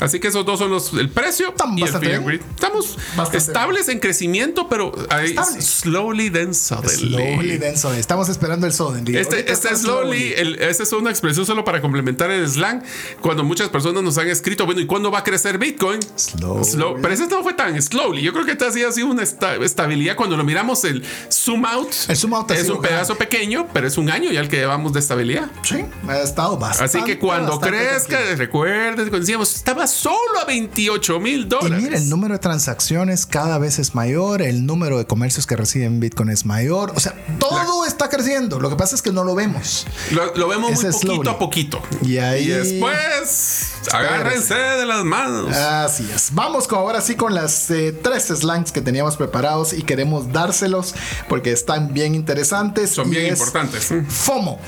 Así 0.02 0.20
que 0.20 0.28
esos 0.28 0.46
dos 0.46 0.60
son 0.60 0.70
los 0.72 0.92
el 0.94 1.10
precio 1.10 1.50
Estamos 1.50 1.80
y 1.80 1.84
el 1.84 2.00
bien. 2.00 2.42
Estamos 2.54 2.98
Bastante 3.16 3.38
estables 3.38 3.88
en 3.88 4.00
crecimiento, 4.00 4.68
pero 4.68 4.92
ahí 5.10 5.30
Estables. 5.30 5.66
slowly 5.66 6.30
then 6.30 6.54
suddenly. 6.54 6.90
Slowly 6.98 7.58
then 7.60 7.78
suddenly. 7.78 8.02
Estamos 8.02 8.28
esperando 8.30 8.68
el 8.68 8.74
suddenly. 8.74 9.16
Este, 9.18 9.52
este 9.52 9.76
slowly, 9.76 10.34
esta 10.60 10.84
es 10.84 10.92
una 10.94 11.10
expresión 11.10 11.46
solo 11.46 11.64
para 11.64 11.80
complementar 11.82 12.30
el 12.32 12.48
slang. 12.50 12.84
Cuando 13.22 13.44
muchas 13.44 13.70
personas 13.70 14.04
nos 14.04 14.18
han 14.18 14.28
escrito, 14.28 14.66
bueno, 14.66 14.82
¿y 14.82 14.86
cuándo 14.86 15.12
va 15.12 15.20
a 15.20 15.24
crecer 15.24 15.58
Bitcoin? 15.58 16.00
Slowly. 16.16 16.64
Slow- 16.66 17.00
pero 17.02 17.14
ese 17.14 17.28
no 17.28 17.44
fue 17.44 17.54
tan 17.54 17.80
slowly. 17.82 18.22
Yo 18.22 18.34
creo 18.34 18.46
que 18.46 18.52
esta 18.52 18.72
sí 18.72 18.84
ha 18.84 18.92
sido 18.92 19.08
una 19.08 19.24
esta- 19.24 19.56
estabilidad. 19.56 20.16
Cuando 20.16 20.36
lo 20.36 20.44
miramos, 20.44 20.84
el 20.84 21.04
zoom 21.32 21.66
out, 21.66 21.94
El 22.08 22.18
zoom 22.18 22.34
out 22.34 22.52
es 22.52 22.70
un 22.70 22.82
pedazo 22.82 23.16
pequeño, 23.16 23.68
pero 23.74 23.88
es 23.88 23.98
un 23.98 24.10
año 24.10 24.32
ya 24.32 24.40
el 24.42 24.50
que 24.50 24.58
llevamos 24.58 24.94
de 24.94 25.00
estabilidad. 25.00 25.50
Sí, 25.64 25.86
ha 26.08 26.18
estado 26.20 26.58
bastante. 26.58 26.98
Así 26.98 27.06
que 27.06 27.20
cuando 27.20 27.60
bastante 27.60 27.78
crezca, 27.78 28.20
recuerden, 28.36 28.96
cuando 29.10 29.20
decíamos, 29.20 29.56
estaba 29.56 29.86
solo 29.92 30.40
a 30.42 30.46
28 30.46 31.20
mil 31.20 31.42
Y 31.42 31.46
dólares. 31.46 31.84
mira, 31.84 31.98
el 31.98 32.10
número 32.10 32.34
de 32.36 32.40
transacciones 32.40 33.26
cada 33.26 33.58
vez 33.58 33.80
es 33.80 33.94
mayor, 33.96 34.42
el 34.42 34.66
número 34.66 34.98
de 34.98 35.06
comercios 35.06 35.46
que 35.46 35.56
reciben 35.56 36.00
Bitcoin 36.00 36.30
es 36.30 36.46
mayor. 36.46 36.94
O 36.96 37.00
sea, 37.00 37.14
todo 37.40 37.86
está 37.86 38.10
creciendo. 38.10 38.60
Lo 38.60 38.70
que 38.70 38.76
pasa 38.76 38.96
es 38.96 39.02
que 39.02 39.12
no 39.12 39.24
lo 39.24 39.36
vemos. 39.36 39.86
Lo, 40.12 40.34
lo 40.36 40.48
vemos 40.48 40.72
Ese 40.72 40.82
muy 40.82 40.90
es 40.90 40.96
poquito 40.96 41.14
slowly. 41.14 41.30
a 41.30 41.38
poquito. 41.38 41.82
Y 42.04 42.18
ahí- 42.18 42.48
después, 42.48 43.72
agárrense 43.92 44.54
de 44.56 44.86
las 44.86 45.04
manos. 45.04 45.56
Así 45.56 46.10
es. 46.14 46.30
Vamos 46.34 46.68
con, 46.68 46.80
ahora 46.80 47.02
sí 47.02 47.16
con 47.16 47.34
las 47.34 47.70
eh, 47.72 47.92
tres 47.92 48.26
slangs 48.28 48.72
que 48.72 48.82
teníamos 48.82 49.18
preparados 49.18 49.74
y 49.74 49.82
queremos 49.84 50.32
dárselos 50.32 50.96
porque 51.30 51.52
están 51.52 51.94
bien 51.94 52.16
interesantes. 52.16 52.92
Son 52.92 53.08
y 53.08 53.12
bien 53.12 53.26
es 53.34 53.40
importantes. 53.40 53.90
FOMO. 54.10 54.60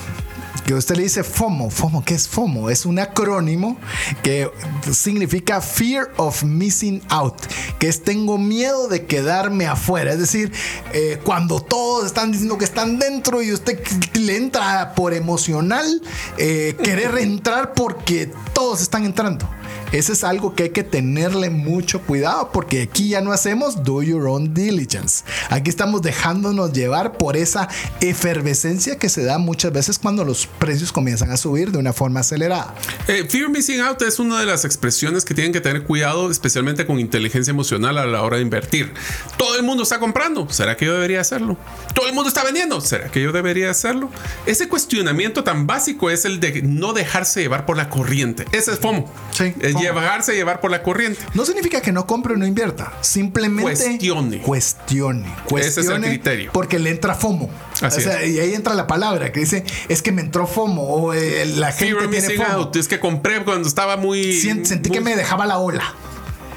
Que 0.65 0.73
usted 0.73 0.95
le 0.95 1.03
dice 1.03 1.23
FOMO. 1.23 1.69
FOMO, 1.69 2.03
¿qué 2.05 2.15
es 2.15 2.27
FOMO? 2.27 2.69
Es 2.69 2.85
un 2.85 2.99
acrónimo 2.99 3.77
que 4.21 4.49
significa 4.91 5.61
Fear 5.61 6.11
of 6.17 6.43
Missing 6.43 7.01
Out, 7.09 7.35
que 7.79 7.87
es 7.87 8.03
tengo 8.03 8.37
miedo 8.37 8.87
de 8.87 9.05
quedarme 9.05 9.67
afuera. 9.67 10.13
Es 10.13 10.19
decir, 10.19 10.51
eh, 10.93 11.19
cuando 11.23 11.61
todos 11.61 12.05
están 12.05 12.31
diciendo 12.31 12.57
que 12.57 12.65
están 12.65 12.99
dentro 12.99 13.41
y 13.41 13.51
usted 13.51 13.79
le 14.13 14.37
entra 14.37 14.93
por 14.95 15.13
emocional, 15.13 16.01
eh, 16.37 16.75
querer 16.81 17.17
entrar 17.19 17.73
porque 17.73 18.31
todos 18.53 18.81
están 18.81 19.05
entrando. 19.05 19.47
Ese 19.93 20.13
es 20.13 20.23
algo 20.23 20.55
que 20.55 20.63
hay 20.63 20.69
que 20.71 20.83
tenerle 20.83 21.51
mucho 21.51 22.01
cuidado 22.01 22.49
porque 22.51 22.81
aquí 22.81 23.09
ya 23.09 23.21
no 23.21 23.31
hacemos 23.31 23.83
do 23.83 24.01
your 24.01 24.27
own 24.27 24.51
diligence. 24.51 25.23
Aquí 25.51 25.69
estamos 25.69 26.01
dejándonos 26.01 26.73
llevar 26.73 27.19
por 27.19 27.37
esa 27.37 27.69
efervescencia 28.01 28.97
que 28.97 29.07
se 29.07 29.23
da 29.23 29.37
muchas 29.37 29.71
veces 29.71 29.99
cuando 29.99 30.25
los 30.25 30.47
precios 30.47 30.91
comienzan 30.91 31.29
a 31.29 31.37
subir 31.37 31.71
de 31.71 31.77
una 31.77 31.93
forma 31.93 32.21
acelerada. 32.21 32.73
Eh, 33.07 33.27
fear 33.29 33.49
missing 33.49 33.81
out 33.81 34.01
es 34.01 34.17
una 34.17 34.39
de 34.39 34.47
las 34.47 34.65
expresiones 34.65 35.25
que 35.25 35.35
tienen 35.35 35.53
que 35.53 35.61
tener 35.61 35.83
cuidado, 35.83 36.31
especialmente 36.31 36.87
con 36.87 36.99
inteligencia 36.99 37.51
emocional 37.51 37.99
a 37.99 38.07
la 38.07 38.23
hora 38.23 38.37
de 38.37 38.41
invertir. 38.41 38.91
Todo 39.37 39.55
el 39.57 39.61
mundo 39.61 39.83
está 39.83 39.99
comprando, 39.99 40.49
¿será 40.49 40.75
que 40.75 40.85
yo 40.85 40.95
debería 40.95 41.21
hacerlo? 41.21 41.55
Todo 41.93 42.07
el 42.07 42.15
mundo 42.15 42.29
está 42.29 42.43
vendiendo, 42.43 42.81
¿será 42.81 43.11
que 43.11 43.21
yo 43.21 43.31
debería 43.31 43.69
hacerlo? 43.69 44.09
Ese 44.47 44.67
cuestionamiento 44.67 45.43
tan 45.43 45.67
básico 45.67 46.09
es 46.09 46.25
el 46.25 46.39
de 46.39 46.63
no 46.63 46.93
dejarse 46.93 47.41
llevar 47.41 47.67
por 47.67 47.77
la 47.77 47.89
corriente. 47.89 48.47
Ese 48.51 48.71
es 48.71 48.79
FOMO. 48.79 49.11
Sí, 49.29 49.53
es 49.59 49.73
FOMO. 49.73 49.82
Llevarse 49.83 50.33
llevar 50.33 50.59
por 50.59 50.71
la 50.71 50.81
corriente. 50.83 51.19
No 51.33 51.45
significa 51.45 51.81
que 51.81 51.91
no 51.91 52.07
compre 52.07 52.33
o 52.33 52.37
no 52.37 52.45
invierta, 52.45 52.93
simplemente 53.01 53.63
Cuestione. 53.63 54.39
Cuestione. 54.41 55.27
Ese 55.27 55.35
es 55.35 55.35
el 55.43 55.47
cuestione 55.47 56.07
criterio. 56.07 56.51
Porque 56.53 56.79
le 56.79 56.89
entra 56.89 57.15
FOMO. 57.15 57.49
Así 57.81 57.99
o 57.99 58.03
sea, 58.03 58.25
y 58.25 58.39
ahí 58.39 58.53
entra 58.53 58.73
la 58.73 58.87
palabra 58.87 59.31
que 59.31 59.41
dice 59.41 59.63
es 59.89 60.01
que 60.01 60.11
me 60.11 60.21
entró 60.21 60.47
FOMO 60.47 60.83
o 60.83 61.13
eh, 61.13 61.45
la 61.45 61.71
Fear 61.71 61.99
gente 62.01 62.19
tiene 62.19 62.43
FOMO. 62.43 62.57
out. 62.59 62.75
Es 62.75 62.87
que 62.87 62.99
compré 62.99 63.43
cuando 63.43 63.67
estaba 63.67 63.97
muy. 63.97 64.33
Sentí 64.33 64.89
que 64.89 65.01
me 65.01 65.15
dejaba 65.15 65.45
la 65.45 65.59
ola. 65.59 65.93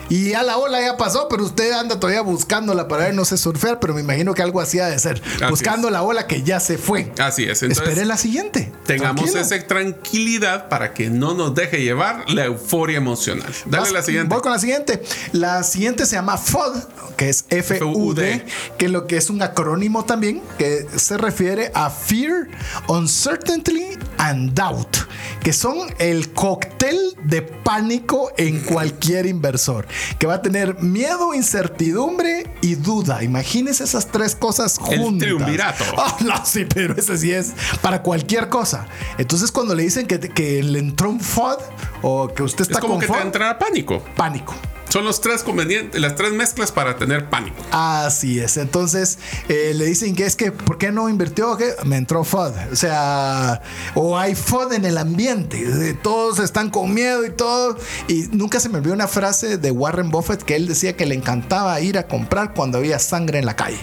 Y 0.09 0.31
ya 0.31 0.43
la 0.43 0.57
ola 0.59 0.81
ya 0.81 0.97
pasó, 0.97 1.29
pero 1.29 1.45
usted 1.45 1.73
anda 1.73 1.99
todavía 1.99 2.21
buscándola 2.23 2.89
para 2.89 3.07
ver, 3.07 3.15
no 3.15 3.25
sé 3.25 3.37
surfear, 3.37 3.81
pero 3.81 3.95
me 3.95 4.01
imagino 4.01 4.35
que 4.35 4.43
algo 4.43 4.61
así 4.61 4.79
ha 4.79 4.87
de 4.87 4.99
ser. 4.99 5.21
buscando 5.51 5.89
es. 5.89 5.93
la 5.93 6.03
ola 6.03 6.27
que 6.27 6.43
ya 6.43 6.61
se 6.61 6.79
fue. 6.79 7.13
Así 7.19 7.45
es. 7.45 7.63
Entonces, 7.63 7.87
Espere 7.89 8.07
la 8.07 8.17
siguiente. 8.17 8.73
Tengamos 8.87 9.31
Tranquilo. 9.31 9.41
esa 9.57 9.67
tranquilidad 9.67 10.69
para 10.69 10.95
que 10.95 11.11
no 11.11 11.35
nos 11.35 11.55
deje 11.55 11.83
llevar 11.83 12.25
la 12.31 12.45
euforia 12.45 12.97
emocional. 12.99 13.53
Dale 13.67 13.85
Vas- 13.85 13.93
la 13.93 14.03
siguiente. 14.03 14.33
Voy 14.33 14.43
con 14.43 14.53
la 14.53 14.59
siguiente. 14.59 15.03
La 15.33 15.63
siguiente 15.63 16.07
se 16.07 16.17
llama 16.17 16.37
FUD, 16.39 16.77
que 17.17 17.29
es 17.29 17.45
F-U-D, 17.49 18.45
que 18.79 18.89
lo 18.89 19.07
que 19.07 19.17
es 19.17 19.31
un 19.31 19.43
acrónimo 19.43 20.05
también, 20.05 20.43
que 20.59 20.87
se 20.97 21.17
refiere 21.19 21.71
a 21.75 21.91
Fear, 21.91 22.49
Uncertainty 22.89 23.99
and 24.19 24.53
Doubt, 24.55 24.97
que 25.43 25.53
son 25.53 25.79
el 25.99 26.33
cóctel 26.33 26.99
de 27.25 27.43
pánico 27.43 28.33
en 28.37 28.61
cualquier 28.61 29.27
inversor, 29.27 29.87
que 30.19 30.27
va 30.27 30.35
a 30.35 30.43
tener 30.43 30.81
miedo, 30.83 31.35
incertidumbre 31.35 32.51
y 32.61 32.75
duda. 32.77 33.23
Imagínese 33.23 33.85
esas 33.85 34.07
tres 34.09 34.35
cosas 34.35 34.79
El 34.91 35.01
juntas. 35.01 35.27
triunvirato. 35.27 35.85
Ah, 35.99 36.17
no, 36.21 36.45
sí, 36.45 36.65
pero 36.73 36.95
ese 36.97 37.17
sí 37.19 37.33
es 37.33 37.53
para 37.81 38.03
cualquier 38.03 38.49
cosa. 38.49 38.87
Entonces, 39.19 39.51
cuando 39.51 39.75
le 39.75 39.83
dicen 39.83 40.07
que, 40.07 40.21
que 40.21 40.63
le 40.63 40.79
entró 40.79 41.11
un 41.11 41.21
FUD 41.21 41.57
o 42.03 42.29
que 42.29 42.43
usted 42.43 42.63
está 42.63 42.75
es 42.75 42.81
como 42.81 42.95
con 42.95 43.01
que 43.01 43.07
te 43.07 43.13
FUD, 43.13 43.23
entrará 43.23 43.59
pánico. 43.59 44.03
pánico. 44.15 44.55
Son 44.89 45.05
los 45.05 45.21
tres 45.21 45.43
convenientes, 45.43 46.01
las 46.01 46.15
tres 46.15 46.33
mezclas 46.33 46.71
para 46.73 46.97
tener 46.97 47.29
pánico. 47.29 47.57
Así 47.73 48.39
es. 48.39 48.57
Entonces 48.57 49.19
eh, 49.49 49.73
le 49.75 49.85
dicen 49.85 50.15
que 50.15 50.25
es 50.25 50.37
que, 50.37 50.53
¿por 50.53 50.79
qué 50.79 50.93
no 50.93 51.09
invirtió? 51.09 51.57
¿Qué? 51.57 51.73
Me 51.85 51.97
entró 51.97 52.23
FUD. 52.25 52.53
O 52.73 52.77
sea, 52.77 53.63
o 53.95 54.17
hay 54.17 54.35
FUD 54.35 54.73
en 54.75 54.85
el 54.85 54.97
ambiente. 54.97 55.61
Eh, 55.91 55.95
Todos 56.03 56.39
están 56.39 56.71
con 56.71 56.95
miedo 56.95 57.27
y 57.27 57.31
todo. 57.31 57.77
Y 58.09 58.29
nunca 58.31 58.61
se 58.61 58.69
me 58.69 58.79
olvidó 58.79 58.95
una 58.95 59.09
frase 59.09 59.59
de 59.59 59.71
Warren 59.73 60.11
Buffett 60.11 60.43
que 60.43 60.55
él 60.57 60.69
decía 60.69 60.97
que 60.97 61.05
le 61.05 61.15
encantaba 61.17 61.79
ir 61.81 61.99
a 61.99 62.07
comprar 62.07 62.55
cuando 62.55 62.79
había 62.79 62.99
sangre 63.01 63.39
en 63.41 63.47
la 63.47 63.57
calle. 63.57 63.81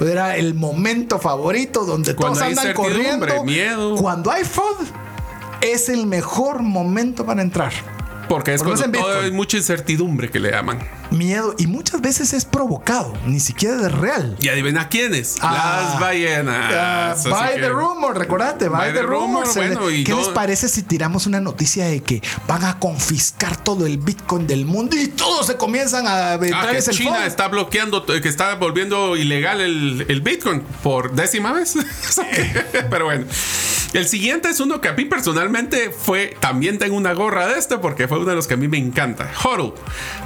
Era 0.00 0.36
el 0.36 0.54
momento 0.54 1.18
favorito 1.18 1.84
donde 1.84 2.14
Cuando 2.16 2.40
todos 2.40 2.50
andan 2.58 2.72
corriendo. 2.74 3.44
miedo. 3.44 3.96
Cuando 3.96 4.30
hay 4.30 4.44
FUD, 4.44 4.86
es 5.60 5.88
el 5.90 6.06
mejor 6.06 6.62
momento 6.62 7.26
para 7.26 7.42
entrar. 7.42 7.72
Porque 8.28 8.54
es 8.54 8.62
Por 8.62 8.72
lo 8.72 8.76
cuando 8.78 8.98
todo 8.98 9.20
hay 9.20 9.30
mucha 9.30 9.56
incertidumbre 9.56 10.30
que 10.30 10.40
le 10.40 10.50
llaman. 10.50 10.78
miedo 11.10 11.54
y 11.58 11.66
muchas 11.68 12.00
veces 12.00 12.32
es 12.32 12.44
provocado, 12.44 13.12
ni 13.26 13.38
siquiera 13.40 13.76
es 13.86 13.92
real. 13.92 14.36
Y 14.40 14.48
adivina 14.48 14.88
quiénes, 14.88 15.36
Ah, 15.40 15.90
las 15.92 16.00
ballenas. 16.00 17.18
Así 17.18 17.30
by 17.30 17.54
que- 17.54 17.60
the 17.60 17.68
rumor, 17.68 18.18
recordate, 18.18 18.68
by, 18.68 18.78
By 18.80 18.92
the 18.92 18.98
the 19.00 19.02
rumor, 19.06 19.26
rumor. 19.44 19.46
Se 19.46 19.60
le- 19.60 19.76
bueno, 19.76 19.86
¿Qué 20.04 20.10
no- 20.10 20.18
les 20.18 20.28
parece 20.28 20.68
si 20.68 20.82
tiramos 20.82 21.26
una 21.26 21.40
noticia 21.40 21.86
de 21.86 22.02
que 22.02 22.20
van 22.48 22.64
a 22.64 22.78
confiscar 22.80 23.56
todo 23.56 23.86
el 23.86 23.98
Bitcoin 23.98 24.46
del 24.46 24.66
mundo 24.66 24.96
y 24.96 25.08
todos 25.08 25.46
se 25.46 25.56
comienzan 25.56 26.06
a 26.08 26.34
Ah, 26.34 26.38
que 26.40 26.82
China 26.90 27.24
está 27.26 27.48
bloqueando, 27.48 28.04
que 28.04 28.28
está 28.28 28.56
volviendo 28.56 29.16
ilegal 29.16 29.60
el, 29.60 30.04
el 30.08 30.20
Bitcoin 30.20 30.60
por 30.82 31.12
décima 31.12 31.52
vez. 31.52 31.74
Pero 32.90 33.04
bueno. 33.06 33.24
El 33.96 34.06
siguiente 34.06 34.50
es 34.50 34.60
uno 34.60 34.80
que 34.82 34.88
a 34.88 34.92
mí 34.92 35.06
personalmente 35.06 35.90
fue, 35.90 36.36
también 36.40 36.78
tengo 36.78 36.96
una 36.96 37.14
gorra 37.14 37.46
de 37.48 37.58
este 37.58 37.78
porque 37.78 38.06
fue 38.08 38.18
uno 38.18 38.28
de 38.28 38.34
los 38.36 38.46
que 38.46 38.54
a 38.54 38.56
mí 38.58 38.68
me 38.68 38.76
encanta. 38.76 39.30
HODL. 39.42 39.72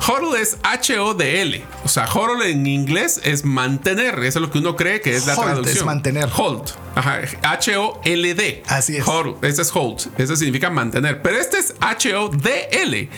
HODL 0.08 0.36
es 0.36 0.58
H-O-D-L. 0.62 1.64
O 1.84 1.88
sea, 1.88 2.06
HODL 2.12 2.42
en 2.46 2.66
inglés 2.66 3.20
es 3.22 3.44
mantener. 3.44 4.18
Eso 4.24 4.40
es 4.40 4.42
lo 4.42 4.50
que 4.50 4.58
uno 4.58 4.74
cree 4.74 5.00
que 5.00 5.14
es 5.14 5.26
la 5.26 5.34
Hold 5.34 5.48
es 5.48 5.54
traducción. 5.54 5.86
mantener. 5.86 6.28
Hold. 6.36 6.72
Ajá. 6.96 7.20
H-O-L-D. 7.42 8.64
Así 8.66 8.96
es. 8.96 9.06
HODL. 9.06 9.46
Ese 9.46 9.62
es 9.62 9.70
hold. 9.72 10.08
Eso 10.18 10.34
significa 10.34 10.68
mantener. 10.70 11.22
Pero 11.22 11.38
este 11.38 11.58
es 11.58 11.74
H-O-D-L. 11.80 13.08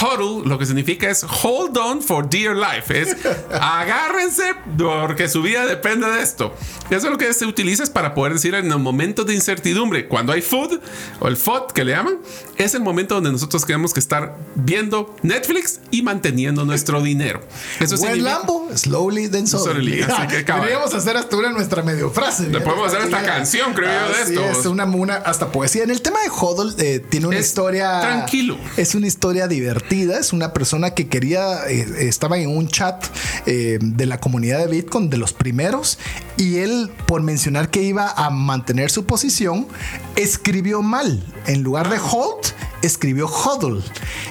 HODL 0.00 0.48
lo 0.48 0.58
que 0.58 0.64
significa 0.66 1.10
es 1.10 1.24
hold 1.24 1.76
on 1.76 2.02
for 2.02 2.28
dear 2.28 2.56
life. 2.56 2.98
Es 2.98 3.14
agárrense 3.60 4.54
porque 4.78 5.28
su 5.28 5.42
vida 5.42 5.66
depende 5.66 6.08
de 6.10 6.22
esto. 6.22 6.54
Eso 6.90 7.06
es 7.06 7.12
lo 7.12 7.18
que 7.18 7.32
se 7.34 7.44
utiliza 7.44 7.82
es 7.82 7.90
para 7.90 8.14
poder 8.14 8.32
decir 8.32 8.54
en 8.54 8.68
los 8.68 8.80
momentos 8.80 9.26
de 9.26 9.34
incertidumbre, 9.34 9.97
cuando 10.06 10.32
hay 10.32 10.42
food 10.42 10.78
o 11.20 11.28
el 11.28 11.36
FOD 11.36 11.72
que 11.72 11.84
le 11.84 11.92
llaman, 11.92 12.18
es 12.56 12.74
el 12.74 12.82
momento 12.82 13.14
donde 13.16 13.32
nosotros 13.32 13.64
tenemos 13.64 13.92
que 13.94 14.00
estar 14.00 14.36
viendo 14.54 15.16
Netflix 15.22 15.80
y 15.90 16.02
manteniendo 16.02 16.64
nuestro 16.64 17.02
dinero. 17.02 17.40
Eso 17.80 17.96
Buen 17.96 18.12
significa- 18.14 18.38
Lambo, 18.38 18.68
slowly 18.76 19.28
then 19.28 19.46
Slowly. 19.46 20.04
Deberíamos 20.46 20.94
hacer 20.94 21.16
hasta 21.16 21.36
una 21.36 21.50
nuestra 21.50 21.82
medio 21.82 22.10
frase. 22.10 22.48
Le 22.48 22.60
podemos 22.60 22.88
hacer 22.88 23.02
esta 23.02 23.22
canción, 23.22 23.72
creo 23.74 23.88
yo, 24.08 24.14
de 24.14 24.22
esto. 24.22 24.60
Es 24.60 24.66
una, 24.66 24.84
una 24.84 25.16
hasta 25.16 25.50
poesía. 25.50 25.82
En 25.84 25.90
el 25.90 26.02
tema 26.02 26.20
de 26.22 26.28
Hodl 26.30 26.74
eh, 26.78 27.00
tiene 27.08 27.26
una 27.28 27.38
Es 27.38 27.46
historia. 27.46 28.00
tranquilo. 28.00 28.58
Es 28.76 28.94
una 28.94 29.06
historia 29.06 29.48
divertida. 29.48 30.18
Es 30.18 30.32
una 30.32 30.52
persona 30.52 30.90
que 30.94 31.08
quería, 31.08 31.66
eh, 31.68 32.08
estaba 32.08 32.38
en 32.38 32.50
un 32.54 32.68
chat 32.68 33.04
eh, 33.46 33.78
de 33.80 34.06
la 34.06 34.20
comunidad 34.20 34.58
de 34.58 34.66
Bitcoin, 34.66 35.08
de 35.10 35.16
los 35.16 35.32
primeros, 35.32 35.98
y 36.36 36.58
él, 36.58 36.90
por 37.06 37.22
mencionar 37.22 37.70
que 37.70 37.82
iba 37.82 38.10
a 38.10 38.30
mantener 38.30 38.90
su 38.90 39.04
posición, 39.06 39.66
escribió 40.16 40.82
mal. 40.82 41.22
En 41.46 41.62
lugar 41.62 41.88
de 41.90 41.98
hold, 41.98 42.46
escribió 42.82 43.26
hodl. 43.26 43.82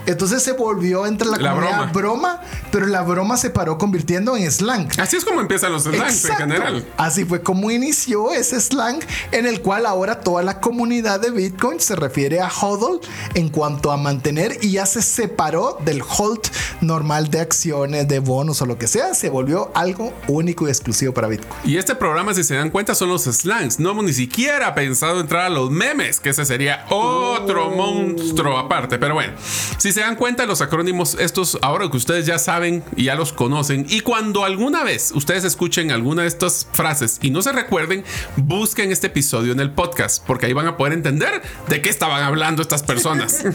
Entonces 0.06 0.44
se 0.44 0.54
volvió 0.54 1.06
entre 1.06 1.28
la, 1.28 1.38
La 1.38 1.52
comunidad 1.52 1.94
broma. 1.94 2.42
pero 2.72 2.86
la 2.88 3.02
broma 3.02 3.38
se 3.38 3.50
paró 3.50 3.78
convirtiendo 3.78 4.36
en 4.38 4.52
slang. 4.52 4.90
Así 5.00 5.18
es 5.18 5.26
como 5.26 5.42
empiezan 5.42 5.72
los 5.72 5.84
slangs 5.84 6.26
en 6.26 6.36
general. 6.36 6.86
Así 6.98 7.26
fue 7.26 7.42
como 7.42 7.72
inició 7.72 8.32
ese 8.34 8.60
slang 8.62 9.00
en 9.32 9.46
el 9.46 9.62
cual 9.62 9.86
ahora 9.86 10.20
toda 10.22 10.44
la 10.44 10.60
comunidad 10.60 11.20
de 11.20 11.32
Bitcoin 11.32 11.80
se 11.80 11.96
refiere 11.96 12.40
a 12.40 12.50
hodl 12.50 13.00
en 13.34 13.50
cuanto 13.50 13.92
a 13.92 13.98
mantener 13.98 14.58
y 14.62 14.72
ya 14.72 14.86
se 14.86 15.02
separó 15.02 15.78
del 15.84 16.02
hold 16.02 16.42
normal 16.82 17.30
de 17.30 17.40
acciones, 17.40 18.08
de 18.08 18.20
bonos 18.20 18.62
o 18.62 18.66
lo 18.66 18.78
que 18.78 18.88
sea, 18.88 19.14
se 19.14 19.30
volvió 19.30 19.72
algo 19.74 20.14
único 20.28 20.68
y 20.68 20.70
exclusivo 20.70 21.14
para 21.14 21.28
Bitcoin. 21.28 21.60
Y 21.66 21.78
este 21.78 21.96
programa, 21.96 22.34
si 22.34 22.44
se 22.44 22.56
dan 22.56 22.70
cuenta, 22.70 22.96
son 22.96 23.10
los 23.10 23.24
slangs. 23.24 23.80
No 23.80 23.92
hemos 23.92 24.04
ni 24.06 24.14
siquiera 24.14 24.74
pensado 24.76 25.20
entrar 25.20 25.46
a 25.46 25.50
los 25.50 25.72
memes, 25.72 26.20
que 26.20 26.30
ese 26.30 26.46
sería 26.46 26.86
otro 26.90 27.72
monstruo 27.72 28.37
aparte. 28.58 28.98
Pero 28.98 29.14
bueno, 29.14 29.34
si 29.78 29.92
se 29.92 30.02
dan 30.02 30.16
cuenta, 30.16 30.46
los 30.46 30.62
acrónimos, 30.62 31.16
estos 31.20 31.58
ahora 31.62 31.90
que 31.90 31.98
ustedes 31.98 32.26
ya 32.26 32.38
saben 32.38 32.84
y 32.96 33.06
ya 33.06 33.16
los 33.16 33.34
conocen, 33.34 33.86
y 33.90 34.02
cuando 34.02 34.44
alguna 34.44 34.84
vez 34.84 35.12
ustedes 35.14 35.44
escuchen 35.44 35.92
alguna 35.92 36.24
de 36.24 36.28
estas 36.28 36.68
frases 36.72 37.20
y 37.22 37.32
no 37.32 37.42
se 37.42 37.52
recuerden, 37.52 38.04
busquen 38.36 38.92
este 38.92 39.08
episodio 39.08 39.52
en 39.54 39.60
el 39.60 39.72
podcast, 39.72 40.24
porque 40.26 40.46
ahí 40.46 40.54
van 40.54 40.68
a 40.68 40.78
poder 40.78 40.94
entender 40.94 41.42
de 41.68 41.82
qué 41.82 41.90
estaban 41.90 42.24
hablando 42.24 42.62
estas 42.62 42.84
personas. 42.84 43.44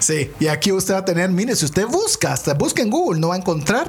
Sí, 0.00 0.30
y 0.40 0.48
aquí 0.48 0.72
usted 0.72 0.94
va 0.94 0.98
a 0.98 1.04
tener, 1.04 1.30
mire, 1.30 1.56
si 1.56 1.64
usted 1.64 1.86
busca, 1.86 2.32
hasta 2.32 2.54
busca 2.54 2.82
en 2.82 2.90
Google, 2.90 3.20
no 3.20 3.28
va 3.28 3.34
a 3.34 3.38
encontrar 3.38 3.86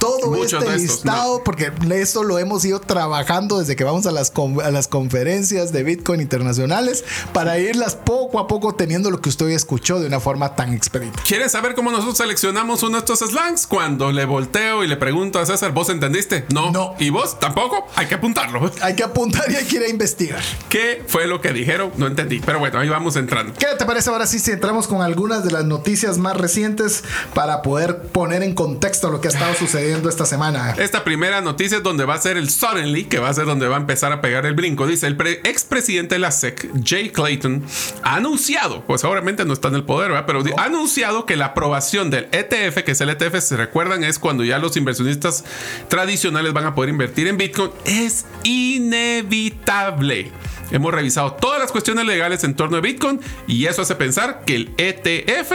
todo 0.00 0.30
Muchos 0.30 0.62
este 0.64 0.74
estos, 0.76 0.96
listado, 0.96 1.44
porque 1.44 1.70
eso 1.94 2.24
lo 2.24 2.38
hemos 2.38 2.64
ido 2.64 2.80
trabajando 2.80 3.58
desde 3.58 3.76
que 3.76 3.84
vamos 3.84 4.06
a 4.06 4.10
las, 4.10 4.32
a 4.64 4.70
las 4.70 4.88
conferencias 4.88 5.72
de 5.72 5.84
Bitcoin 5.84 6.20
internacionales 6.20 7.04
para 7.32 7.58
irlas 7.58 7.94
poco 7.96 8.40
a 8.40 8.48
poco 8.48 8.74
teniendo 8.74 9.10
lo 9.10 9.20
que 9.20 9.28
usted 9.28 9.46
hoy 9.46 9.54
escuchó 9.54 10.00
de 10.00 10.06
una 10.06 10.18
forma 10.18 10.56
tan 10.56 10.72
expedita. 10.72 11.22
¿Quieres 11.24 11.52
saber 11.52 11.74
cómo 11.74 11.90
nosotros 11.90 12.16
seleccionamos 12.16 12.82
uno 12.82 12.92
de 12.92 12.98
estos 13.00 13.18
slangs? 13.20 13.66
Cuando 13.66 14.10
le 14.10 14.24
volteo 14.24 14.82
y 14.82 14.88
le 14.88 14.96
pregunto 14.96 15.38
a 15.38 15.46
César, 15.46 15.72
¿vos 15.72 15.90
entendiste? 15.90 16.46
No. 16.52 16.70
No. 16.72 16.94
¿Y 16.98 17.10
vos 17.10 17.38
tampoco? 17.38 17.86
Hay 17.94 18.06
que 18.06 18.14
apuntarlo. 18.14 18.70
Hay 18.80 18.96
que 18.96 19.02
apuntar 19.02 19.50
y 19.50 19.56
hay 19.56 19.66
que 19.66 19.76
ir 19.76 19.82
a 19.82 19.88
investigar. 19.88 20.40
¿Qué 20.70 21.04
fue 21.06 21.26
lo 21.26 21.42
que 21.42 21.52
dijeron? 21.52 21.92
No 21.98 22.06
entendí. 22.06 22.40
Pero 22.40 22.58
bueno, 22.58 22.78
ahí 22.78 22.88
vamos 22.88 23.16
entrando. 23.16 23.52
¿Qué 23.58 23.66
te 23.78 23.84
parece 23.84 24.08
ahora 24.08 24.26
sí 24.26 24.38
si 24.38 24.50
entramos 24.50 24.88
con 24.88 25.02
algunas 25.02 25.44
de 25.44 25.50
las 25.50 25.66
noticias 25.66 26.16
más 26.16 26.38
recientes 26.38 27.04
para 27.34 27.60
poder 27.60 28.02
poner 28.08 28.42
en 28.42 28.54
contexto 28.54 29.10
lo 29.10 29.20
que 29.20 29.28
ha 29.28 29.30
estado 29.30 29.54
sucediendo 29.58 29.89
esta 30.08 30.24
semana? 30.26 30.74
Esta 30.78 31.04
primera 31.04 31.40
noticia 31.40 31.78
es 31.78 31.82
donde 31.82 32.04
va 32.04 32.14
a 32.14 32.18
ser 32.18 32.36
el 32.36 32.48
suddenly, 32.50 33.04
que 33.04 33.18
va 33.18 33.28
a 33.28 33.34
ser 33.34 33.46
donde 33.46 33.68
va 33.68 33.76
a 33.76 33.80
empezar 33.80 34.12
a 34.12 34.20
pegar 34.20 34.46
el 34.46 34.54
brinco. 34.54 34.86
Dice 34.86 35.06
el 35.06 35.16
pre- 35.16 35.40
expresidente 35.44 36.14
de 36.14 36.18
la 36.20 36.30
SEC, 36.30 36.70
Jay 36.84 37.10
Clayton, 37.10 37.64
ha 38.02 38.16
anunciado, 38.16 38.84
pues 38.86 39.04
obviamente 39.04 39.44
no 39.44 39.52
está 39.52 39.68
en 39.68 39.74
el 39.76 39.84
poder, 39.84 40.10
¿verdad? 40.10 40.26
pero 40.26 40.42
ha 40.56 40.64
anunciado 40.64 41.26
que 41.26 41.36
la 41.36 41.46
aprobación 41.46 42.10
del 42.10 42.28
ETF, 42.32 42.82
que 42.84 42.92
es 42.92 43.00
el 43.00 43.10
ETF, 43.10 43.40
se 43.40 43.56
recuerdan, 43.56 44.04
es 44.04 44.18
cuando 44.18 44.44
ya 44.44 44.58
los 44.58 44.76
inversionistas 44.76 45.44
tradicionales 45.88 46.52
van 46.52 46.66
a 46.66 46.74
poder 46.74 46.90
invertir 46.90 47.26
en 47.28 47.36
Bitcoin, 47.36 47.70
es 47.84 48.24
inevitable. 48.44 50.30
Hemos 50.70 50.94
revisado 50.94 51.32
todas 51.32 51.58
las 51.58 51.72
cuestiones 51.72 52.04
legales 52.06 52.44
en 52.44 52.54
torno 52.54 52.76
a 52.76 52.80
Bitcoin 52.80 53.20
y 53.48 53.66
eso 53.66 53.82
hace 53.82 53.96
pensar 53.96 54.42
que 54.46 54.54
el 54.54 54.70
ETF 54.78 55.52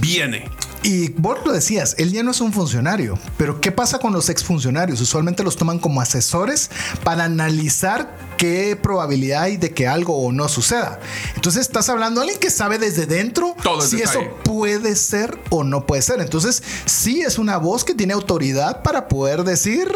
viene. 0.00 0.48
Y 0.82 1.10
vos 1.10 1.38
lo 1.44 1.52
decías, 1.52 1.94
él 1.98 2.10
ya 2.10 2.24
no 2.24 2.32
es 2.32 2.40
un 2.40 2.52
funcionario, 2.52 3.16
pero 3.36 3.60
¿qué 3.60 3.70
pasa 3.70 4.00
con 4.00 4.12
los 4.12 4.28
exfuncionarios? 4.28 5.00
Usualmente 5.00 5.44
los 5.44 5.56
toman 5.56 5.78
como 5.78 6.00
asesores 6.00 6.70
para 7.04 7.24
analizar 7.24 8.16
qué 8.42 8.74
probabilidad 8.74 9.42
hay 9.44 9.56
de 9.56 9.70
que 9.70 9.86
algo 9.86 10.16
o 10.18 10.32
no 10.32 10.48
suceda. 10.48 10.98
Entonces 11.36 11.62
estás 11.62 11.88
hablando 11.88 12.20
de 12.20 12.24
alguien 12.24 12.40
que 12.40 12.50
sabe 12.50 12.76
desde 12.78 13.06
dentro 13.06 13.54
Todo 13.62 13.80
si 13.82 13.98
detalle. 13.98 14.18
eso 14.24 14.34
puede 14.42 14.96
ser 14.96 15.38
o 15.50 15.62
no 15.62 15.86
puede 15.86 16.02
ser. 16.02 16.20
Entonces 16.20 16.60
sí 16.84 17.20
es 17.20 17.38
una 17.38 17.58
voz 17.58 17.84
que 17.84 17.94
tiene 17.94 18.14
autoridad 18.14 18.82
para 18.82 19.06
poder 19.06 19.44
decir 19.44 19.88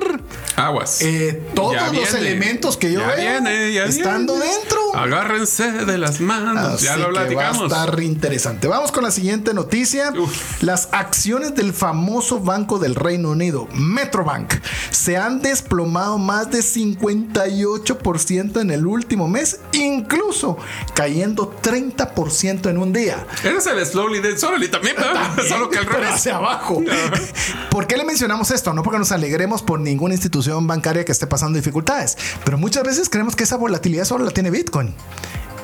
Aguas. 0.55 1.03
eh, 1.03 1.43
todos 1.57 1.73
Ya 1.73 1.83
los 1.87 1.91
viene. 2.13 2.19
elementos 2.21 2.77
que 2.77 2.93
yo 2.93 3.01
Ya 3.01 3.07
veo 3.09 3.17
viene, 3.43 3.73
ya 3.73 3.85
estando 3.87 4.35
viene. 4.37 4.49
dentro. 4.61 4.79
Agárrense 4.95 5.73
de 5.85 5.99
las 5.99 6.21
manos. 6.21 6.75
Así 6.75 6.85
ya 6.85 6.97
lo 6.97 7.09
que 7.09 7.13
va 7.15 7.23
a 7.23 7.27
platicamos. 7.51 7.73
estar 7.73 8.01
interesante. 8.01 8.69
Vamos 8.69 8.93
con 8.93 9.03
la 9.03 9.11
siguiente 9.11 9.55
noticia. 9.55 10.13
Uf. 10.17 10.63
Las 10.63 10.89
acciones 10.93 11.57
del 11.57 11.73
famoso 11.73 12.39
banco 12.39 12.79
del 12.79 12.95
Reino 12.95 13.31
Unido, 13.31 13.67
Metrobank, 13.73 14.55
se 14.91 15.17
han 15.17 15.43
desplomado 15.43 16.17
más 16.19 16.49
de 16.53 16.61
58% 16.63 18.36
en 18.37 18.71
el 18.71 18.87
último 18.87 19.29
mes, 19.29 19.61
incluso 19.73 20.59
cayendo 20.95 21.55
30% 21.63 22.69
en 22.71 22.79
un 22.79 22.93
día. 22.93 23.27
Ese 23.39 23.57
es 23.57 23.67
el 23.67 23.85
slowly 23.87 24.21
dead 24.21 24.37
slowly 24.37 24.69
también, 24.69 24.97
¿verdad? 24.97 25.31
Solo 25.49 25.71
que 25.71 25.79
al 25.79 25.87
Pero 25.87 25.99
revés. 25.99 26.15
hacia 26.15 26.37
abajo. 26.37 26.83
¿Por 27.71 27.87
qué 27.87 27.97
le 27.97 28.05
mencionamos 28.05 28.51
esto? 28.51 28.73
No 28.75 28.83
porque 28.83 28.99
nos 28.99 29.13
alegremos 29.13 29.63
por 29.63 29.81
ninguna 29.81 30.15
institución 30.15 30.67
bancaria 30.67 31.05
que 31.05 31.13
esté 31.13 31.27
pasando 31.27 31.57
dificultades, 31.57 32.17
pero 32.45 32.59
muchas 32.59 32.85
veces 32.85 33.09
creemos 33.09 33.35
que 33.37 33.45
esa 33.45 33.57
volatilidad 33.57 34.05
solo 34.05 34.25
la 34.25 34.31
tiene 34.31 34.51
Bitcoin. 34.51 34.95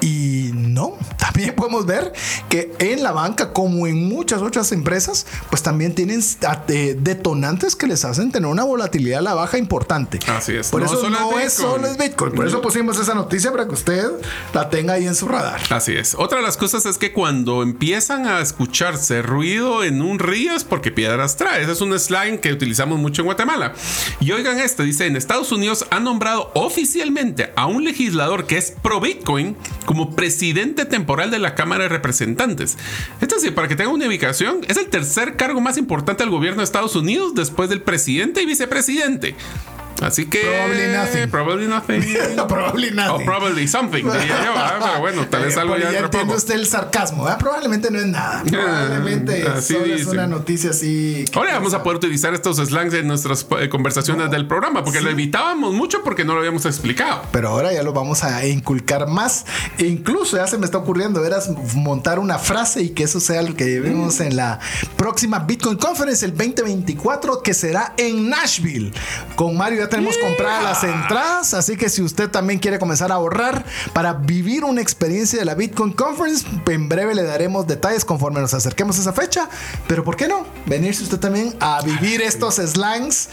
Y 0.03 0.51
no, 0.53 0.99
también 1.17 1.55
podemos 1.55 1.87
ver 1.87 2.13
que 2.49 2.73
en 2.81 3.03
la 3.03 3.13
banca, 3.13 3.53
como 3.53 3.87
en 3.87 4.09
muchas 4.09 4.43
otras 4.43 4.73
empresas, 4.73 5.27
pues 5.49 5.63
también 5.63 5.95
tienen 5.95 6.21
eh, 6.69 6.97
detonantes 6.99 7.77
que 7.77 7.87
les 7.87 8.05
hacen 8.05 8.33
tener 8.33 8.51
una 8.51 8.65
volatilidad 8.65 9.21
a 9.21 9.23
la 9.23 9.35
baja 9.35 9.59
importante. 9.59 10.19
Así 10.27 10.55
es. 10.57 10.69
Por 10.71 10.81
No 10.81 10.87
eso 10.87 11.01
solo 11.01 11.21
no 11.21 11.39
es 11.39 11.47
es 11.47 11.59
Bitcoin. 11.59 11.73
solo 11.73 11.87
es 11.87 11.97
Bitcoin. 11.97 12.33
Por 12.33 12.47
eso 12.47 12.61
pusimos 12.61 12.99
esa 12.99 13.15
noticia 13.15 13.53
para 13.53 13.67
que 13.67 13.75
usted 13.75 14.05
la 14.53 14.69
tenga 14.69 14.95
ahí 14.95 15.07
en 15.07 15.15
su 15.15 15.29
radar. 15.29 15.61
Así 15.71 15.93
es. 15.93 16.15
Otra 16.19 16.39
de 16.39 16.45
las 16.45 16.57
cosas 16.57 16.85
es 16.87 16.99
que 16.99 17.13
cuando 17.13 17.63
empiezan 17.63 18.27
a 18.27 18.41
escucharse 18.41 19.23
ruido 19.23 19.85
en 19.85 20.03
un 20.03 20.19
río 20.19 20.55
es 20.55 20.65
porque 20.65 20.91
piedras 20.91 21.37
trae. 21.37 21.63
Ese 21.63 21.73
es 21.73 21.81
un 21.81 21.97
slang 21.99 22.39
que 22.39 22.53
utilizamos 22.53 22.99
mucho 22.99 23.23
en 23.23 23.27
Guatemala. 23.27 23.73
Y 24.21 24.33
oigan 24.33 24.59
este, 24.59 24.83
dice, 24.83 25.07
en 25.07 25.17
Estados 25.17 25.53
Unidos 25.53 25.87
han 25.91 26.05
nombrado 26.05 26.51
oficialmente 26.55 27.53
a 27.55 27.67
un 27.67 27.85
legislador 27.85 28.47
que 28.47 28.59
es 28.59 28.73
pro 28.83 29.01
Bitcoin 29.01 29.57
como 29.93 30.17
presidente 30.17 30.87
temporal 30.87 31.31
de 31.31 31.39
la 31.39 31.55
Cámara 31.55 31.83
de 31.83 31.91
Representantes. 31.91 32.79
Es 33.21 33.29
decir, 33.29 33.55
para 33.55 33.69
que 33.69 33.77
tengan 33.77 33.93
una 33.93 34.07
ubicación, 34.07 34.61
es 34.67 34.79
el 34.79 34.87
tercer 34.87 35.37
cargo 35.37 35.61
más 35.61 35.77
importante 35.77 36.23
del 36.23 36.31
gobierno 36.31 36.61
de 36.61 36.65
Estados 36.65 36.97
Unidos 36.97 37.35
después 37.35 37.69
del 37.69 37.83
presidente 37.83 38.41
y 38.41 38.47
vicepresidente. 38.47 39.35
Así 40.03 40.27
que. 40.27 40.41
Probably 40.41 40.87
nothing. 40.89 41.31
Probably 41.31 41.67
nothing. 41.69 42.47
probably 42.49 42.91
nothing. 42.91 43.23
O 43.23 43.25
probably 43.25 43.69
something, 43.69 44.05
diría 44.05 44.45
yo. 44.45 44.53
¿ah? 44.57 44.79
Pero 44.83 45.01
bueno, 45.01 45.27
tal 45.29 45.43
vez 45.45 45.57
Eh, 45.57 45.61
algo 45.61 45.75
pues 45.75 45.85
ya 45.85 45.91
ya 45.93 45.99
entiende 46.01 46.25
poco. 46.27 46.37
usted 46.39 46.55
el 46.55 46.67
sarcasmo. 46.67 47.29
¿eh? 47.29 47.35
Probablemente 47.39 47.91
no 47.91 47.99
es 47.99 48.07
nada. 48.07 48.43
Probablemente 48.51 49.47
así 49.49 49.75
solo 49.75 49.85
es 49.87 49.99
dicen. 50.01 50.13
una 50.15 50.27
noticia 50.27 50.71
así. 50.71 51.25
Ahora 51.35 51.55
vamos 51.55 51.75
a 51.75 51.83
poder 51.83 51.97
utilizar 51.99 52.35
estos 52.35 52.57
slangs 52.59 52.95
en 52.95 53.07
nuestras 53.07 53.47
eh, 53.61 53.69
conversaciones 53.69 54.31
del 54.31 54.47
programa, 54.47 54.83
porque 54.85 55.01
lo 55.01 55.11
evitábamos 55.11 55.73
mucho 55.75 56.03
porque 56.03 56.25
no 56.25 56.33
lo 56.35 56.41
habíamos 56.41 56.67
explicado. 56.67 57.23
Pero 57.33 57.49
ahora 57.51 57.73
ya 57.73 57.83
lo 57.83 57.93
vamos 57.93 58.25
a 58.25 58.45
inculcar 58.47 59.07
más. 59.09 59.45
E 59.79 59.87
incluso 59.87 60.37
ya 60.37 60.47
se 60.47 60.59
me 60.59 60.65
está 60.65 60.79
ocurriendo, 60.79 61.21
verás, 61.21 61.49
montar 61.75 62.19
una 62.19 62.39
frase 62.39 62.83
y 62.83 62.91
que 62.91 63.05
eso 63.05 63.21
sea 63.21 63.43
lo 63.43 63.55
que 63.55 63.65
llevemos 63.65 64.21
en 64.21 64.37
la 64.37 64.59
próxima 64.97 65.39
Bitcoin 65.41 65.77
Conference 65.77 66.25
el 66.25 66.33
2024, 66.37 67.43
que 67.43 67.55
será 67.55 67.95
en 67.97 68.29
Nashville. 68.29 68.93
Con 69.37 69.57
Mario 69.57 69.83
tenemos 69.93 70.17
compradas 70.17 70.63
las 70.63 70.85
entradas, 70.85 71.53
así 71.53 71.77
que 71.77 71.91
si 71.91 72.01
usted 72.01 72.31
también 72.31 72.59
quiere 72.59 72.79
comenzar 72.79 73.13
a 73.13 73.17
ahorrar 73.17 73.63
para 73.93 74.15
vivir 74.15 74.65
una 74.65 74.81
experiencia 74.81 75.39
de 75.39 75.45
la 75.45 75.55
Bitcoin 75.55 75.93
Conference, 75.93 76.47
en 76.67 76.89
breve 76.89 77.15
le 77.15 77.23
daremos 77.25 77.67
detalles 77.67 78.07
conforme 78.07 78.41
nos 78.41 78.55
acerquemos 78.55 78.97
a 78.97 79.03
esa 79.03 79.13
fecha. 79.13 79.51
Pero 79.87 80.03
¿por 80.03 80.17
qué 80.17 80.29
no? 80.29 80.47
Venirse 80.65 81.03
usted 81.03 81.19
también 81.21 81.55
a 81.61 81.83
vivir 81.83 82.23
estos 82.23 82.55
slangs 82.55 83.29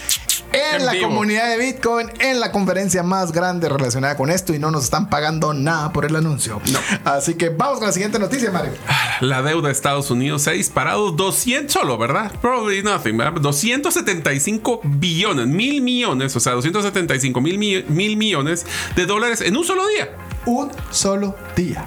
en, 0.52 0.82
En 0.82 0.86
la 0.86 0.92
vivo. 0.92 1.08
comunidad 1.08 1.50
de 1.50 1.58
Bitcoin, 1.58 2.12
en 2.20 2.42
la 2.42 2.52
conferencia 2.52 3.04
más 3.04 3.32
grande 3.32 3.70
relacionada 3.70 4.18
con 4.18 4.30
esto 4.30 4.54
y 4.54 4.60
no 4.60 4.70
nos 4.70 4.84
están 4.84 5.10
pagando 5.10 5.54
nada 5.54 5.94
por 5.94 6.04
el 6.04 6.16
anuncio. 6.16 6.60
Así 7.06 7.36
que 7.36 7.50
vamos 7.50 7.78
con 7.78 7.88
la 7.88 7.94
siguiente 7.94 8.20
noticia, 8.20 8.52
Mario. 8.52 8.74
La 9.22 9.42
deuda 9.42 9.68
de 9.68 9.74
Estados 9.74 10.12
Unidos 10.12 10.42
se 10.42 10.50
ha 10.50 10.54
disparado 10.54 11.12
200 11.12 11.72
solo, 11.72 11.98
¿verdad? 11.98 12.32
Probably 12.42 12.84
nothing, 12.84 13.16
¿verdad? 13.16 13.40
275 13.40 14.82
billones, 14.84 15.48
mil 15.48 15.82
millones, 15.82 16.36
o 16.36 16.40
sea, 16.40 16.49
275 16.54 17.42
mil, 17.42 17.58
mi- 17.58 17.84
mil 17.88 18.18
millones 18.18 18.66
de 18.96 19.06
dólares 19.06 19.42
en 19.42 19.56
un 19.58 19.64
solo 19.66 19.88
día. 19.88 20.10
Un 20.46 20.72
solo 20.92 21.36
día. 21.56 21.86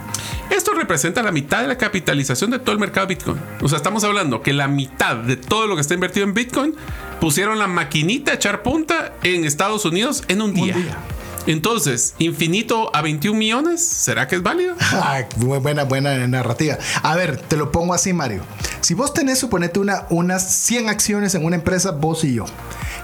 Esto 0.50 0.72
representa 0.74 1.22
la 1.22 1.32
mitad 1.32 1.62
de 1.62 1.68
la 1.68 1.78
capitalización 1.78 2.50
de 2.50 2.58
todo 2.58 2.72
el 2.72 2.78
mercado 2.78 3.06
Bitcoin. 3.06 3.38
O 3.62 3.68
sea, 3.68 3.76
estamos 3.76 4.04
hablando 4.04 4.42
que 4.42 4.52
la 4.52 4.68
mitad 4.68 5.16
de 5.16 5.36
todo 5.36 5.66
lo 5.66 5.74
que 5.76 5.80
está 5.80 5.94
invertido 5.94 6.24
en 6.26 6.34
Bitcoin 6.34 6.74
pusieron 7.20 7.58
la 7.58 7.66
maquinita 7.68 8.32
a 8.32 8.34
echar 8.34 8.62
punta 8.62 9.14
en 9.22 9.44
Estados 9.44 9.84
Unidos 9.86 10.24
en 10.28 10.42
un 10.42 10.52
día. 10.52 10.74
día. 10.74 10.98
Entonces, 11.46 12.14
infinito 12.18 12.94
a 12.94 13.02
21 13.02 13.36
millones, 13.38 13.82
¿será 13.84 14.28
que 14.28 14.36
es 14.36 14.42
válido? 14.42 14.74
Ah, 14.92 15.24
muy 15.38 15.58
buena, 15.58 15.84
buena 15.84 16.26
narrativa. 16.28 16.78
A 17.02 17.16
ver, 17.16 17.36
te 17.36 17.56
lo 17.56 17.72
pongo 17.72 17.94
así, 17.94 18.12
Mario. 18.12 18.42
Si 18.80 18.94
vos 18.94 19.12
tenés, 19.14 19.38
suponete, 19.38 19.80
una, 19.80 20.06
unas 20.10 20.48
100 20.54 20.88
acciones 20.88 21.34
en 21.34 21.44
una 21.44 21.56
empresa, 21.56 21.90
vos 21.92 22.24
y 22.24 22.34
yo. 22.34 22.44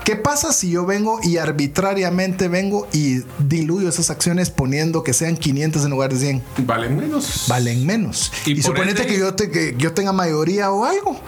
¿Qué 0.04 0.16
pasa 0.16 0.52
si 0.52 0.70
yo 0.70 0.86
vengo 0.86 1.18
y 1.22 1.36
arbitrariamente 1.38 2.48
vengo 2.48 2.86
y 2.92 3.20
diluyo 3.38 3.88
esas 3.88 4.10
acciones 4.10 4.48
poniendo 4.50 5.02
que 5.02 5.12
sean 5.12 5.36
500 5.36 5.84
en 5.84 5.90
lugar 5.90 6.12
de 6.12 6.18
100? 6.18 6.42
Valen 6.58 6.96
menos. 6.96 7.44
valen 7.48 7.84
menos. 7.84 8.32
Y 8.46 8.52
Y, 8.52 8.62
suponete 8.62 9.02
ende- 9.02 9.06
que, 9.06 9.18
yo 9.18 9.34
te- 9.34 9.50
que 9.50 9.74
yo 9.76 9.92
tenga 9.92 10.12
mayoría 10.12 10.70
o 10.70 10.84
algo. 10.84 11.20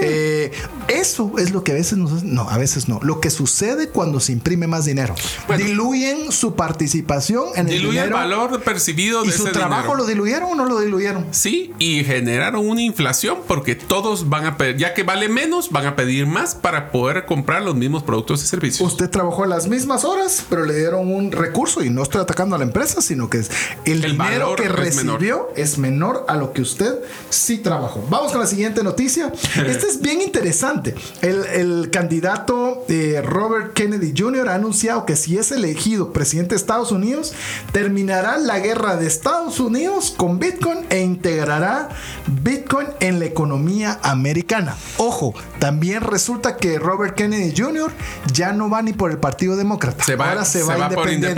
Eh, 0.00 0.52
eso 0.88 1.32
es 1.38 1.50
lo 1.52 1.62
que 1.64 1.72
a 1.72 1.74
veces 1.74 1.98
nos, 1.98 2.22
no, 2.24 2.48
a 2.48 2.58
veces 2.58 2.88
no. 2.88 2.98
Lo 3.02 3.20
que 3.20 3.30
sucede 3.30 3.88
cuando 3.88 4.20
se 4.20 4.32
imprime 4.32 4.66
más 4.66 4.84
dinero. 4.84 5.14
Bueno. 5.46 5.64
Diluyen 5.64 6.32
su 6.32 6.54
participación 6.54 7.46
en 7.54 7.68
el 7.68 7.74
Diluye 7.78 7.98
el 7.98 8.04
dinero. 8.06 8.16
valor 8.16 8.62
percibido 8.62 9.22
de 9.22 9.28
¿Y 9.28 9.32
su 9.32 9.44
ese 9.44 9.52
trabajo 9.52 9.82
dinero. 9.82 9.96
lo 9.98 10.06
diluyeron 10.06 10.50
o 10.50 10.54
no 10.54 10.64
lo 10.66 10.80
diluyeron? 10.80 11.26
Sí, 11.30 11.72
y 11.78 12.04
generaron 12.04 12.68
una 12.68 12.82
inflación 12.82 13.38
porque 13.46 13.74
todos 13.74 14.28
van 14.28 14.46
a 14.46 14.56
pedir, 14.56 14.76
ya 14.76 14.94
que 14.94 15.02
vale 15.02 15.28
menos, 15.28 15.70
van 15.70 15.86
a 15.86 15.96
pedir 15.96 16.26
más 16.26 16.54
para 16.54 16.90
poder 16.90 17.24
comprar 17.26 17.62
los 17.62 17.74
mismos 17.74 18.02
productos 18.02 18.42
y 18.42 18.46
servicios. 18.46 18.86
Usted 18.92 19.10
trabajó 19.10 19.46
las 19.46 19.68
mismas 19.68 20.04
horas, 20.04 20.44
pero 20.48 20.64
le 20.64 20.74
dieron 20.76 21.12
un 21.12 21.32
recurso 21.32 21.82
y 21.82 21.90
no 21.90 22.02
estoy 22.02 22.20
atacando 22.22 22.56
a 22.56 22.58
la 22.58 22.64
empresa, 22.64 23.00
sino 23.02 23.28
que 23.30 23.38
es 23.38 23.50
el, 23.84 24.04
El 24.04 24.12
dinero 24.12 24.54
que 24.56 24.64
es 24.64 24.96
menor. 24.96 25.18
recibió 25.20 25.48
es 25.56 25.78
menor 25.78 26.24
a 26.28 26.36
lo 26.36 26.52
que 26.52 26.62
usted 26.62 26.94
sí 27.30 27.58
trabajó. 27.58 28.04
Vamos 28.10 28.32
con 28.32 28.40
la 28.40 28.46
siguiente 28.46 28.82
noticia. 28.82 29.32
Esta 29.82 29.94
es 29.94 30.00
bien 30.00 30.20
interesante. 30.22 30.94
El, 31.22 31.44
el 31.46 31.90
candidato 31.90 32.84
eh, 32.88 33.20
Robert 33.24 33.72
Kennedy 33.72 34.14
Jr. 34.16 34.48
ha 34.48 34.54
anunciado 34.54 35.04
que 35.06 35.16
si 35.16 35.38
es 35.38 35.50
elegido 35.50 36.12
presidente 36.12 36.50
de 36.50 36.56
Estados 36.60 36.92
Unidos, 36.92 37.32
terminará 37.72 38.38
la 38.38 38.60
guerra 38.60 38.94
de 38.94 39.08
Estados 39.08 39.58
Unidos 39.58 40.14
con 40.16 40.38
Bitcoin 40.38 40.86
e 40.88 41.00
integrará 41.00 41.88
Bitcoin 42.28 42.86
en 43.00 43.18
la 43.18 43.24
economía 43.24 43.98
americana. 44.04 44.76
Ojo, 44.98 45.34
también 45.58 46.02
resulta 46.02 46.56
que 46.58 46.78
Robert 46.78 47.16
Kennedy 47.16 47.52
Jr. 47.60 47.90
ya 48.32 48.52
no 48.52 48.70
va 48.70 48.82
ni 48.82 48.92
por 48.92 49.10
el 49.10 49.18
Partido 49.18 49.56
Demócrata. 49.56 50.04
Se 50.04 50.14
va- 50.14 50.28
Ahora 50.30 50.44
se, 50.44 50.60
se 50.60 50.64
va, 50.64 50.76
va 50.76 50.88
por 50.90 51.10
independiente. 51.10 51.28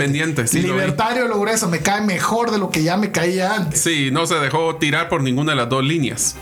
independiente, 0.43 0.47
sí. 0.47 0.61
Libertario 0.61 1.27
lo 1.27 1.39
grueso, 1.39 1.67
me 1.67 1.79
cae 1.79 2.01
mejor 2.01 2.51
de 2.51 2.59
lo 2.59 2.69
que 2.69 2.83
ya 2.83 2.95
me 2.95 3.11
caía 3.11 3.55
antes. 3.55 3.81
Sí, 3.81 4.09
no 4.11 4.27
se 4.27 4.35
dejó 4.35 4.75
tirar 4.75 5.09
por 5.09 5.23
ninguna 5.23 5.53
de 5.53 5.55
las 5.55 5.69
dos 5.69 5.83
líneas. 5.83 6.35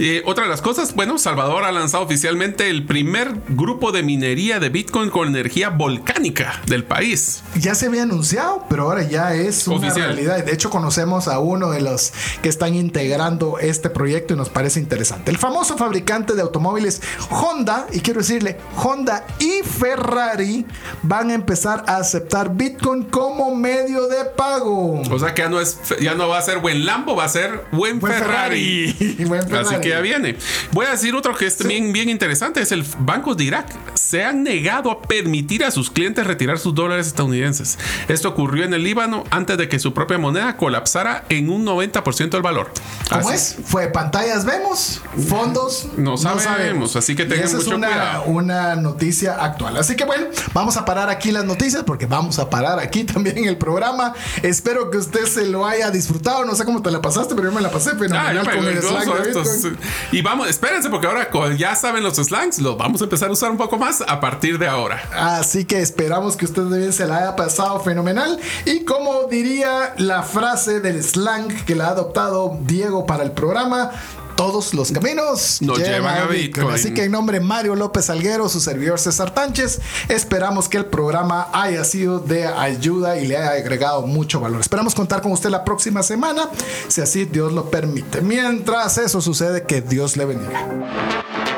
Eh, 0.00 0.22
otra 0.24 0.44
de 0.44 0.50
las 0.50 0.62
cosas, 0.62 0.94
bueno, 0.94 1.18
Salvador 1.18 1.47
ha 1.56 1.72
lanzado 1.72 2.04
oficialmente 2.04 2.68
el 2.70 2.84
primer 2.86 3.32
grupo 3.48 3.92
de 3.92 4.02
minería 4.02 4.58
de 4.60 4.68
Bitcoin 4.68 5.10
con 5.10 5.28
energía 5.28 5.70
volcánica 5.70 6.60
del 6.66 6.84
país. 6.84 7.42
Ya 7.56 7.74
se 7.74 7.86
había 7.86 8.02
anunciado, 8.02 8.64
pero 8.68 8.84
ahora 8.84 9.02
ya 9.04 9.34
es 9.34 9.66
una 9.66 9.76
Oficial. 9.78 10.08
realidad. 10.08 10.44
De 10.44 10.52
hecho, 10.52 10.70
conocemos 10.70 11.28
a 11.28 11.38
uno 11.38 11.70
de 11.70 11.80
los 11.80 12.12
que 12.42 12.48
están 12.48 12.74
integrando 12.74 13.58
este 13.58 13.90
proyecto 13.90 14.34
y 14.34 14.36
nos 14.36 14.48
parece 14.48 14.80
interesante. 14.80 15.30
El 15.30 15.38
famoso 15.38 15.76
fabricante 15.78 16.34
de 16.34 16.42
automóviles 16.42 17.00
Honda, 17.30 17.86
y 17.92 18.00
quiero 18.00 18.20
decirle, 18.20 18.58
Honda 18.76 19.24
y 19.38 19.62
Ferrari 19.66 20.66
van 21.02 21.30
a 21.30 21.34
empezar 21.34 21.84
a 21.86 21.96
aceptar 21.96 22.54
Bitcoin 22.54 23.04
como 23.04 23.54
medio 23.54 24.08
de 24.08 24.24
pago. 24.24 25.00
O 25.10 25.18
sea 25.18 25.34
que 25.34 25.42
ya 25.42 25.48
no, 25.48 25.60
es, 25.60 25.78
ya 26.00 26.14
no 26.14 26.28
va 26.28 26.38
a 26.38 26.42
ser 26.42 26.58
buen 26.58 26.84
Lambo, 26.84 27.16
va 27.16 27.24
a 27.24 27.28
ser 27.28 27.64
buen, 27.72 28.00
Buen 28.00 28.12
Ferrari. 28.12 28.92
Ferrari. 28.92 29.24
Buen 29.28 29.40
Así 29.42 29.50
Ferrari. 29.50 29.80
que 29.80 29.88
ya 29.90 30.00
viene. 30.00 30.36
Voy 30.72 30.86
a 30.86 30.90
decir 30.90 31.14
otro 31.14 31.34
que 31.38 31.46
es 31.46 31.66
bien, 31.66 31.92
bien 31.92 32.08
interesante, 32.08 32.60
es 32.60 32.72
el 32.72 32.84
Banco 32.98 33.34
de 33.34 33.44
Irak. 33.44 33.66
Se 33.94 34.24
han 34.24 34.42
negado 34.42 34.90
a 34.90 35.00
permitir 35.02 35.64
a 35.64 35.70
sus 35.70 35.90
clientes 35.90 36.26
retirar 36.26 36.58
sus 36.58 36.74
dólares 36.74 37.06
estadounidenses. 37.06 37.78
Esto 38.08 38.28
ocurrió 38.28 38.64
en 38.64 38.74
el 38.74 38.82
Líbano 38.82 39.24
antes 39.30 39.56
de 39.56 39.68
que 39.68 39.78
su 39.78 39.94
propia 39.94 40.18
moneda 40.18 40.56
colapsara 40.56 41.24
en 41.28 41.48
un 41.50 41.64
90% 41.64 42.30
del 42.30 42.42
valor. 42.42 42.70
¿Cómo 43.10 43.28
Así- 43.30 43.34
es? 43.34 43.56
Fue 43.64 43.88
pantallas 43.88 44.44
vemos, 44.44 45.00
fondos 45.28 45.88
No 45.96 46.16
sabemos, 46.16 46.96
así 46.96 47.14
que 47.16 47.24
tengan 47.24 47.46
mucho 47.46 47.58
es 47.60 47.66
una, 47.68 47.86
cuidado. 47.88 48.24
una 48.24 48.76
noticia 48.76 49.34
actual. 49.44 49.76
Así 49.76 49.94
que 49.96 50.04
bueno, 50.04 50.26
vamos 50.52 50.76
a 50.76 50.84
parar 50.84 51.08
aquí 51.10 51.30
las 51.32 51.44
noticias 51.44 51.84
porque 51.84 52.06
vamos 52.06 52.38
a 52.38 52.50
parar 52.50 52.78
aquí 52.80 53.04
también 53.04 53.44
el 53.44 53.56
programa. 53.56 54.14
Espero 54.42 54.90
que 54.90 54.98
usted 54.98 55.24
se 55.26 55.46
lo 55.46 55.66
haya 55.66 55.90
disfrutado. 55.90 56.44
No 56.44 56.54
sé 56.54 56.64
cómo 56.64 56.82
te 56.82 56.90
la 56.90 57.00
pasaste, 57.00 57.34
pero 57.34 57.48
yo 57.50 57.54
me 57.54 57.60
la 57.60 57.70
pasé 57.70 57.90
Ah, 57.90 57.98
fenomenal 57.98 58.46
me 58.46 58.56
con 58.56 58.66
el 58.66 58.80
de. 58.80 58.80
Bitcoin. 58.80 59.78
Y 60.12 60.22
vamos, 60.22 60.48
espérense 60.48 60.88
porque 60.90 61.06
ahora 61.06 61.27
ya 61.56 61.74
saben 61.74 62.02
los 62.02 62.16
slangs, 62.16 62.58
los 62.58 62.76
vamos 62.76 63.00
a 63.00 63.04
empezar 63.04 63.28
a 63.28 63.32
usar 63.32 63.50
un 63.50 63.56
poco 63.56 63.78
más 63.78 64.02
a 64.06 64.20
partir 64.20 64.58
de 64.58 64.66
ahora. 64.66 65.02
Así 65.12 65.64
que 65.64 65.80
esperamos 65.80 66.36
que 66.36 66.44
usted 66.44 66.62
también 66.62 66.92
se 66.92 67.06
la 67.06 67.18
haya 67.18 67.36
pasado 67.36 67.80
fenomenal. 67.80 68.38
Y 68.64 68.84
como 68.84 69.24
diría 69.24 69.94
la 69.96 70.22
frase 70.22 70.80
del 70.80 71.02
slang 71.02 71.64
que 71.64 71.74
la 71.74 71.86
ha 71.86 71.90
adoptado 71.90 72.58
Diego 72.62 73.06
para 73.06 73.22
el 73.22 73.32
programa, 73.32 73.90
todos 74.38 74.72
los 74.72 74.92
caminos 74.92 75.60
Nos 75.60 75.78
llevan 75.80 76.16
a 76.16 76.26
Bitcoin. 76.26 76.70
Así 76.70 76.94
que 76.94 77.02
en 77.02 77.10
nombre 77.10 77.40
de 77.40 77.44
Mario 77.44 77.74
López 77.74 78.08
Alguero, 78.08 78.48
su 78.48 78.60
servidor 78.60 79.00
César 79.00 79.34
Tánchez, 79.34 79.80
esperamos 80.08 80.68
que 80.68 80.76
el 80.76 80.84
programa 80.84 81.48
haya 81.52 81.82
sido 81.82 82.20
de 82.20 82.46
ayuda 82.46 83.18
y 83.18 83.26
le 83.26 83.36
haya 83.36 83.50
agregado 83.50 84.02
mucho 84.02 84.38
valor. 84.38 84.60
Esperamos 84.60 84.94
contar 84.94 85.22
con 85.22 85.32
usted 85.32 85.50
la 85.50 85.64
próxima 85.64 86.04
semana, 86.04 86.48
si 86.86 87.00
así 87.00 87.24
Dios 87.24 87.52
lo 87.52 87.68
permite. 87.68 88.20
Mientras 88.20 88.96
eso 88.98 89.20
sucede, 89.20 89.64
que 89.64 89.80
Dios 89.80 90.16
le 90.16 90.24
bendiga. 90.24 91.57